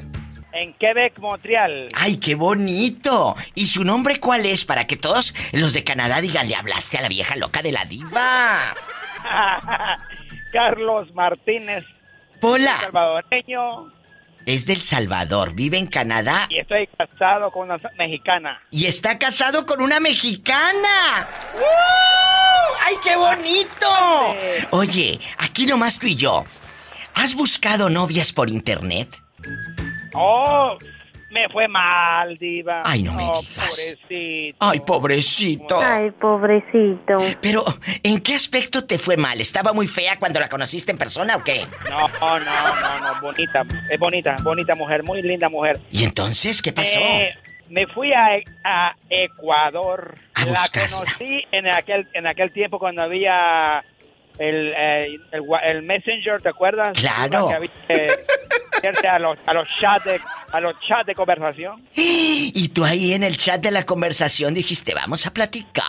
[0.52, 1.88] En Quebec, Montreal.
[1.94, 3.36] ¡Ay, qué bonito!
[3.54, 4.66] ¿Y su nombre cuál es?
[4.66, 7.86] Para que todos los de Canadá digan, le hablaste a la vieja loca de la
[7.86, 8.74] diva.
[10.52, 11.84] Carlos Martínez.
[12.40, 12.76] Pola.
[12.80, 13.90] Salvadoreño.
[14.44, 18.60] Es del Salvador, vive en Canadá Y estoy casado con una mexicana.
[18.70, 21.26] y está casado con una mexicana.
[21.56, 22.74] ¡Uh!
[22.84, 24.36] ¡Ay, qué bonito!
[24.70, 26.44] Oye, aquí nomás tú y yo.
[27.14, 29.08] ¿Has buscado novias por internet?
[30.14, 30.78] Oh,
[31.30, 32.82] me fue mal, diva.
[32.84, 33.54] Ay, no me Oh, digas.
[33.68, 34.56] pobrecito.
[34.60, 35.80] Ay, pobrecito.
[35.80, 37.18] Ay, pobrecito.
[37.40, 37.64] Pero,
[38.02, 39.40] ¿en qué aspecto te fue mal?
[39.40, 41.66] ¿Estaba muy fea cuando la conociste en persona o qué?
[41.90, 45.80] No, no, no, no, bonita, es bonita, bonita mujer, muy linda mujer.
[45.90, 46.98] ¿Y entonces qué pasó?
[47.00, 47.30] Eh,
[47.68, 48.28] me fui a,
[48.64, 50.14] a Ecuador.
[50.34, 50.96] A la buscarla.
[50.98, 53.82] conocí en aquel, en aquel tiempo cuando había
[54.38, 55.18] el, eh,
[55.64, 56.98] el, Messenger, ¿te acuerdas?
[56.98, 57.48] Claro.
[57.48, 58.16] Que había, eh,
[59.08, 60.20] a los, a los chats de,
[60.52, 61.82] a los chats de conversación.
[62.58, 65.84] Y tú ahí en el chat de la conversación dijiste, vamos a platicar.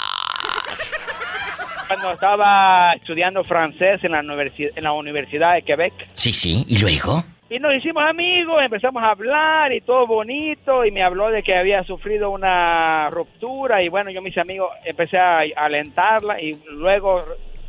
[1.87, 5.93] Cuando estaba estudiando francés en la, universi- en la Universidad de Quebec.
[6.13, 7.23] Sí, sí, ¿y luego?
[7.49, 11.55] Y nos hicimos amigos, empezamos a hablar y todo bonito y me habló de que
[11.55, 17.23] había sufrido una ruptura y bueno, yo mis amigos empecé a alentarla y luego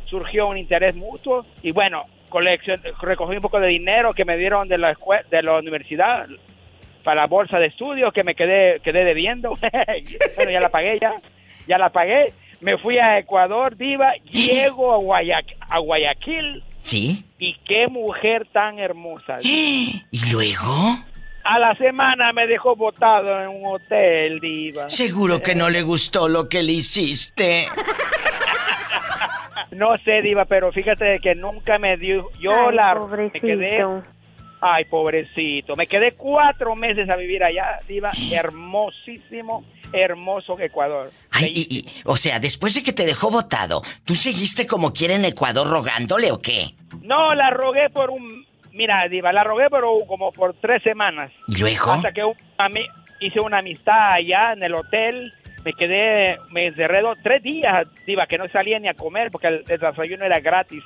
[0.09, 4.67] surgió un interés mutuo y bueno, coleccion- recogí un poco de dinero que me dieron
[4.67, 4.95] de la
[5.29, 6.27] de la universidad
[7.03, 9.53] para la bolsa de estudios que me quedé quedé debiendo.
[10.35, 11.13] bueno, ya la pagué ya,
[11.67, 12.33] ya la pagué.
[12.61, 17.23] Me fui a Ecuador, diva, llego a Guayaquil ¿Sí?
[17.37, 19.39] y qué mujer tan hermosa.
[19.41, 20.97] ¿Y luego?
[21.45, 24.89] A la semana me dejó botado en un hotel, diva.
[24.89, 27.67] Seguro que no le gustó lo que le hiciste.
[29.71, 32.29] No sé, diva, pero fíjate que nunca me dio...
[32.39, 32.93] Yo Ay, la...
[32.95, 33.39] pobrecito.
[33.47, 33.85] Me quedé...
[34.61, 35.75] Ay, pobrecito.
[35.77, 38.11] Me quedé cuatro meses a vivir allá, diva.
[38.31, 41.11] Hermosísimo, hermoso Ecuador.
[41.31, 45.15] Ay, y, y- o sea, después de que te dejó botado, ¿tú seguiste como quiera
[45.15, 46.73] en Ecuador rogándole o qué?
[47.01, 48.45] No, la rogué por un...
[48.73, 51.31] Mira, diva, la rogué por un- como por tres semanas.
[51.47, 51.91] ¿Y luego?
[51.91, 52.85] Hasta que un- a mí
[53.19, 55.33] hice una amistad allá en el hotel.
[55.65, 59.47] Me quedé, me encerré dos, tres días, diva, que no salía ni a comer porque
[59.47, 60.83] el, el desayuno era gratis.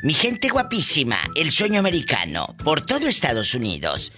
[0.03, 4.11] Mi gente guapísima, el sueño americano, por todo Estados Unidos.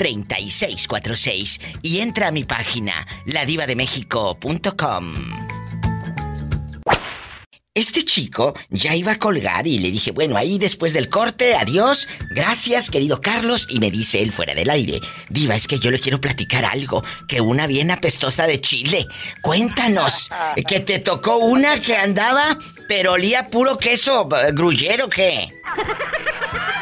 [0.00, 1.60] 1877-354-3646.
[1.82, 5.59] Y entra a mi página, ladivademéxico.com.
[7.72, 12.08] Este chico ya iba a colgar y le dije, bueno, ahí después del corte, adiós,
[12.34, 14.98] gracias querido Carlos, y me dice él fuera del aire,
[15.28, 19.06] Diva, es que yo le quiero platicar algo, que una bien apestosa de Chile,
[19.40, 20.32] cuéntanos,
[20.68, 22.58] que te tocó una que andaba,
[22.88, 25.52] pero olía puro queso, eh, gruyero, ¿qué?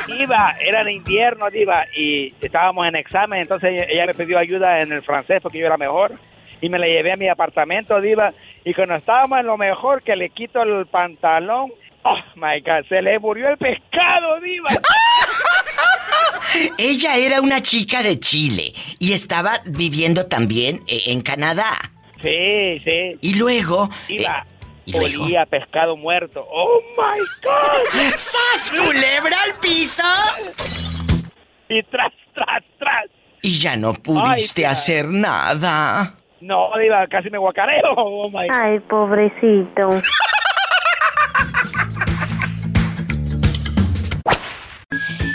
[0.06, 4.80] Diva, era de invierno, Diva, y estábamos en examen, entonces ella, ella me pidió ayuda
[4.80, 6.18] en el francés porque yo era mejor,
[6.60, 8.32] y me la llevé a mi apartamento, Diva,
[8.64, 11.72] y cuando estábamos en lo mejor, que le quito el pantalón,
[12.02, 14.70] oh my God, se le murió el pescado, Diva.
[16.78, 21.76] Ella era una chica de Chile y estaba viviendo también eh, en Canadá.
[22.22, 23.18] Sí, sí.
[23.20, 23.88] Y luego...
[24.08, 24.44] Diva,
[24.86, 25.24] eh, luego?
[25.24, 26.44] Olía pescado muerto.
[26.50, 28.10] ¡Oh, my God!
[28.16, 30.02] ¡Sas, culebra al piso!
[31.68, 33.06] Y tras, tras, tras.
[33.42, 36.14] Y ya no pudiste hacer nada.
[36.40, 37.94] No, Diva, casi me guacareo.
[37.96, 38.46] Oh, my.
[38.50, 39.90] Ay, pobrecito.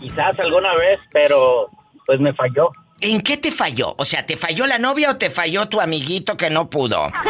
[0.00, 1.68] Quizás alguna vez, pero
[2.06, 2.70] pues me falló.
[3.02, 3.94] ¿En qué te falló?
[3.98, 7.10] O sea, ¿te falló la novia o te falló tu amiguito que no pudo?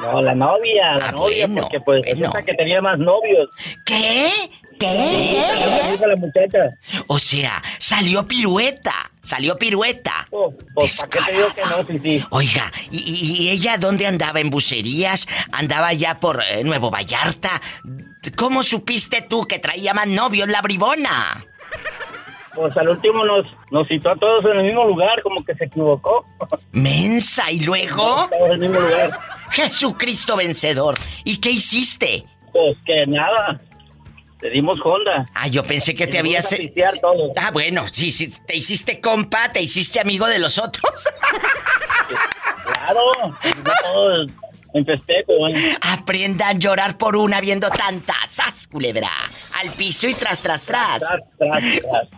[0.00, 2.32] No, la novia, la Ah, novia, bueno, porque pues bueno.
[2.44, 3.48] que tenía más novios.
[3.84, 4.30] ¿Qué?
[4.78, 4.86] ¿Qué?
[4.88, 5.92] ¿Qué?
[5.92, 6.58] Dijo la muchacha.
[7.06, 9.10] O sea, salió pirueta.
[9.22, 10.28] Salió pirueta.
[10.74, 11.86] Pues, ¿para qué te digo que no?
[11.86, 12.26] Sí, sí.
[12.30, 14.40] Oiga, ¿y, y- y ella dónde andaba?
[14.40, 15.26] ¿En bucerías?
[15.52, 17.62] ¿Andaba ya por eh, Nuevo Vallarta?
[18.36, 21.46] ¿Cómo supiste tú que traía más novios la bribona?
[22.54, 25.64] Pues al último nos, nos citó a todos en el mismo lugar, como que se
[25.64, 26.24] equivocó.
[26.72, 28.28] Mensa, ¿y luego?
[28.30, 29.18] Todos en el mismo lugar.
[29.50, 30.96] Jesucristo vencedor.
[31.24, 32.24] ¿Y qué hiciste?
[32.52, 33.60] Pues que nada.
[34.40, 35.26] Le dimos Honda.
[35.34, 36.52] Ah, yo pensé que te nos habías...
[36.52, 37.30] a todos.
[37.36, 41.08] Ah, bueno, sí, sí, te hiciste compa, te hiciste amigo de los otros.
[42.64, 43.00] Claro.
[43.22, 44.30] no todos
[44.74, 45.48] en festejo.
[45.48, 45.76] ¿eh?
[45.80, 48.16] Aprendan a llorar por una viendo tantas.
[48.28, 49.08] ¡Sas, culebra!
[49.62, 50.98] Al piso y tras, tras, tras.
[50.98, 51.60] Tras, tras,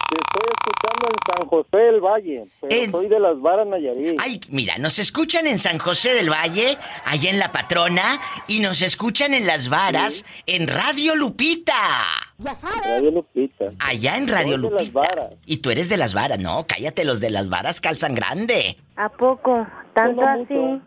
[0.09, 0.52] Te estoy
[0.83, 4.19] escuchando en San José del Valle, pero soy de las Varas Nayarit.
[4.19, 8.81] Ay, mira, nos escuchan en San José del Valle, allá en La Patrona, y nos
[8.81, 11.73] escuchan en Las Varas, en Radio Lupita.
[12.39, 12.53] Ya
[12.83, 13.65] Radio Lupita.
[13.79, 14.83] Allá en Radio Soy de Lupita.
[14.83, 15.37] las Varas.
[15.45, 18.77] Y tú eres de Las Varas, no, cállate, los de Las Varas calzan grande.
[18.95, 19.65] ¿A poco?
[19.93, 20.81] ¿Tanto así?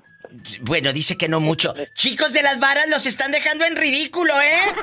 [0.62, 1.74] Bueno, dice que no mucho.
[1.95, 4.74] Chicos de las varas los están dejando en ridículo, ¿eh?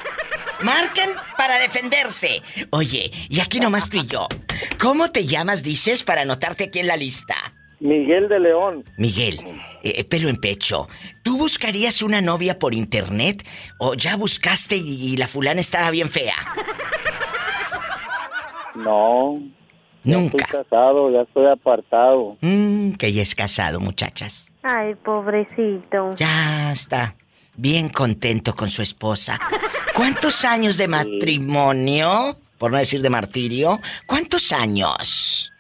[0.62, 2.42] Marquen para defenderse.
[2.72, 4.28] Oye, y aquí nomás tú y yo.
[4.80, 7.36] ¿Cómo te llamas, dices, para anotarte aquí en la lista?
[7.80, 8.86] Miguel de León.
[8.98, 9.40] Miguel,
[9.84, 10.88] eh, pelo en pecho.
[11.22, 13.46] ¿Tú buscarías una novia por internet
[13.78, 16.36] o ya buscaste y, y la fulana estaba bien fea?
[18.76, 19.40] No.
[20.04, 20.38] ya Nunca.
[20.46, 22.38] Estoy casado, ya estoy apartado.
[22.42, 24.50] Mmm, que ya es casado, muchachas.
[24.64, 26.16] Ay, pobrecito.
[26.16, 27.16] Ya está.
[27.56, 29.40] Bien contento con su esposa.
[29.94, 32.38] ¿Cuántos años de matrimonio?
[32.58, 33.80] Por no decir de martirio.
[34.08, 35.52] ¿Cuántos años?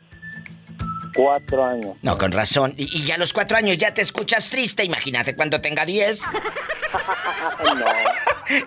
[1.16, 1.91] Cuatro años.
[2.01, 2.74] No, con razón.
[2.78, 4.84] Y, y ya a los cuatro años ya te escuchas triste.
[4.84, 6.22] Imagínate cuando tenga diez.
[7.64, 7.86] no.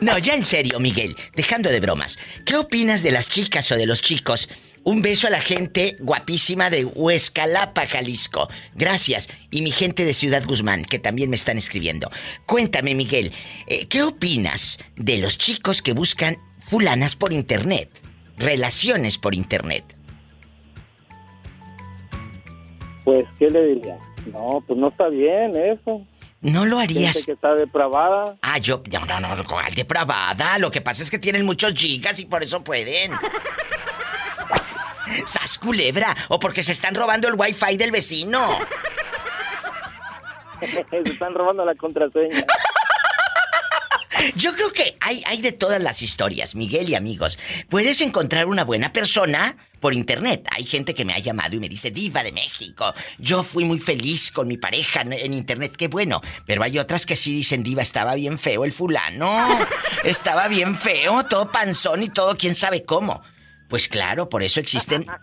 [0.01, 2.19] No, ya en serio, Miguel, dejando de bromas.
[2.47, 4.49] ¿Qué opinas de las chicas o de los chicos?
[4.87, 8.47] Un beso a la gente guapísima de Huescalapa, Jalisco.
[8.77, 9.29] Gracias.
[9.51, 12.09] Y mi gente de Ciudad Guzmán, que también me están escribiendo.
[12.47, 13.33] Cuéntame, Miguel,
[13.67, 17.91] eh, ¿qué opinas de los chicos que buscan fulanas por internet?
[18.39, 19.83] Relaciones por internet.
[23.03, 23.99] Pues, ¿qué le diría?
[24.33, 26.07] No, pues no está bien eso.
[26.43, 27.27] ¿No lo Gente harías?
[27.27, 28.37] que está depravada.
[28.41, 28.85] Ah, yo.
[28.93, 30.59] No, no, no, ¿cuál depravada?
[30.59, 33.11] Lo que pasa es que tienen muchos gigas y por eso pueden.
[35.27, 36.17] ¡Sas culebra!
[36.29, 38.59] O porque se están robando el wifi del vecino.
[40.91, 42.47] Se están robando la contraseña.
[44.35, 47.39] Yo creo que hay, hay de todas las historias, Miguel y amigos.
[47.69, 50.49] Puedes encontrar una buena persona por internet.
[50.51, 53.79] Hay gente que me ha llamado y me dice, Diva de México, yo fui muy
[53.79, 56.23] feliz con mi pareja en, en internet, qué bueno.
[56.47, 59.59] Pero hay otras que sí dicen, Diva, estaba bien feo el fulano.
[60.05, 63.23] Estaba bien feo, todo panzón y todo, quién sabe cómo.
[63.69, 65.07] Pues claro, por eso existen.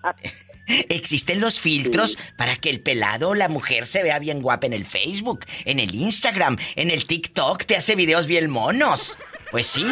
[0.65, 4.71] Existen los filtros para que el pelado o la mujer se vea bien guapa en
[4.71, 9.17] el Facebook, en el Instagram, en el TikTok, te hace videos bien monos.
[9.51, 9.85] Pues sí,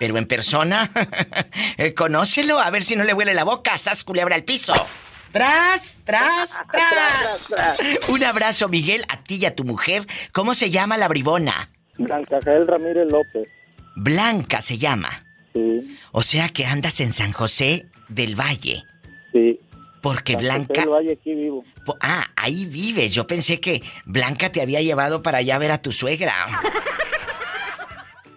[0.00, 0.90] pero en persona,
[1.76, 4.74] eh, conócelo, a ver si no le huele la boca, sas culebra al piso.
[5.32, 8.08] Tras, tras, tras.
[8.08, 10.04] Un abrazo, Miguel, a ti y a tu mujer.
[10.32, 11.70] ¿Cómo se llama la bribona?
[11.98, 13.46] Blanca Jael Ramírez López.
[13.94, 15.24] Blanca se llama.
[15.52, 18.84] Sí, O sea que andas en San José del Valle.
[19.32, 19.58] sí.
[20.02, 20.80] Porque San José Blanca...
[20.80, 21.62] del Valle, aquí vivo.
[22.00, 23.12] Ah, ahí vives.
[23.12, 26.32] Yo pensé que Blanca te había llevado para allá a ver a tu suegra.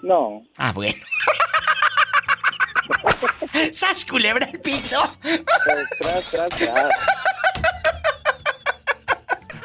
[0.01, 0.43] No.
[0.57, 1.01] Ah, bueno.
[3.71, 5.01] ¡Sas culebra el piso!
[5.21, 6.89] Tras, tras, tras.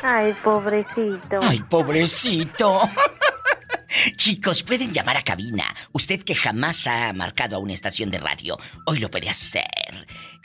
[0.03, 1.41] Ay, pobrecito.
[1.43, 2.81] ¡Ay, pobrecito!
[4.17, 5.65] Chicos, pueden llamar a cabina.
[5.93, 9.67] Usted que jamás ha marcado a una estación de radio, hoy lo puede hacer.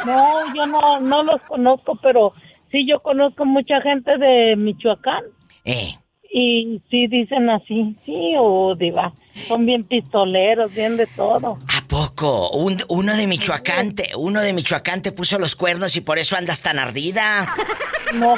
[0.05, 2.33] No, yo no, no los conozco, pero
[2.71, 5.23] sí yo conozco mucha gente de Michoacán
[5.63, 5.95] Eh,
[6.37, 9.13] y sí dicen así, sí o diva,
[9.47, 11.57] son bien pistoleros, bien de todo.
[11.73, 12.49] ¿a poco?
[12.51, 16.35] Un- uno de Michoacán, te- uno de Michoacán te puso los cuernos y por eso
[16.35, 17.47] andas tan ardida.
[18.13, 18.35] No,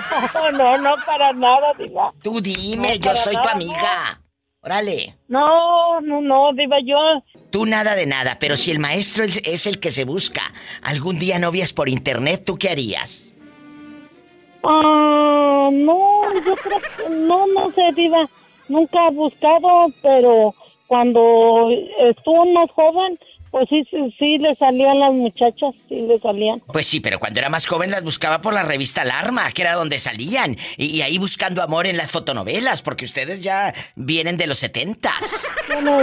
[0.54, 2.12] no, no para nada, diva.
[2.24, 4.22] Tú dime, No, yo soy tu amiga.
[4.62, 5.18] Órale.
[5.28, 6.96] No, no, no, diva, yo
[7.52, 10.42] Tú nada de nada, pero si el maestro es, es el que se busca
[10.82, 13.36] algún día novias por internet, ¿tú qué harías?
[14.70, 18.30] Ah, no, yo creo que no, no sé, Diva.
[18.68, 20.54] Nunca he buscado, pero
[20.88, 21.70] cuando
[22.00, 23.18] estuvo más joven,
[23.50, 26.60] pues sí, sí, sí le salían las muchachas, sí le salían.
[26.74, 29.76] Pues sí, pero cuando era más joven las buscaba por la revista Alarma, que era
[29.76, 30.58] donde salían.
[30.76, 35.48] Y, y ahí buscando amor en las fotonovelas, porque ustedes ya vienen de los setentas.
[35.72, 35.98] Bueno,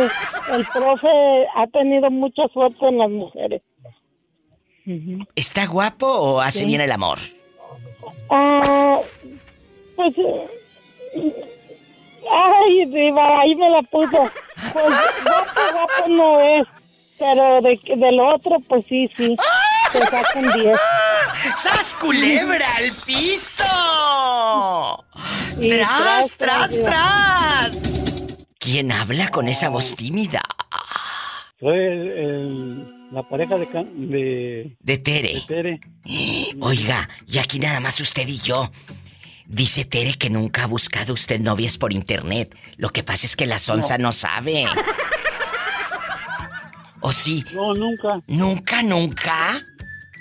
[0.52, 1.06] el profe
[1.54, 3.60] ha tenido mucha suerte en las mujeres.
[5.36, 6.64] ¿Está guapo o hace Sí.
[6.66, 7.18] bien el amor?
[8.30, 9.00] Ah,
[9.96, 10.14] pues...
[10.18, 10.48] eh,
[12.30, 14.08] Ay, Diva, ahí me la puso.
[14.72, 16.66] Pues guapo, guapo no es,
[17.18, 19.36] pero de, de lo otro, pues sí, sí.
[19.92, 20.76] Te saca un 10.
[21.56, 25.04] ¡Sas culebra al piso!
[25.60, 27.78] ¡Tras, tras, tras, tras, tras!
[28.58, 30.40] ¿Quién habla con esa voz tímida?
[31.60, 35.34] Soy el- el- la pareja de, de, De Tere.
[35.34, 35.80] de Tere.
[36.60, 38.70] Oiga, y aquí nada más usted y yo.
[39.46, 42.56] Dice Tere que nunca ha buscado usted novias por internet.
[42.76, 44.64] Lo que pasa es que la sonza no, sabe.
[47.00, 47.44] ¿O sí?
[47.52, 48.20] No, nunca.
[48.26, 49.62] ¿Nunca, nunca?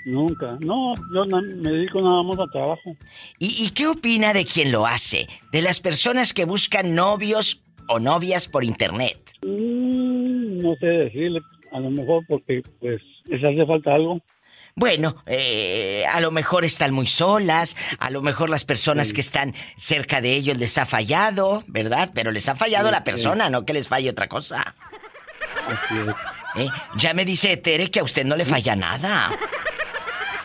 [0.04, 0.58] Nunca.
[0.60, 2.94] No, yo me dedico nada más al trabajo.
[3.38, 5.26] ¿Y, y qué opina de quien lo hace?
[5.50, 9.18] De las personas que buscan novios o novias por internet.
[9.42, 11.40] Mm, no sé decirle,
[11.74, 14.20] a lo mejor porque pues les hace falta algo.
[14.76, 19.54] Bueno, eh, a lo mejor están muy solas, a lo mejor las personas que están
[19.76, 22.10] cerca de ellos les ha fallado, ¿verdad?
[22.14, 23.04] Pero les ha fallado Sí, la sí.
[23.04, 24.74] persona, no que les falle otra cosa.
[25.68, 25.94] Así
[26.56, 26.64] es.
[26.64, 26.68] ¿Eh?
[26.96, 29.30] Ya me dice Tere que a usted no le falla nada.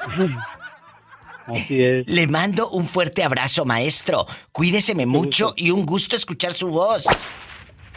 [1.48, 2.08] Así es.
[2.08, 4.28] Le mando un fuerte abrazo, maestro.
[4.52, 7.06] Cuídeseme mucho y un gusto escuchar su voz.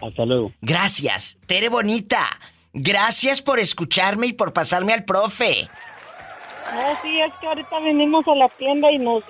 [0.01, 0.53] Hasta luego.
[0.63, 2.27] Gracias, Tere Bonita.
[2.75, 5.69] Gracias por escucharme y por pasarme al profe.
[6.75, 9.23] No, sí, es que ahorita vinimos a la tienda y nos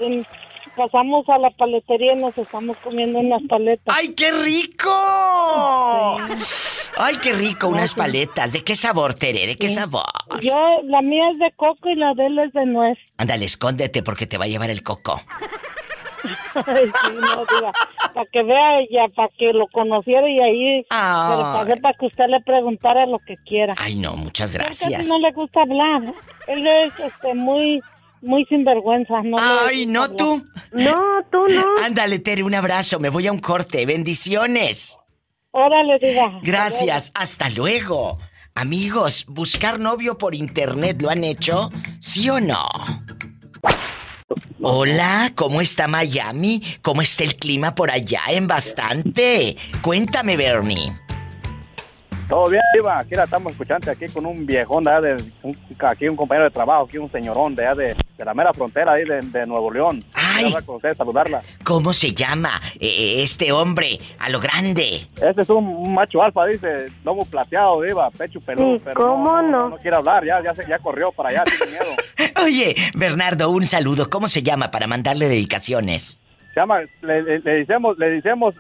[0.77, 3.95] pasamos a la paletería y nos estamos comiendo unas paletas.
[3.99, 4.91] ¡Ay, qué rico!
[6.97, 8.53] Ay, qué rico, unas paletas.
[8.53, 9.47] ¿De qué sabor, Tere?
[9.47, 9.75] ¿De qué Sí.
[9.75, 10.05] sabor?
[10.41, 10.55] Yo,
[10.85, 12.99] la mía es de coco y la de él es de nuez.
[13.17, 15.21] Ándale, escóndete porque te va a llevar el coco.
[16.67, 17.73] Ay, sí, no, diga,
[18.15, 22.41] para que vea ella, para que lo conociera y ahí pasé para que usted le
[22.41, 23.75] preguntara lo que quiera.
[23.79, 25.09] Ay, no, muchas gracias.
[25.09, 26.15] no le gusta hablar.
[26.47, 27.81] Él es este muy
[28.23, 30.17] muy sinvergüenza, no Ay, no hablar.
[30.17, 30.45] tú.
[30.73, 30.95] No,
[31.31, 31.65] tú no.
[31.85, 33.01] Ándale, Tere, un abrazo.
[33.01, 33.85] Me voy a un corte.
[33.85, 34.99] Bendiciones.
[35.51, 36.39] Órale, diga.
[36.43, 37.11] Gracias.
[37.15, 38.19] Hasta luego.
[38.55, 41.71] Amigos, buscar novio por internet, ¿lo han hecho?
[42.01, 42.69] ¿Sí o no?
[44.61, 46.63] Hola, ¿cómo está Miami?
[46.83, 49.57] ¿Cómo está el clima por allá en bastante?
[49.83, 50.93] Cuéntame, Bernie.
[52.33, 52.99] Todo bien, Iba.
[52.99, 56.45] Aquí la estamos escuchando aquí con un viejón de, allá de un, aquí un compañero
[56.45, 59.47] de trabajo, aquí un señorón de, allá de, de la mera frontera ahí de, de
[59.47, 60.03] Nuevo León.
[60.15, 61.43] Quiero hablar con usted, saludarla.
[61.63, 65.07] ¿Cómo se llama eh, este hombre a lo grande?
[65.21, 69.51] Este es un, macho alfa, dice, lomo plateado, Iba, pecho peludo, Sí, pero ¿cómo no,
[69.51, 69.69] no?
[69.69, 72.43] no quiere hablar, ya, ya, se, ya corrió para allá, tiene miedo.
[72.43, 74.09] Oye, Bernardo, un saludo.
[74.09, 76.19] ¿Cómo se llama para mandarle dedicaciones?
[76.55, 78.55] Se llama, le, le, le decimos, le decimos,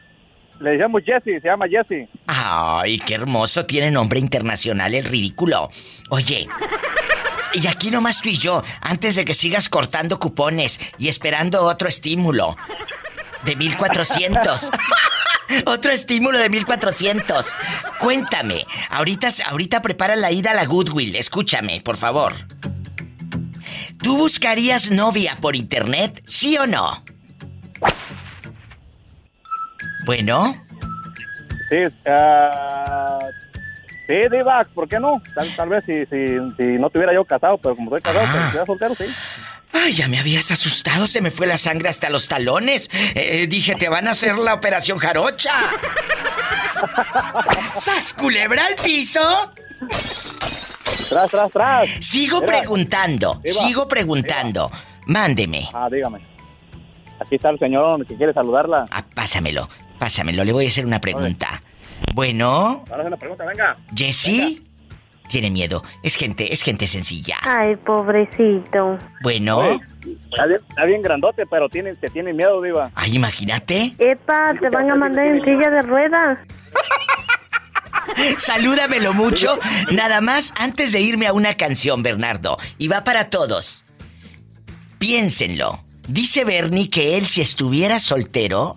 [0.60, 2.08] le decimos Jesse, se llama Jesse.
[2.26, 3.66] Ay, qué hermoso.
[3.66, 5.70] Tiene nombre internacional el ridículo.
[6.10, 6.48] Oye.
[7.54, 11.86] Y aquí nomás tú y yo, antes de que sigas cortando cupones y esperando otro
[11.86, 12.56] estímulo
[13.44, 14.70] de 1400.
[15.66, 17.48] otro estímulo de 1400.
[17.98, 21.14] Cuéntame, ahorita, ahorita prepara la ida a la Goodwill.
[21.16, 22.34] Escúchame, por favor.
[23.98, 27.04] ¿Tú buscarías novia por internet, sí o no?
[30.04, 30.54] Bueno.
[31.70, 33.18] Sí, ah,
[34.06, 35.22] sí, Diva, ¿por qué no?
[35.34, 36.26] Tal, tal vez si, si,
[36.56, 39.04] si no estuviera yo casado, pero como estoy casado, pues, si estuviera soltero, sí.
[39.72, 42.90] Ay, ya me habías asustado, se me fue la sangre hasta los talones.
[43.14, 45.50] Eh, dije, te van a hacer la operación jarocha.
[47.76, 49.20] ¡Sas, culebra al piso!
[51.08, 51.88] Tras, tras, tras.
[52.00, 54.70] Sigo preguntando, sigo preguntando.
[55.06, 55.68] Mándeme.
[55.72, 56.20] Ah, dígame.
[57.18, 58.86] Aquí está el señor que quiere saludarla.
[58.90, 59.68] Ah, pásamelo,
[60.02, 61.62] pásamelo, le voy a hacer una pregunta.
[62.12, 63.76] Bueno, Ahora una pregunta, venga.
[63.94, 64.60] Jessy.
[65.28, 65.84] Tiene miedo.
[66.02, 67.36] Es gente, es gente sencilla.
[67.42, 68.98] Ay, pobrecito.
[69.22, 69.58] Bueno.
[69.58, 72.90] Oye, Está bien, está bien grandote, pero tiene, te tiene miedo, Diva.
[72.96, 73.94] Ay, imagínate.
[73.96, 76.38] Epa, te van a mandar en silla de ruedas.
[78.38, 79.56] Salúdamelo mucho.
[79.92, 82.58] Nada más antes de irme a una canción, Bernardo.
[82.76, 83.84] Y va para todos.
[84.98, 85.84] Piénsenlo.
[86.08, 88.74] Dice Bernie que él, si estuviera soltero,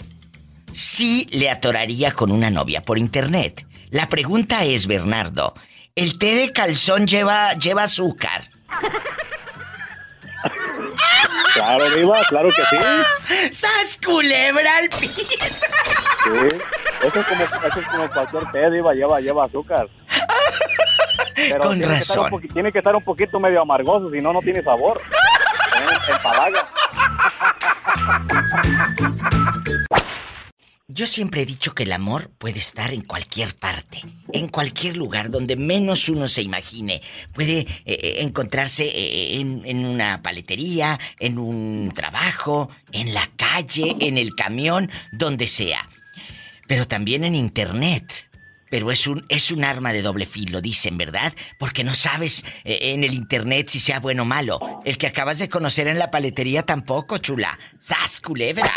[0.75, 3.65] sí le atoraría con una novia por internet.
[3.89, 5.55] La pregunta es, Bernardo,
[5.95, 8.49] ¿el té de calzón lleva, lleva azúcar?
[11.53, 12.77] Claro, Diva, claro que sí.
[13.53, 15.21] ¡Sas culebra al piso!
[15.23, 16.57] Sí.
[17.03, 19.87] Eso es como, eso es como cualquier té, Diva, lleva, lleva azúcar.
[21.35, 22.31] Pero Con tiene que razón.
[22.31, 25.01] poqui- tiene que estar un poquito medio amargoso, si no, no tiene sabor.
[26.09, 26.69] Empalaga.
[30.95, 34.01] Yo siempre he dicho que el amor puede estar en cualquier parte,
[34.31, 37.01] en cualquier lugar donde menos uno se imagine.
[37.33, 44.17] Puede eh, eh, encontrarse eh, en, una paletería, en un trabajo, en la calle, en
[44.17, 45.89] el camión, donde sea.
[46.65, 48.29] Pero también en internet.
[48.69, 51.33] Pero es un, es un arma de doble filo, dicen, ¿verdad?
[51.59, 54.79] Porque no sabes en el internet si sea bueno o malo.
[54.85, 57.59] El que acabas de conocer en la paletería tampoco, chula.
[57.79, 58.71] ¡Sas, culebra!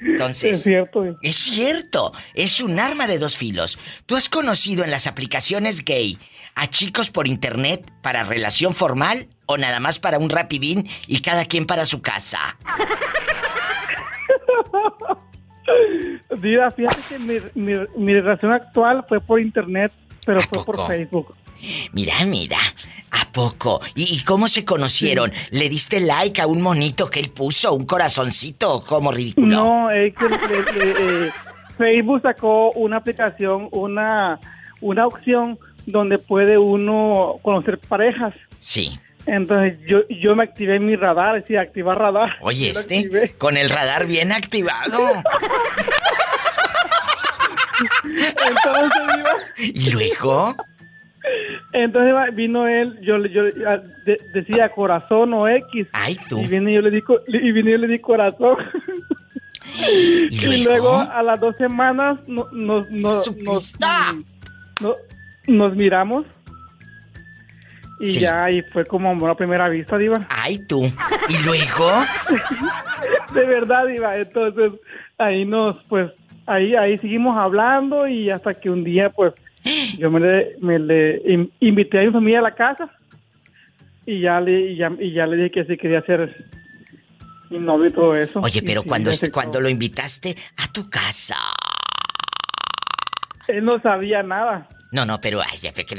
[0.00, 0.58] Entonces.
[0.58, 1.04] Es cierto.
[1.22, 2.12] Es cierto.
[2.34, 3.78] Es un arma de dos filos.
[4.06, 6.18] ¿Tú has conocido en las aplicaciones gay
[6.54, 11.44] a chicos por internet para relación formal o nada más para un rapidín y cada
[11.44, 12.56] quien para su casa?
[16.38, 19.92] Diva, fíjate que mi, mi, mi relación actual fue por internet,
[20.24, 21.34] pero fue por Facebook.
[21.92, 22.58] Mira, mira,
[23.10, 23.80] ¿a poco?
[23.94, 25.32] ¿Y, y cómo se conocieron?
[25.50, 29.46] ¿Le diste like a un monito que él puso, un corazoncito como ridículo?
[29.46, 31.30] No, es que eh,
[31.76, 34.38] Facebook sacó una aplicación, una,
[34.80, 38.34] una opción donde puede uno conocer parejas.
[38.60, 38.98] Sí.
[39.26, 42.36] Entonces yo, yo me activé mi radar, sí, activar radar.
[42.40, 45.10] Oye, este, con el radar bien activado.
[48.04, 49.02] Entonces,
[49.58, 50.54] ¿Y luego?
[51.72, 55.88] Entonces vino él, yo, le- yo de- decía corazón o X.
[55.92, 56.40] Ay, tú.
[56.40, 58.56] Y vine y yo le di, y vine y yo le di corazón.
[60.30, 63.76] ¿Y luego a las dos semanas no- nos, nos, nos,
[64.80, 64.96] no-
[65.48, 66.24] nos miramos.
[67.98, 68.20] Y Sí.
[68.20, 70.20] ya ahí fue como amor a primera vista, Diva.
[70.28, 70.84] Ay, tú.
[70.84, 71.90] ¿Y luego?
[73.34, 74.16] De verdad, Diva.
[74.18, 74.72] Entonces,
[75.18, 76.10] ahí nos, pues,
[76.46, 79.32] ahí, ahí seguimos hablando y hasta que un día, pues,
[79.98, 82.88] yo me le, me le in- invité a mi familia a la casa
[84.04, 86.44] y ya le, y ya, y ya le dije que sí quería ser
[87.50, 88.40] mi novio y todo eso.
[88.40, 91.36] Oye, pero cuando, cuando lo invitaste a tu casa.
[93.48, 94.68] Él no sabía nada.
[94.92, 95.58] No, no, pero ay,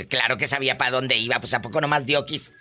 [0.09, 2.53] claro que sabía para dónde iba, pues a poco nomás diokis.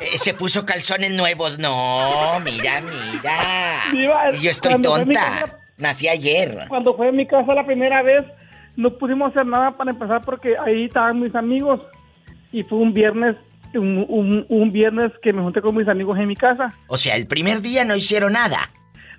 [0.00, 3.82] Eh, Se puso calzones nuevos, no, mira, mira.
[3.92, 5.12] Diva, Y yo estoy tonta.
[5.14, 6.66] casa- Nací ayer.
[6.68, 8.22] Cuando fue a mi casa la primera vez,
[8.76, 11.80] no pudimos hacer nada para empezar porque ahí estaban mis amigos.
[12.52, 13.36] Y fue un viernes,
[13.74, 16.72] un, un- un viernes que me junté con mis amigos en mi casa.
[16.86, 18.70] O sea, el primer día no hicieron nada.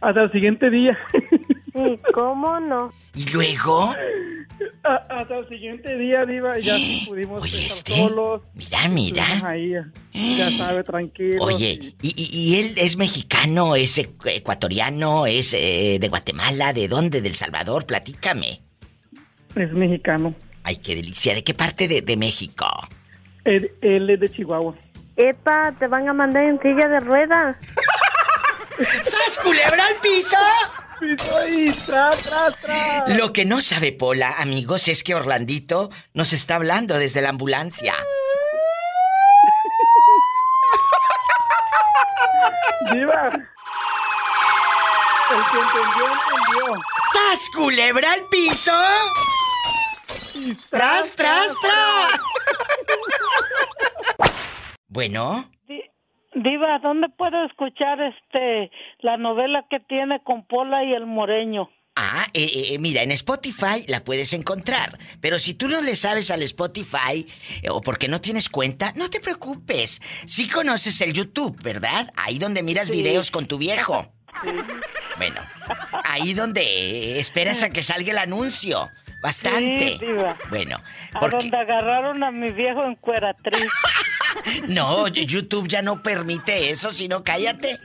[0.01, 0.97] Hasta el siguiente día.
[1.75, 2.91] ¿Y cómo no?
[3.15, 3.95] ¿Y luego?
[4.83, 8.41] A- hasta el siguiente día, Diva, ya sí pudimos estar este, solos.
[8.53, 9.25] Mira, mira.
[9.47, 9.73] Ahí,
[10.13, 11.41] ya sabe, tranquilo.
[11.43, 16.87] Oye, ¿y, y- y él es mexicano, es ecu- ecuatoriano, es eh, de Guatemala, de
[16.87, 17.21] dónde?
[17.21, 17.85] ¿Del Salvador?
[17.85, 18.61] Platícame.
[19.55, 20.33] Es mexicano.
[20.63, 21.35] Ay, qué delicia.
[21.35, 22.65] ¿De qué parte de, de México?
[23.45, 24.75] Él, él es de Chihuahua.
[25.15, 27.57] Epa, te van a mandar en silla de ruedas.
[29.03, 30.37] ¡Sas, culebra al piso!
[30.99, 33.17] ¡Piso y tras, tras, tras!
[33.17, 37.93] Lo que no sabe Pola, amigos, es que Orlandito nos está hablando desde la ambulancia.
[45.33, 46.81] El que entendió, entendió.
[47.11, 48.71] ¡Sas, culebra al piso!
[50.69, 52.19] ¡Tras, tras, tras!
[54.87, 55.49] Bueno,
[56.35, 61.69] Diva, ¿dónde puedo escuchar este la novela que tiene con Pola y el Moreño?
[61.95, 64.97] ah, eh, eh, mira, en Spotify la puedes encontrar.
[65.21, 67.27] Pero si tú no le sabes al Spotify
[67.61, 70.01] eh, o porque no tienes cuenta, no te preocupes.
[70.25, 72.09] Sí conoces el YouTube, ¿verdad?
[72.15, 72.93] Ahí donde miras Sí.
[72.93, 74.11] videos con tu viejo.
[75.17, 75.39] Bueno,
[76.05, 78.89] ahí donde esperas a que salga el anuncio.
[79.23, 79.97] Bastante.
[79.97, 80.37] Sí, diva.
[80.49, 80.81] Bueno,
[81.13, 83.71] A donde agarraron a mi viejo en cueratriz.
[84.67, 87.79] no, YouTube ya no permite eso, sino cállate.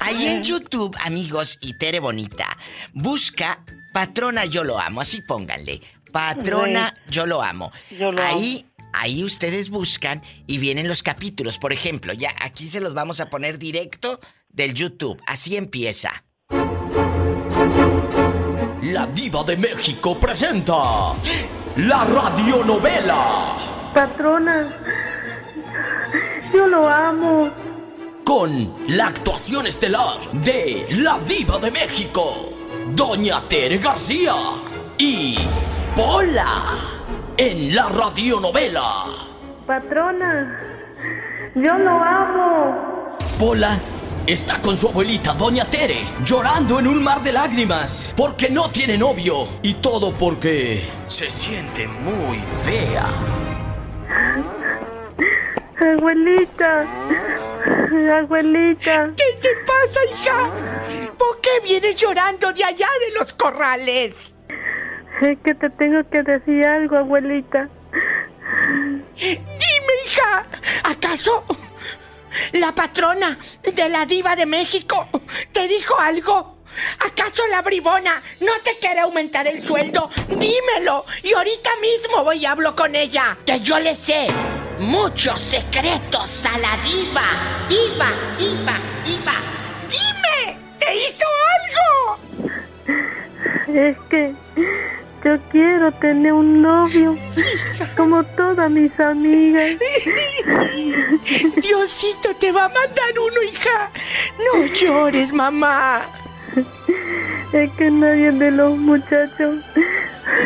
[0.00, 2.56] Ahí en YouTube, amigos y Tere Bonita,
[2.94, 3.62] busca
[3.92, 5.82] Patrona Yo Lo Amo, así pónganle.
[6.10, 7.70] Patrona Yo Lo Amo.
[7.90, 11.58] Yo lo ahí, ahí ustedes buscan y vienen los capítulos.
[11.58, 15.20] Por ejemplo, ya aquí se los vamos a poner directo del YouTube.
[15.26, 16.24] Así empieza.
[18.92, 21.12] La Diva de México presenta
[21.76, 23.56] la radionovela
[23.92, 24.68] Patrona,
[26.54, 27.50] yo lo amo.
[28.24, 28.50] con
[28.88, 32.22] la actuación estelar de la Diva de México,
[32.94, 34.34] Doña Tere García
[34.96, 35.36] y
[35.94, 36.78] Pola
[37.36, 39.04] en la radionovela.
[39.66, 40.58] Patrona,
[41.54, 43.16] yo lo amo.
[43.38, 43.78] Pola
[44.28, 48.98] está con su abuelita, Doña Tere, llorando en un mar de lágrimas porque no tiene
[48.98, 53.06] novio y todo porque se siente muy fea.
[55.80, 56.86] Abuelita,
[58.18, 59.12] abuelita.
[59.16, 60.50] ¿Qué te pasa, hija?
[61.16, 64.34] ¿Por qué vienes llorando de allá de los corrales?
[65.22, 67.68] Es que te tengo que decir algo, abuelita.
[69.16, 70.46] Dime, hija,
[70.84, 71.44] ¿acaso
[72.52, 75.08] la patrona de la diva de México
[75.52, 76.58] te dijo algo?
[77.00, 80.10] ¿Acaso la bribona no te quiere aumentar el sueldo?
[80.28, 83.36] Dímelo y ahorita mismo voy y hablo con ella.
[83.44, 84.28] Que yo le sé
[84.78, 87.22] muchos secretos a la diva.
[87.68, 89.34] Diva, diva, diva.
[89.88, 91.24] Dime, ¿te hizo
[91.56, 92.18] algo?
[93.68, 94.34] Es que
[95.24, 97.16] yo quiero tener un novio
[97.96, 99.76] como todas mis amigas.
[101.62, 103.90] Diosito te va a mandar uno, hija.
[104.38, 106.06] No llores, mamá.
[107.52, 109.64] Es que nadie de los muchachos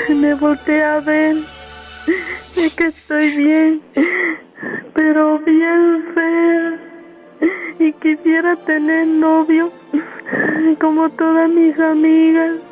[0.09, 1.37] me voltea a ver.
[2.57, 3.83] Es que estoy bien,
[4.95, 6.79] pero bien fea.
[7.79, 9.73] Y quisiera tener novio,
[10.81, 12.72] como todas mis amigas.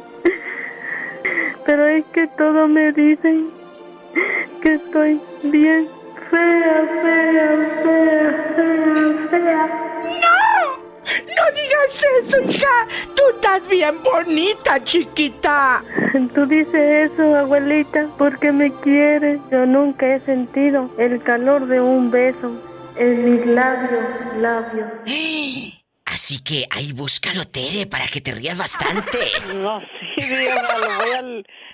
[1.66, 3.50] Pero es que todos me dicen
[4.62, 5.88] que estoy bien
[6.30, 9.66] fea, fea, fea, fea, fea.
[10.22, 10.40] ¡No!
[11.36, 12.86] ¡No digas eso, hija!
[13.14, 15.82] ¡Tú estás bien bonita, chiquita!
[16.34, 19.40] Tú dices eso, abuelita, porque me quieres.
[19.50, 22.52] Yo nunca he sentido el calor de un beso
[22.96, 24.04] en mis labios,
[24.38, 24.88] labios.
[26.12, 29.18] Así que ahí búscalo, Tere, para que te rías bastante.
[29.54, 29.80] No,
[30.16, 31.22] sí, Diva, lo voy a,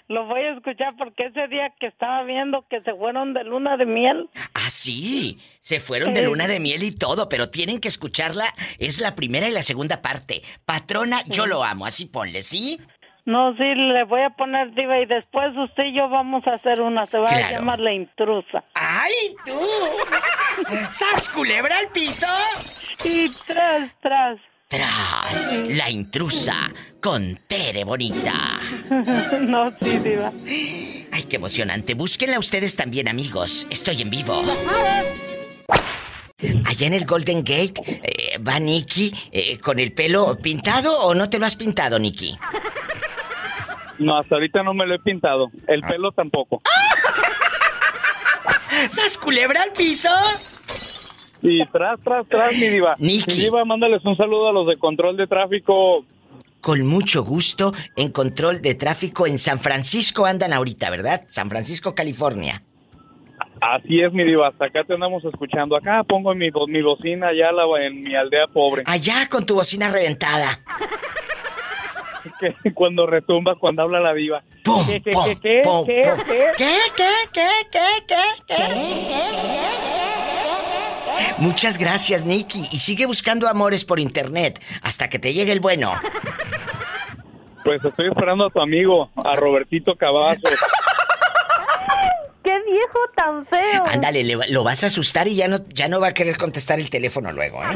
[0.09, 3.77] lo voy a escuchar porque ese día que estaba viendo que se fueron de luna
[3.77, 4.29] de miel.
[4.55, 5.39] Ah, sí.
[5.61, 8.47] Se fueron de luna de miel y todo, pero tienen que escucharla.
[8.79, 10.43] Es la primera y la segunda parte.
[10.65, 11.87] Patrona, yo lo amo.
[11.87, 12.81] Así ponle, ¿sí?
[13.27, 16.81] No, sí, le voy a poner diva y después usted y yo vamos a hacer
[16.81, 18.63] una, se va a llamar La Intrusa.
[18.75, 19.59] ¡Ay, tú!
[20.93, 22.29] ¡Sas, culebra al piso!
[23.05, 24.39] Y tras, tras.
[24.68, 28.60] Tras, la intrusa con Tere Bonita.
[29.43, 30.32] no, sí, diva.
[31.12, 31.94] Ay, qué emocionante.
[31.94, 33.66] Búsquenla ustedes también, amigos.
[33.70, 34.43] Estoy en vivo.
[36.66, 41.31] Allá en el Golden Gate eh, va Nicky eh, con el pelo pintado o no
[41.31, 42.36] te lo has pintado, Nicky.
[43.98, 45.51] No, hasta ahorita no me lo he pintado.
[45.68, 45.89] El Ah.
[45.89, 46.60] pelo tampoco.
[48.90, 50.10] ¿Sas culebra al piso?
[51.43, 52.97] Y tras, tras, tras, mi diva.
[52.99, 56.05] Mi diva, mándales un saludo a los de control de tráfico.
[56.61, 61.25] Con mucho gusto en control de tráfico en San Francisco andan ahorita, ¿verdad?
[61.29, 62.63] San Francisco, California.
[63.61, 64.49] Así es, mi diva.
[64.49, 65.77] Hasta acá te andamos escuchando.
[65.77, 68.83] Acá pongo mi, mi bocina allá la, en mi aldea pobre.
[68.87, 70.61] Allá con tu bocina reventada.
[72.41, 74.43] Que cuando retumba, cuando habla la diva.
[74.65, 76.27] ¿Qué, qué, pum, qué, qué, pum, qué, pum.
[76.27, 76.51] qué?
[76.59, 78.57] ¿Qué, qué, qué, qué, qué,
[81.38, 82.66] Muchas gracias, Nicky.
[82.72, 85.93] Y sigue buscando amores por internet hasta que te llegue el bueno.
[87.64, 90.55] Pues estoy esperando a tu amigo, a Robertito Cavazos.
[92.44, 93.84] ¡Qué viejo tan feo!
[93.86, 96.78] Ándale, le- lo vas a asustar y ya no, ya no va a querer contestar
[96.78, 97.66] el teléfono luego, ¿eh?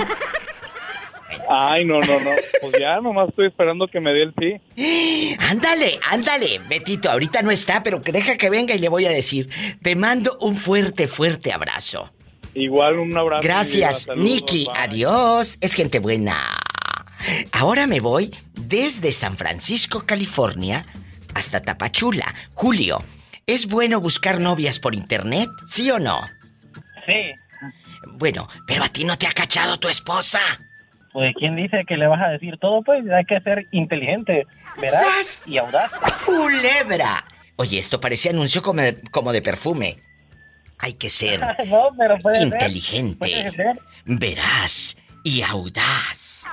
[1.48, 2.30] Ay, no, no, no.
[2.60, 5.36] Pues ya nomás estoy esperando que me dé el sí.
[5.40, 9.10] Ándale, ándale, Betito, ahorita no está, pero que deja que venga y le voy a
[9.10, 9.48] decir.
[9.82, 12.12] Te mando un fuerte, fuerte abrazo.
[12.55, 13.43] Igual un abrazo.
[13.43, 14.66] Gracias, bye.
[14.74, 15.59] Adiós.
[15.60, 16.36] Es gente buena.
[17.52, 20.82] Ahora me voy desde San Francisco, California,
[21.35, 22.35] hasta Tapachula.
[22.55, 23.02] Julio,
[23.47, 25.51] ¿es bueno buscar novias por internet?
[25.68, 26.20] ¿Sí o no?
[27.06, 27.32] Sí.
[28.14, 30.40] Bueno, pero a ti no te ha cachado tu esposa.
[31.12, 32.82] Pues, ¿quién dice que le vas a decir todo?
[32.82, 34.47] Pues hay que ser inteligente,
[34.81, 35.90] veraz y audaz.
[36.24, 37.24] ¡Culebra!
[37.56, 39.98] Oye, esto parece anuncio como de, como de perfume.
[40.82, 42.47] Hay que ser no, pero puede ser.
[42.48, 43.81] inteligente, Puede ser.
[44.05, 46.47] veraz y audaz.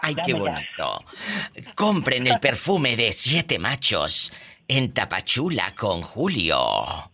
[0.00, 1.02] Ay, qué bonito.
[1.74, 4.32] Compren el perfume de siete machos
[4.68, 7.10] en Tapachula con Julio.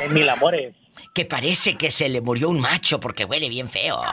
[0.00, 0.74] En mil amores.
[1.14, 4.02] Que parece que se le murió un macho porque huele bien feo.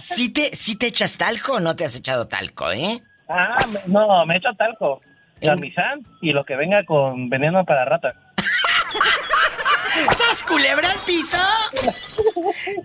[0.00, 3.02] ¿Sí te, sí te echas talco o no te has echado talco, eh?
[3.28, 3.54] Ah,
[3.86, 5.00] no, me echo talco.
[5.42, 8.14] Parmesán y lo que venga con veneno para rata.
[10.12, 11.38] ¡Sas culebra al piso!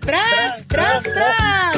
[0.00, 1.76] ¡Tras, tras, tras!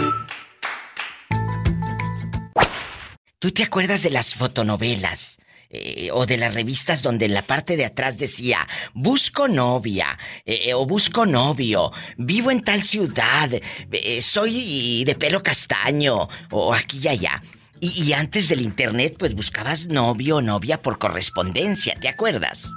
[3.38, 5.40] ¿Tú te acuerdas de las fotonovelas?
[5.70, 10.74] eh, o de las revistas donde en la parte de atrás decía, busco novia, eh,
[10.74, 13.50] o busco novio, vivo en tal ciudad,
[13.92, 17.42] eh, soy de pelo castaño, o aquí y allá.
[17.80, 22.70] Y, y antes del internet, pues buscabas novio o novia por correspondencia, ¿te acuerdas?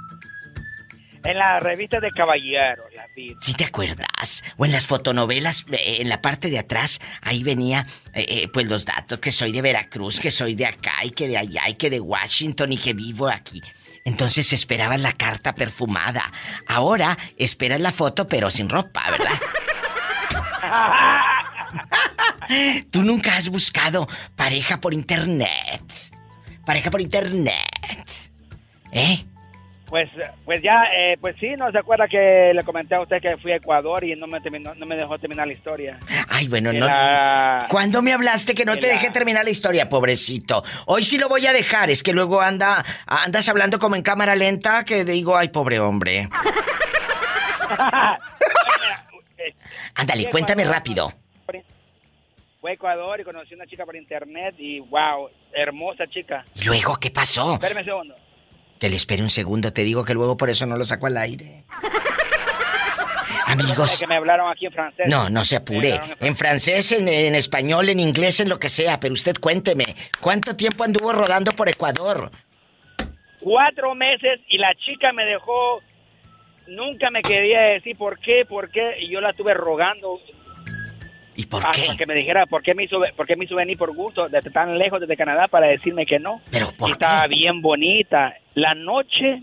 [1.24, 3.34] En la revista de caballeros, la vi.
[3.40, 4.44] ¿Sí te acuerdas?
[4.58, 8.66] O en las fotonovelas, eh, en la parte de atrás, ahí venía, eh, eh, pues
[8.66, 11.74] los datos, que soy de Veracruz, que soy de acá, y que de allá, y
[11.74, 13.62] que de Washington, y que vivo aquí.
[14.04, 16.30] Entonces esperabas la carta perfumada.
[16.66, 19.40] Ahora esperas la foto, pero sin ropa, ¿verdad?
[22.90, 24.06] Tú nunca has buscado
[24.36, 25.82] pareja por internet.
[26.64, 27.56] Pareja por internet.
[28.92, 29.24] ¿Eh?
[29.86, 30.10] Pues,
[30.44, 33.52] pues ya, eh, pues sí, no se acuerda que le comenté a usted que fui
[33.52, 35.98] a Ecuador y no me terminó, no me dejó terminar la historia.
[36.28, 36.88] Ay, bueno, no.
[37.68, 40.64] ¿Cuándo me hablaste que no de te la- dejé terminar la historia, pobrecito?
[40.86, 44.34] Hoy sí lo voy a dejar, es que luego anda andas hablando como en cámara
[44.34, 46.28] lenta que digo, ay, pobre hombre.
[49.94, 51.12] Ándale, cuéntame rápido.
[52.64, 56.46] Fue a Ecuador y conocí a una chica por internet y wow, hermosa chica.
[56.54, 57.52] ¿Y luego qué pasó?
[57.52, 58.14] Espérame un segundo.
[58.80, 61.18] Que le espere un segundo, te digo que luego por eso no lo saco al
[61.18, 61.64] aire.
[63.48, 64.00] Amigos.
[64.00, 65.06] Que me hablaron aquí en francés.
[65.10, 66.00] No, no se apure.
[66.20, 68.98] En francés, en, en español, en inglés, en lo que sea.
[68.98, 69.84] Pero usted cuénteme,
[70.18, 72.30] ¿cuánto tiempo anduvo rodando por Ecuador?
[73.40, 75.82] Cuatro meses y la chica me dejó.
[76.68, 78.94] Nunca me quería decir por qué, por qué.
[79.00, 80.18] Y yo la estuve rogando.
[81.36, 81.96] ¿Y por hasta qué?
[81.98, 84.50] que me dijera por qué me hizo, por qué me hizo venir por gusto desde
[84.50, 86.40] tan lejos desde Canadá para decirme que no.
[86.50, 88.34] Pero Y estaba bien bonita.
[88.54, 89.42] La noche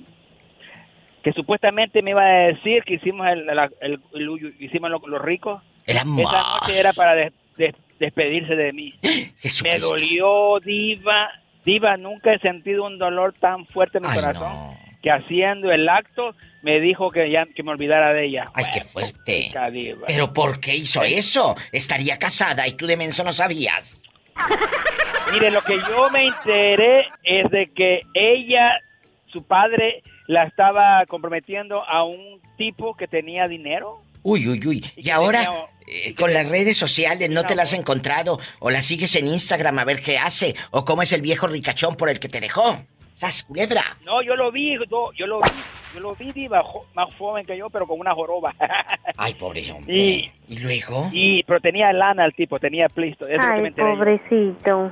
[1.23, 5.19] que supuestamente me iba a decir que hicimos el, la- el- el- hicimos lo, lo
[5.19, 5.61] rico.
[5.85, 6.25] El amor.
[6.25, 8.93] Esa noche era para des- des- despedirse de mí.
[9.63, 11.29] Me dolió, diva.
[11.63, 15.87] Diva, nunca he sentido un dolor tan fuerte en mi Ay, corazón que haciendo el
[15.89, 18.51] acto me dijo que ya que me olvidara de ella.
[18.53, 19.51] Ay, qué fuerte.
[20.07, 21.55] ¿Pero por qué hizo eso?
[21.71, 24.03] Estaría casada y tú de menso no sabías.
[25.33, 28.71] Mire, lo que yo me enteré es de que ella,
[29.31, 34.03] su padre, la estaba comprometiendo a un tipo que tenía dinero.
[34.23, 34.85] Uy, uy, uy.
[34.97, 38.39] Y ahora, eh, con las redes sociales, ¿no te las has encontrado?
[38.59, 40.55] ¿O la sigues en Instagram a ver qué hace?
[40.71, 42.83] ¿O cómo es el viejo ricachón por el que te dejó?
[43.13, 43.81] ¡Sas, culebra!
[44.05, 45.49] No, yo lo vi, yo, yo lo vi,
[45.93, 46.63] yo lo vi diva,
[46.95, 48.53] más joven que yo, pero con una joroba.
[49.17, 49.93] Ay, pobre hombre.
[49.95, 51.09] Y, ¿Y luego?
[51.11, 53.27] y pero tenía lana el tipo, tenía plisto.
[53.27, 54.91] Eso me Ay, pobrecito.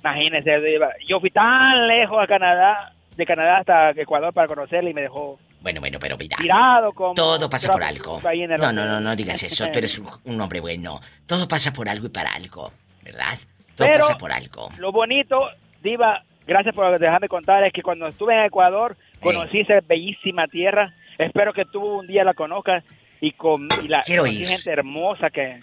[0.00, 0.90] Imagínese, diva.
[1.08, 5.38] yo fui tan lejos a Canadá, de Canadá hasta Ecuador para conocerle y me dejó
[5.62, 6.36] Bueno, bueno, pero mira.
[6.36, 7.14] tirado como...
[7.14, 8.20] Todo pasa por algo.
[8.58, 9.66] No, no, no, no digas eso.
[9.70, 11.00] Tú eres un, un hombre bueno.
[11.26, 12.70] Todo pasa por algo y para algo,
[13.02, 13.38] ¿verdad?
[13.76, 14.68] Todo Pero- pasa por algo.
[14.78, 15.40] Lo bonito,
[15.82, 20.92] Diva, gracias por dejarme contar, es que cuando estuve en Ecuador, conocí esa bellísima tierra.
[21.18, 22.84] Espero que tú un día la conozcas
[23.20, 24.48] y, con, y la Quiero conocí ir.
[24.48, 25.60] gente hermosa que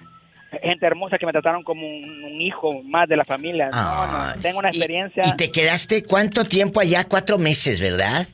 [0.61, 3.69] gente hermosa que me trataron como un, un hijo más de la familia.
[3.71, 7.05] No, no, tengo una experiencia ¿Y te quedaste cuánto tiempo allá?
[7.05, 8.27] Cuatro meses, ¿verdad?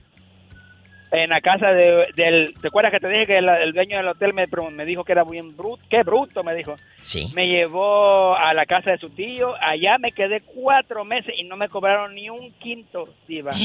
[1.11, 2.53] En la casa de, del...
[2.61, 5.13] ¿Te acuerdas que te dije que el, el dueño del hotel me, me dijo que
[5.13, 5.83] era bien bruto?
[5.89, 6.43] ¡Qué bruto!
[6.43, 6.75] Me dijo.
[7.01, 7.31] Sí.
[7.33, 9.53] Me llevó a la casa de su tío.
[9.61, 13.51] Allá me quedé cuatro meses y no me cobraron ni un quinto, Diva.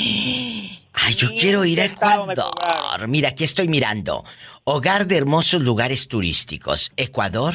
[0.95, 3.09] Ay, yo quiero ir a Ecuador.
[3.09, 4.25] Mira, aquí estoy mirando.
[4.65, 6.93] Hogar de hermosos lugares turísticos.
[6.97, 7.55] Ecuador,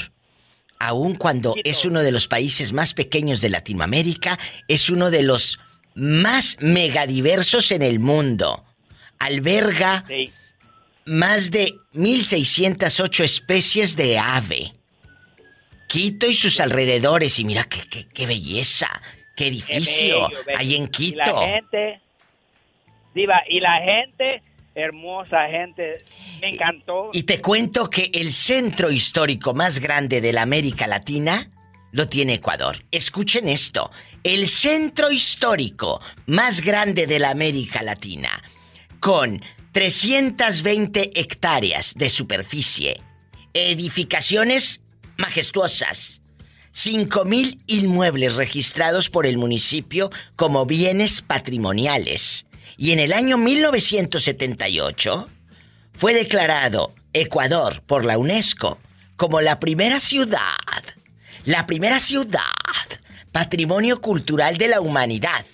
[0.79, 4.37] aun cuando es uno de los países más pequeños de Latinoamérica,
[4.67, 5.59] es uno de los
[5.95, 8.66] más megadiversos en el mundo.
[9.19, 10.31] Alberga Sí.
[11.05, 14.73] más de 1608 especies de ave.
[15.87, 19.01] Quito y sus alrededores, y mira qué, qué, qué belleza,
[19.37, 20.59] qué edificio bello, bello.
[20.59, 21.17] hay en Y Quito.
[21.23, 22.01] la gente,
[23.15, 24.43] Diva, y la gente,
[24.75, 25.97] hermosa gente,
[26.41, 27.09] me encantó.
[27.13, 31.49] Y te cuento que el centro histórico más grande de la América Latina
[31.93, 32.83] lo tiene Ecuador.
[32.91, 33.89] Escuchen esto.
[34.23, 38.29] El centro histórico más grande de la América Latina,
[38.99, 39.41] con
[39.71, 43.01] 320 hectáreas de superficie,
[43.53, 44.81] edificaciones
[45.17, 46.21] majestuosas,
[46.73, 52.45] 5.000 inmuebles registrados por el municipio como bienes patrimoniales.
[52.77, 55.27] Y en el año 1978
[55.93, 58.77] fue declarado Ecuador por la UNESCO
[59.15, 60.39] como la primera ciudad,
[61.45, 62.41] la primera ciudad,
[63.31, 65.45] patrimonio cultural de la humanidad.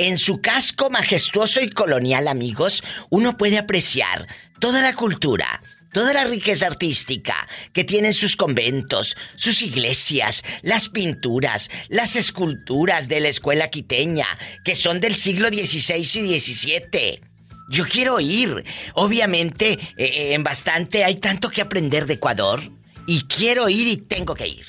[0.00, 4.28] En su casco majestuoso y colonial, amigos, uno puede apreciar
[4.60, 5.60] toda la cultura,
[5.92, 7.34] toda la riqueza artística
[7.72, 14.26] que tienen sus conventos, sus iglesias, las pinturas, las esculturas de la escuela quiteña,
[14.64, 17.20] que son del siglo XVI y XVII.
[17.68, 18.64] Yo quiero ir.
[18.94, 22.60] Obviamente, eh, eh, en bastante hay tanto que aprender de Ecuador.
[23.08, 24.66] Y quiero ir y tengo que ir.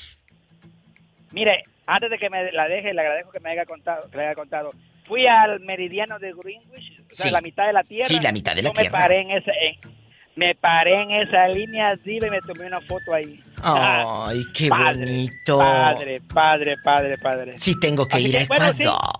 [1.30, 4.24] Mire, antes de que me la deje, le agradezco que me haya contado, que le
[4.24, 4.72] haya contado.
[5.10, 7.30] Fui al meridiano de Greenwich, o sea, Sí.
[7.32, 8.06] la mitad de la tierra.
[8.06, 8.90] Sí, la mitad de la Yo tierra.
[8.98, 9.90] Me paré en esa, en-
[10.36, 13.40] me paré en esa línea diva y me tomé una foto ahí.
[13.62, 15.58] Ay, qué Padre, bonito.
[15.58, 17.58] Padre, padre, padre, padre.
[17.58, 18.82] Sí tengo que Así ir a que, bueno, sí.
[18.84, 19.10] Ecuador.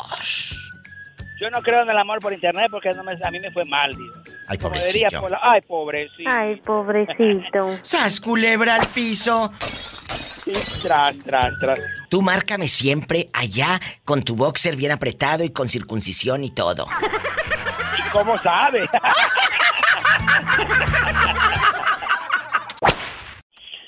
[1.41, 3.65] Yo no creo en el amor por internet porque no me- a mí me fue
[3.65, 4.23] mal, diva.
[4.47, 4.59] Ay,
[4.93, 6.29] diría Pola, ay, pobrecito.
[6.31, 7.79] Ay, pobrecito.
[7.83, 9.53] ¡Sas, culebra al piso!
[10.83, 11.79] Tras, tras, tras.
[12.09, 16.87] Tú márcame siempre allá con tu boxer bien apretado y con circuncisión y todo.
[17.99, 18.89] ¿Y cómo sabe?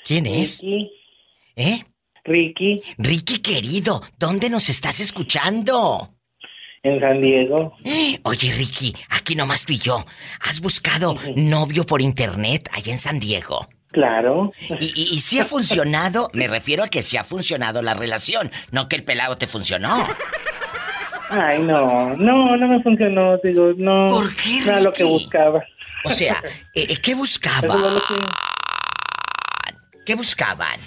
[0.05, 0.61] ¿Quién es?
[1.55, 1.83] ¿Eh?
[2.25, 2.81] Ricky.
[2.97, 6.13] Ricky querido, ¿dónde nos estás escuchando?
[6.83, 7.75] En San Diego.
[8.23, 10.05] Oye, Ricky, aquí nomás yo.
[10.41, 13.69] ¿Has buscado novio por internet allá en San Diego?
[13.93, 14.51] Claro.
[14.79, 18.51] Y, y, y si ha funcionado, me refiero a que si ha funcionado la relación,
[18.71, 20.05] no que el pelado te funcionó.
[21.29, 24.07] Ay, no, no, no me funcionó, digo, no.
[24.09, 25.63] ¿Por qué, No era lo que buscaba.
[26.05, 26.43] O sea,
[26.73, 27.71] eh, eh, ¿qué buscaban?
[30.05, 30.79] ¿Qué buscaban?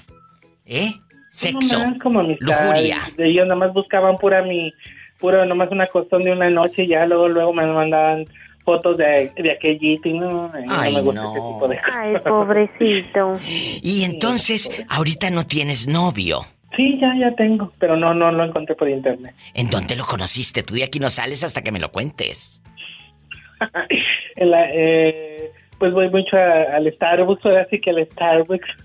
[0.66, 0.92] ¿Eh?
[1.32, 2.46] Sexo, Nomás como amistad.
[2.70, 3.00] lujuria.
[3.18, 4.72] Ellos nomás buscaban pura mi,
[5.18, 8.24] puro nomás una costón de una noche y ya luego, luego me mandaban
[8.66, 11.30] fotos de, de aquellito y no, ay, no me gusta no.
[11.32, 11.94] ese tipo de cosas.
[11.94, 13.32] Ay, pobrecito.
[13.82, 16.42] Y entonces, ahorita no tienes novio.
[16.76, 19.34] Sí, ya, ya tengo, pero no, no lo encontré por internet.
[19.54, 20.62] ¿En dónde lo conociste?
[20.62, 22.60] Tú de aquí no sales hasta que me lo cuentes.
[24.38, 28.68] En la, eh, pues voy mucho a- al Starbucks, ahora sí que al Starbucks.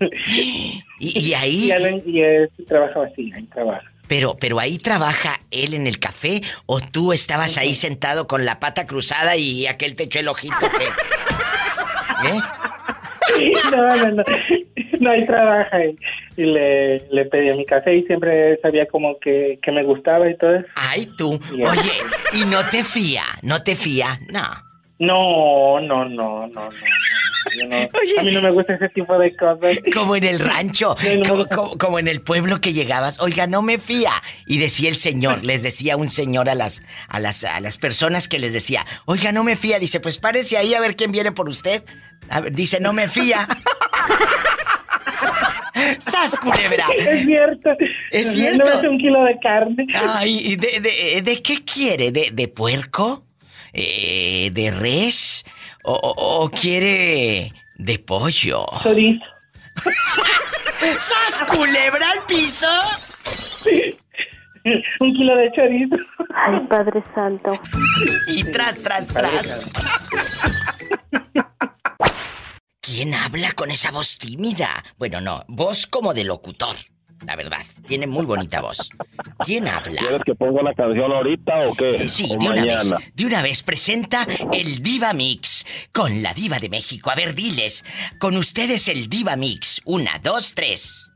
[0.98, 3.91] Y, y ahí, Y, él- y él trabajaba así, ahí trabaja.
[4.08, 8.58] Pero, pero ahí trabaja él en el café o tú estabas ahí sentado con la
[8.60, 10.84] pata cruzada y aquel te echó el ojito que...
[12.28, 12.40] ¿Eh?
[13.70, 14.22] No, no, no.
[15.00, 15.96] No, ahí trabaja y,
[16.36, 20.36] y le, le pedí mi café y siempre sabía como que, que me gustaba y
[20.36, 20.66] todo eso.
[20.76, 21.40] Ay, tú.
[21.52, 21.92] Y- Oye,
[22.34, 24.42] y no te fía, no te fía, no.
[25.00, 26.68] No, no, no, no, no.
[27.58, 29.78] Yo no- a mí no me gusta ese tipo de cosas.
[29.94, 31.48] Como en el rancho, No, no, como, no.
[31.48, 34.12] como- como en el pueblo que llegabas, oiga, no me fía.
[34.46, 38.28] Y decía el señor, les decía un señor a las, a las, a las personas
[38.28, 39.78] que les decía, oiga, no me fía.
[39.78, 41.82] Dice, pues párese ahí a ver quién viene por usted.
[42.28, 43.46] A ver, dice, no me fía.
[46.00, 46.86] ¡Sas, culebra!
[46.96, 47.70] Es cierto.
[48.10, 48.64] Es No cierto.
[48.64, 49.86] me hace un kilo de carne.
[49.94, 52.12] Ay, ¿y ¿de, de, de qué quiere?
[52.12, 53.24] ¿De, de puerco?
[53.72, 55.44] Eh, ¿De res?
[55.84, 58.66] ¿O, o- o quiere de pollo?
[58.82, 59.24] Chorizo.
[60.98, 62.66] ¡Sas, culebra al piso!
[65.00, 65.96] Un kilo de chorizo.
[66.34, 67.60] Ay, Padre Santo.
[68.28, 69.70] Y tras, tras, tras.
[72.80, 74.84] ¿Quién habla con esa voz tímida?
[74.98, 76.76] Bueno, no, voz como de locutor,
[77.26, 77.60] la verdad.
[77.86, 78.90] Tiene muy bonita voz.
[79.44, 80.00] ¿Quién habla?
[80.00, 81.96] ¿Quieres que ponga la canción ahorita o qué?
[81.96, 82.94] Eh, sí, ¿O de una vez.
[83.14, 87.10] De una vez presenta el Diva Mix con la Diva de México.
[87.10, 87.84] A ver, diles.
[88.18, 89.80] Con ustedes el Diva Mix.
[89.84, 91.08] Una, dos, tres.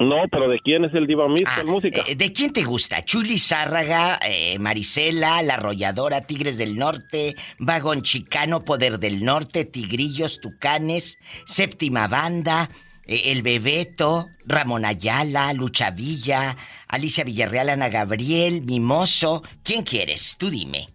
[0.00, 1.44] No, pero ¿de quién es el Diva Mix?
[1.48, 2.02] Ah, ¿Cuál música?
[2.08, 3.04] eh, ¿De quién te gusta?
[3.04, 10.40] Chuli Zárraga, eh, Marisela, La Arrolladora, Tigres del Norte, Vagón Chicano, Poder del Norte, Tigrillos,
[10.40, 11.16] Tucanes,
[11.46, 12.70] Séptima Banda,
[13.06, 16.56] El Bebeto, Ramón Ayala, Lucha Villa,
[16.88, 19.42] Alicia Villarreal, Ana Gabriel, Mimoso.
[19.62, 20.36] ¿Quién quieres?
[20.38, 20.88] Tú dime.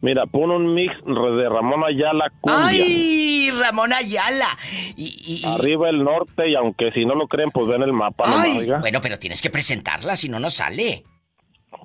[0.00, 2.66] Mira, pon un mix de Ramón Ayala Cumbia.
[2.68, 4.48] ¡Ay, Ramón Ayala!
[4.96, 8.24] Y, y- Arriba el norte y aunque si no lo creen, pues ven el mapa.
[8.26, 8.80] Ay, oiga.
[8.80, 11.04] bueno, pero tienes que presentarla, si no, no sale.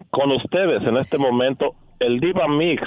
[0.09, 2.81] Con ustedes en este momento, el Diva Mix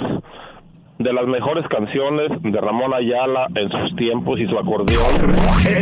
[0.99, 5.35] de las mejores canciones de Ramón Ayala en sus tiempos y su acordeón.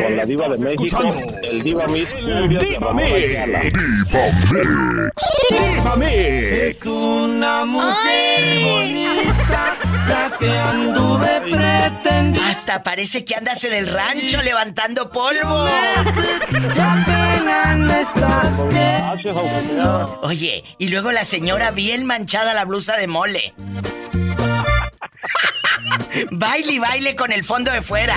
[0.03, 0.99] Con la Diva de México,
[1.43, 3.61] el Diva Mix de Diva Ayala.
[5.49, 6.11] Diva Mix.
[6.11, 9.75] Es una mujer bonita
[10.07, 12.41] la que anduve pretendiendo.
[12.49, 15.67] Hasta parece que andas en el rancho levantando polvo.
[20.21, 23.53] Oye, y luego la señora bien manchada la blusa de mole.
[26.31, 28.15] Baile y baile con el fondo de fuera.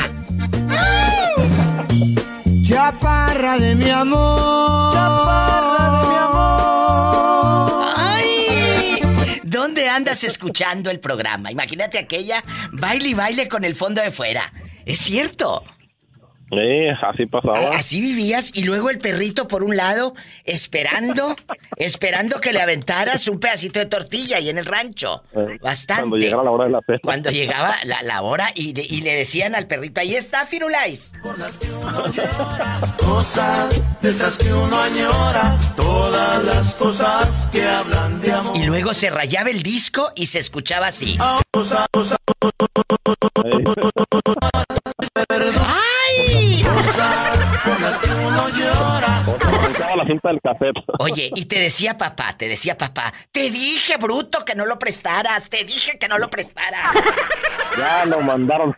[2.66, 4.93] Chaparra de mi amor.
[4.93, 7.95] Chaparra de mi amor.
[7.97, 9.41] ¡Ay!
[9.43, 11.51] ¿Dónde andas escuchando el programa?
[11.51, 12.43] Imagínate aquella
[12.73, 14.53] baile y baile con el fondo de fuera.
[14.85, 15.65] Es cierto.
[16.55, 17.76] Sí, así pasaba.
[17.76, 20.14] Así vivías y luego el perrito por un lado
[20.44, 21.35] esperando,
[21.76, 25.22] esperando que le aventaras un pedacito de tortilla y en el rancho.
[25.35, 26.02] Eh, Bastante.
[26.02, 26.98] Cuando llegara la hora de la cena.
[27.02, 31.14] Cuando llegaba la, la hora y, de- y le decían al perrito, ahí está Firulais.
[32.98, 33.70] Cosas
[34.02, 35.56] de esas que uno añora.
[35.76, 38.56] Todas las cosas que hablan de amor.
[38.56, 41.16] Y luego se rayaba el disco y se escuchaba así.
[50.43, 50.77] Cassette.
[50.99, 55.49] Oye, y te decía papá, te decía papá, te dije, bruto, que no lo prestaras,
[55.49, 56.95] te dije que no lo prestaras.
[57.79, 58.75] Ya lo mandaron.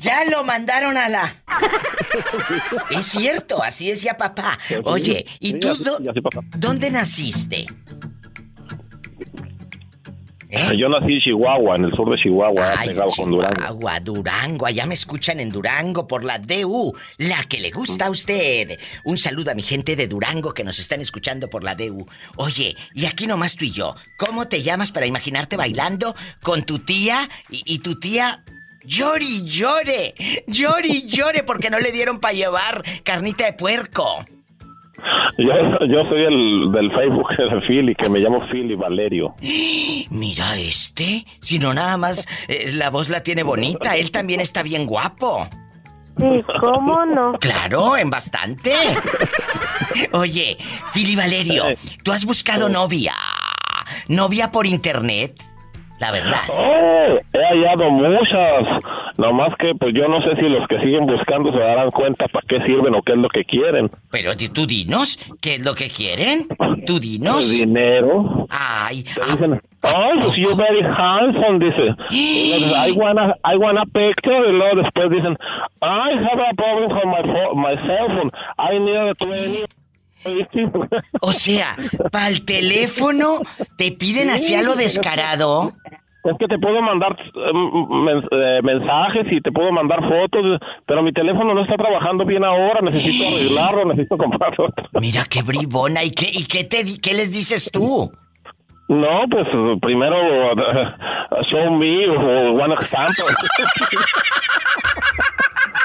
[0.00, 1.34] Ya lo mandaron a la...
[2.90, 4.58] Es cierto, así decía papá.
[4.84, 6.20] Oye, ¿y Sí, tú así- así
[6.56, 7.66] dónde naciste?
[10.50, 10.72] ¿Eh?
[10.78, 13.54] Yo nací en Chihuahua, en el sur de Chihuahua, Ay, pegado con Durango.
[13.54, 18.10] Chihuahua, Durango, allá me escuchan en Durango por la DU, la que le gusta a
[18.10, 18.78] usted.
[19.04, 22.06] Un saludo a mi gente de Durango que nos están escuchando por la DU.
[22.36, 26.78] Oye, y aquí nomás tú y yo, ¿cómo te llamas para imaginarte bailando con tu
[26.78, 28.42] tía y, y tu tía
[28.84, 30.14] llore y llore,
[30.46, 34.24] llore y llore porque no le dieron para llevar carnita de puerco.
[35.38, 35.52] Yo,
[35.86, 39.34] yo soy el del Facebook de Philly, que me llamo Philly Valerio.
[40.10, 44.62] Mira este, si no nada más eh, la voz la tiene bonita, él también está
[44.62, 45.48] bien guapo.
[46.18, 46.24] Sí,
[46.58, 47.34] ¿cómo no?
[47.34, 48.72] Claro, en bastante.
[50.12, 50.56] Oye,
[50.92, 51.64] Philly Valerio,
[52.02, 53.14] ¿tú has buscado novia?
[54.08, 55.40] ¿Novia por internet?
[56.00, 56.40] La verdad.
[56.48, 58.84] Oh, he hallado muchas.
[59.16, 62.46] Nomás que, pues yo no sé si los que siguen buscando se darán cuenta para
[62.46, 63.90] qué sirven o qué es lo que quieren.
[64.10, 66.46] Pero tú dinos, ¿qué es lo que quieren?
[66.86, 67.50] Tú dinos.
[67.50, 68.46] Dinero.
[68.48, 69.02] Ay.
[69.02, 71.96] Te dicen, oh, you're very handsome, dice.
[72.10, 74.48] I wanna, I wanna picture.
[74.48, 75.36] Y luego después dicen,
[75.82, 78.30] I have a problem with my, my cell phone.
[78.56, 79.64] I need a 20.
[81.20, 81.76] O sea,
[82.12, 83.40] para el teléfono
[83.76, 85.72] te piden así a lo descarado.
[86.24, 91.02] Es que te puedo mandar eh, men- eh, mensajes y te puedo mandar fotos, pero
[91.02, 94.84] mi teléfono no está trabajando bien ahora, necesito arreglarlo, necesito comprar otro.
[95.00, 96.02] Mira qué bribona.
[96.04, 98.12] ¿Y qué, y qué, te, di- qué les dices tú?
[98.88, 99.46] No, pues
[99.80, 100.16] primero
[100.52, 100.94] eh,
[101.50, 103.24] show me o one example.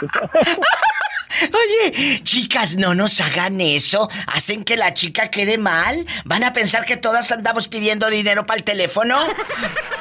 [1.41, 4.07] Oye, chicas, no nos hagan eso.
[4.27, 6.05] Hacen que la chica quede mal.
[6.25, 9.17] ¿Van a pensar que todas andamos pidiendo dinero para el teléfono?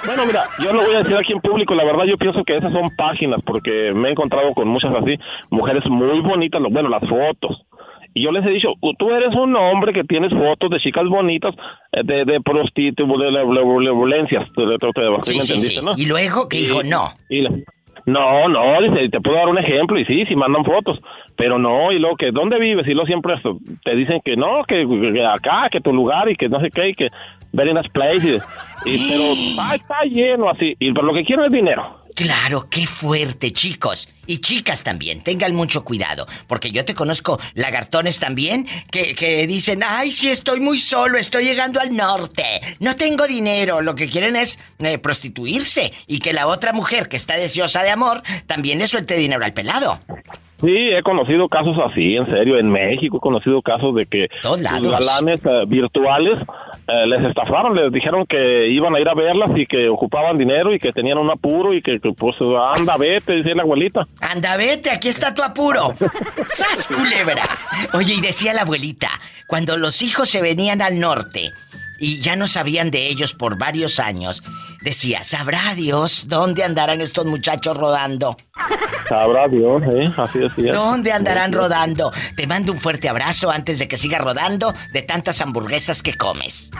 [0.05, 2.57] Bueno, mira, yo lo voy a decir aquí en público, la verdad yo pienso que
[2.57, 5.17] esas son páginas, porque me he encontrado con muchas así,
[5.51, 7.63] mujeres muy bonitas, bueno, las fotos.
[8.15, 8.69] Y yo les he dicho,
[8.99, 11.55] tú eres un hombre que tienes fotos de chicas bonitas,
[11.93, 14.49] eh, de, de prostitutas, de, violencias,
[15.25, 15.95] ¿sí Sí, sí, no?
[15.97, 17.15] Y luego que dijo no.
[17.31, 17.65] y le-
[18.07, 20.99] no, no, dice, te puedo dar un ejemplo y sí, sí mandan fotos,
[21.37, 22.87] pero no, y luego que ¿dónde vives?
[22.87, 26.37] Y luego siempre esto, te dicen que no, que, que acá, que tu lugar y
[26.37, 27.09] que no sé qué, y que
[27.53, 28.41] very nice place,
[28.85, 31.99] y, pero está lleno así, y pero lo que quiero es dinero.
[32.15, 34.12] Claro, qué fuerte, chicos.
[34.27, 36.27] Y chicas también, tengan mucho cuidado.
[36.47, 41.45] Porque yo te conozco lagartones también que, que dicen, ay, sí, estoy muy solo, estoy
[41.45, 43.81] llegando al norte, no tengo dinero.
[43.81, 47.91] Lo que quieren es eh, prostituirse y que la otra mujer que está deseosa de
[47.91, 50.01] amor también le suelte dinero al pelado.
[50.63, 54.63] Sí, he conocido casos así, en serio, en México he conocido casos de que los
[54.63, 56.41] galanes eh, virtuales
[56.87, 60.73] eh, les estafaron, les dijeron que iban a ir a verlas y que ocupaban dinero
[60.73, 62.37] y que tenían un apuro y que, que, pues
[62.77, 64.07] anda, vete, dice la abuelita.
[64.21, 65.95] Anda, vete, aquí está tu apuro.
[66.49, 67.43] ¡Sas, culebra!
[67.95, 69.11] Oye, y decía la abuelita,
[69.49, 71.53] cuando los hijos se venían al norte
[72.03, 74.43] y ya no sabían de ellos por varios años,
[74.81, 78.37] decía, ¿sabrá Dios dónde andarán estos muchachos rodando?
[79.09, 80.11] Sabrá Dios, ¿eh?
[80.17, 80.73] Así decía.
[80.73, 82.13] ¿Dónde andarán rodando?
[82.37, 86.73] Te mando un fuerte abrazo antes de que siga rodando de tantas hamburguesas que comes.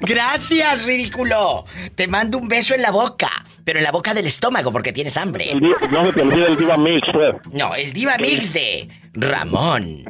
[0.00, 1.64] Gracias, ridículo.
[1.94, 3.30] Te mando un beso en la boca,
[3.64, 5.52] pero en la boca del estómago porque tienes hambre.
[5.52, 7.34] El no se te olvide el Diva Mix, pues.
[7.50, 10.04] No, el Diva Mix de Ramón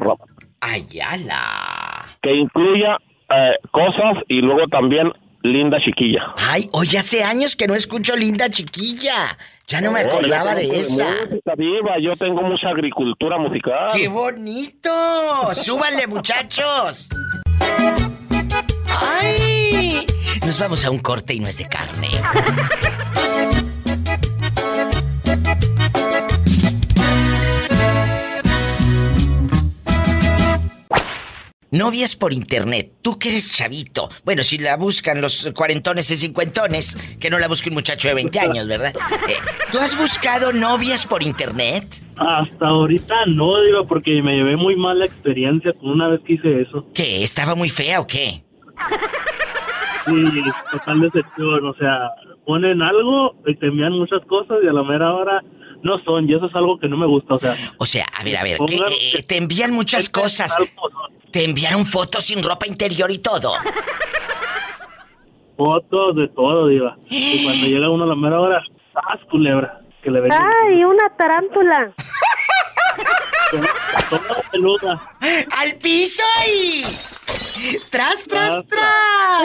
[0.66, 2.18] Ayala.
[2.22, 2.98] Que incluya
[3.30, 5.12] eh, cosas y luego también
[5.43, 6.34] Linda Chiquilla.
[6.48, 9.36] Ay, hoy hace años que no escucho Linda Chiquilla.
[9.68, 11.06] Ya no me acordaba de esa.
[11.56, 13.88] Diva, yo tengo mucha agricultura musical.
[13.94, 14.90] ¡Qué bonito!
[15.55, 17.09] ¡Súbanle, muchachos!
[19.20, 20.06] ¡Ay!
[20.44, 22.09] Nos vamos a un corte y no es de carne.
[31.76, 34.08] Novias por internet, tú que eres chavito.
[34.24, 38.14] Bueno, si la buscan los cuarentones y cincuentones, que no la busque un muchacho de
[38.14, 38.94] 20 años, ¿verdad?
[39.28, 39.34] Eh,
[39.70, 41.84] ¿Tú has buscado novias por internet?
[42.16, 46.62] Hasta ahorita no, digo, porque me llevé muy mala experiencia con una vez que hice
[46.62, 46.86] eso.
[46.94, 47.22] ¿Qué?
[47.22, 48.42] ¿Estaba muy fea o qué?
[50.06, 52.10] Sí, total decepción, o sea,
[52.46, 55.42] ponen algo y te envían muchas cosas y a la mera hora
[55.86, 57.54] no son, y eso es algo que no me gusta, o sea.
[57.78, 60.54] O sea, a ver, a ver, que, eh, te envían muchas cosas.
[61.30, 63.52] Te enviaron fotos sin ropa interior y todo.
[65.56, 66.98] Fotos de todo, diva.
[67.08, 68.62] Y cuando llega uno a la mera hora,
[68.94, 69.80] ¡ah, culebra!
[70.02, 71.94] Que le ven ¡Ay, una tarántula!
[74.10, 75.16] toda peluda.
[75.58, 76.82] ¡Al piso y!
[77.90, 79.42] ¡Tras, tras, tras!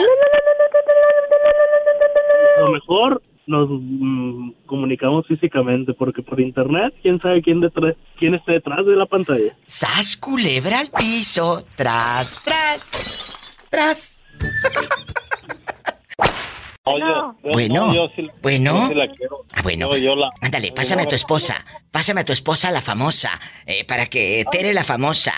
[2.58, 8.34] A lo mejor nos mm, comunicamos físicamente, porque por internet, quién sabe quién detrás, quién
[8.34, 9.56] está detrás de la pantalla.
[9.66, 11.64] ¡Sas, culebra al piso!
[11.76, 13.68] ¡Tras, tras!
[13.70, 14.24] ¡Tras!
[16.84, 18.82] Yo- yo- Bueno, no, yo sí- bueno.
[18.82, 19.44] yo sí la quiero.
[19.52, 19.90] Ah, bueno.
[19.92, 21.64] Yo- yo la- Ándale, pásame a tu esposa.
[21.92, 23.38] Pásame a tu esposa, la famosa.
[23.66, 25.32] eh, para que Tere, la famosa.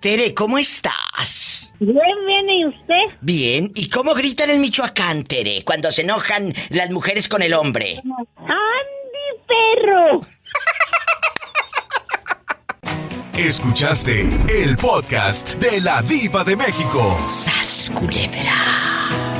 [0.00, 1.74] Tere, ¿cómo estás?
[1.78, 1.96] Bien,
[2.26, 3.18] bien, ¿y usted?
[3.20, 3.70] Bien.
[3.74, 8.00] ¿Y cómo gritan en Michoacán, Tere, cuando se enojan las mujeres con el hombre?
[8.38, 10.22] ¡Andy, perro!
[13.34, 17.18] Escuchaste el podcast de la Diva de México.
[17.28, 18.54] ¡Sas, culebra!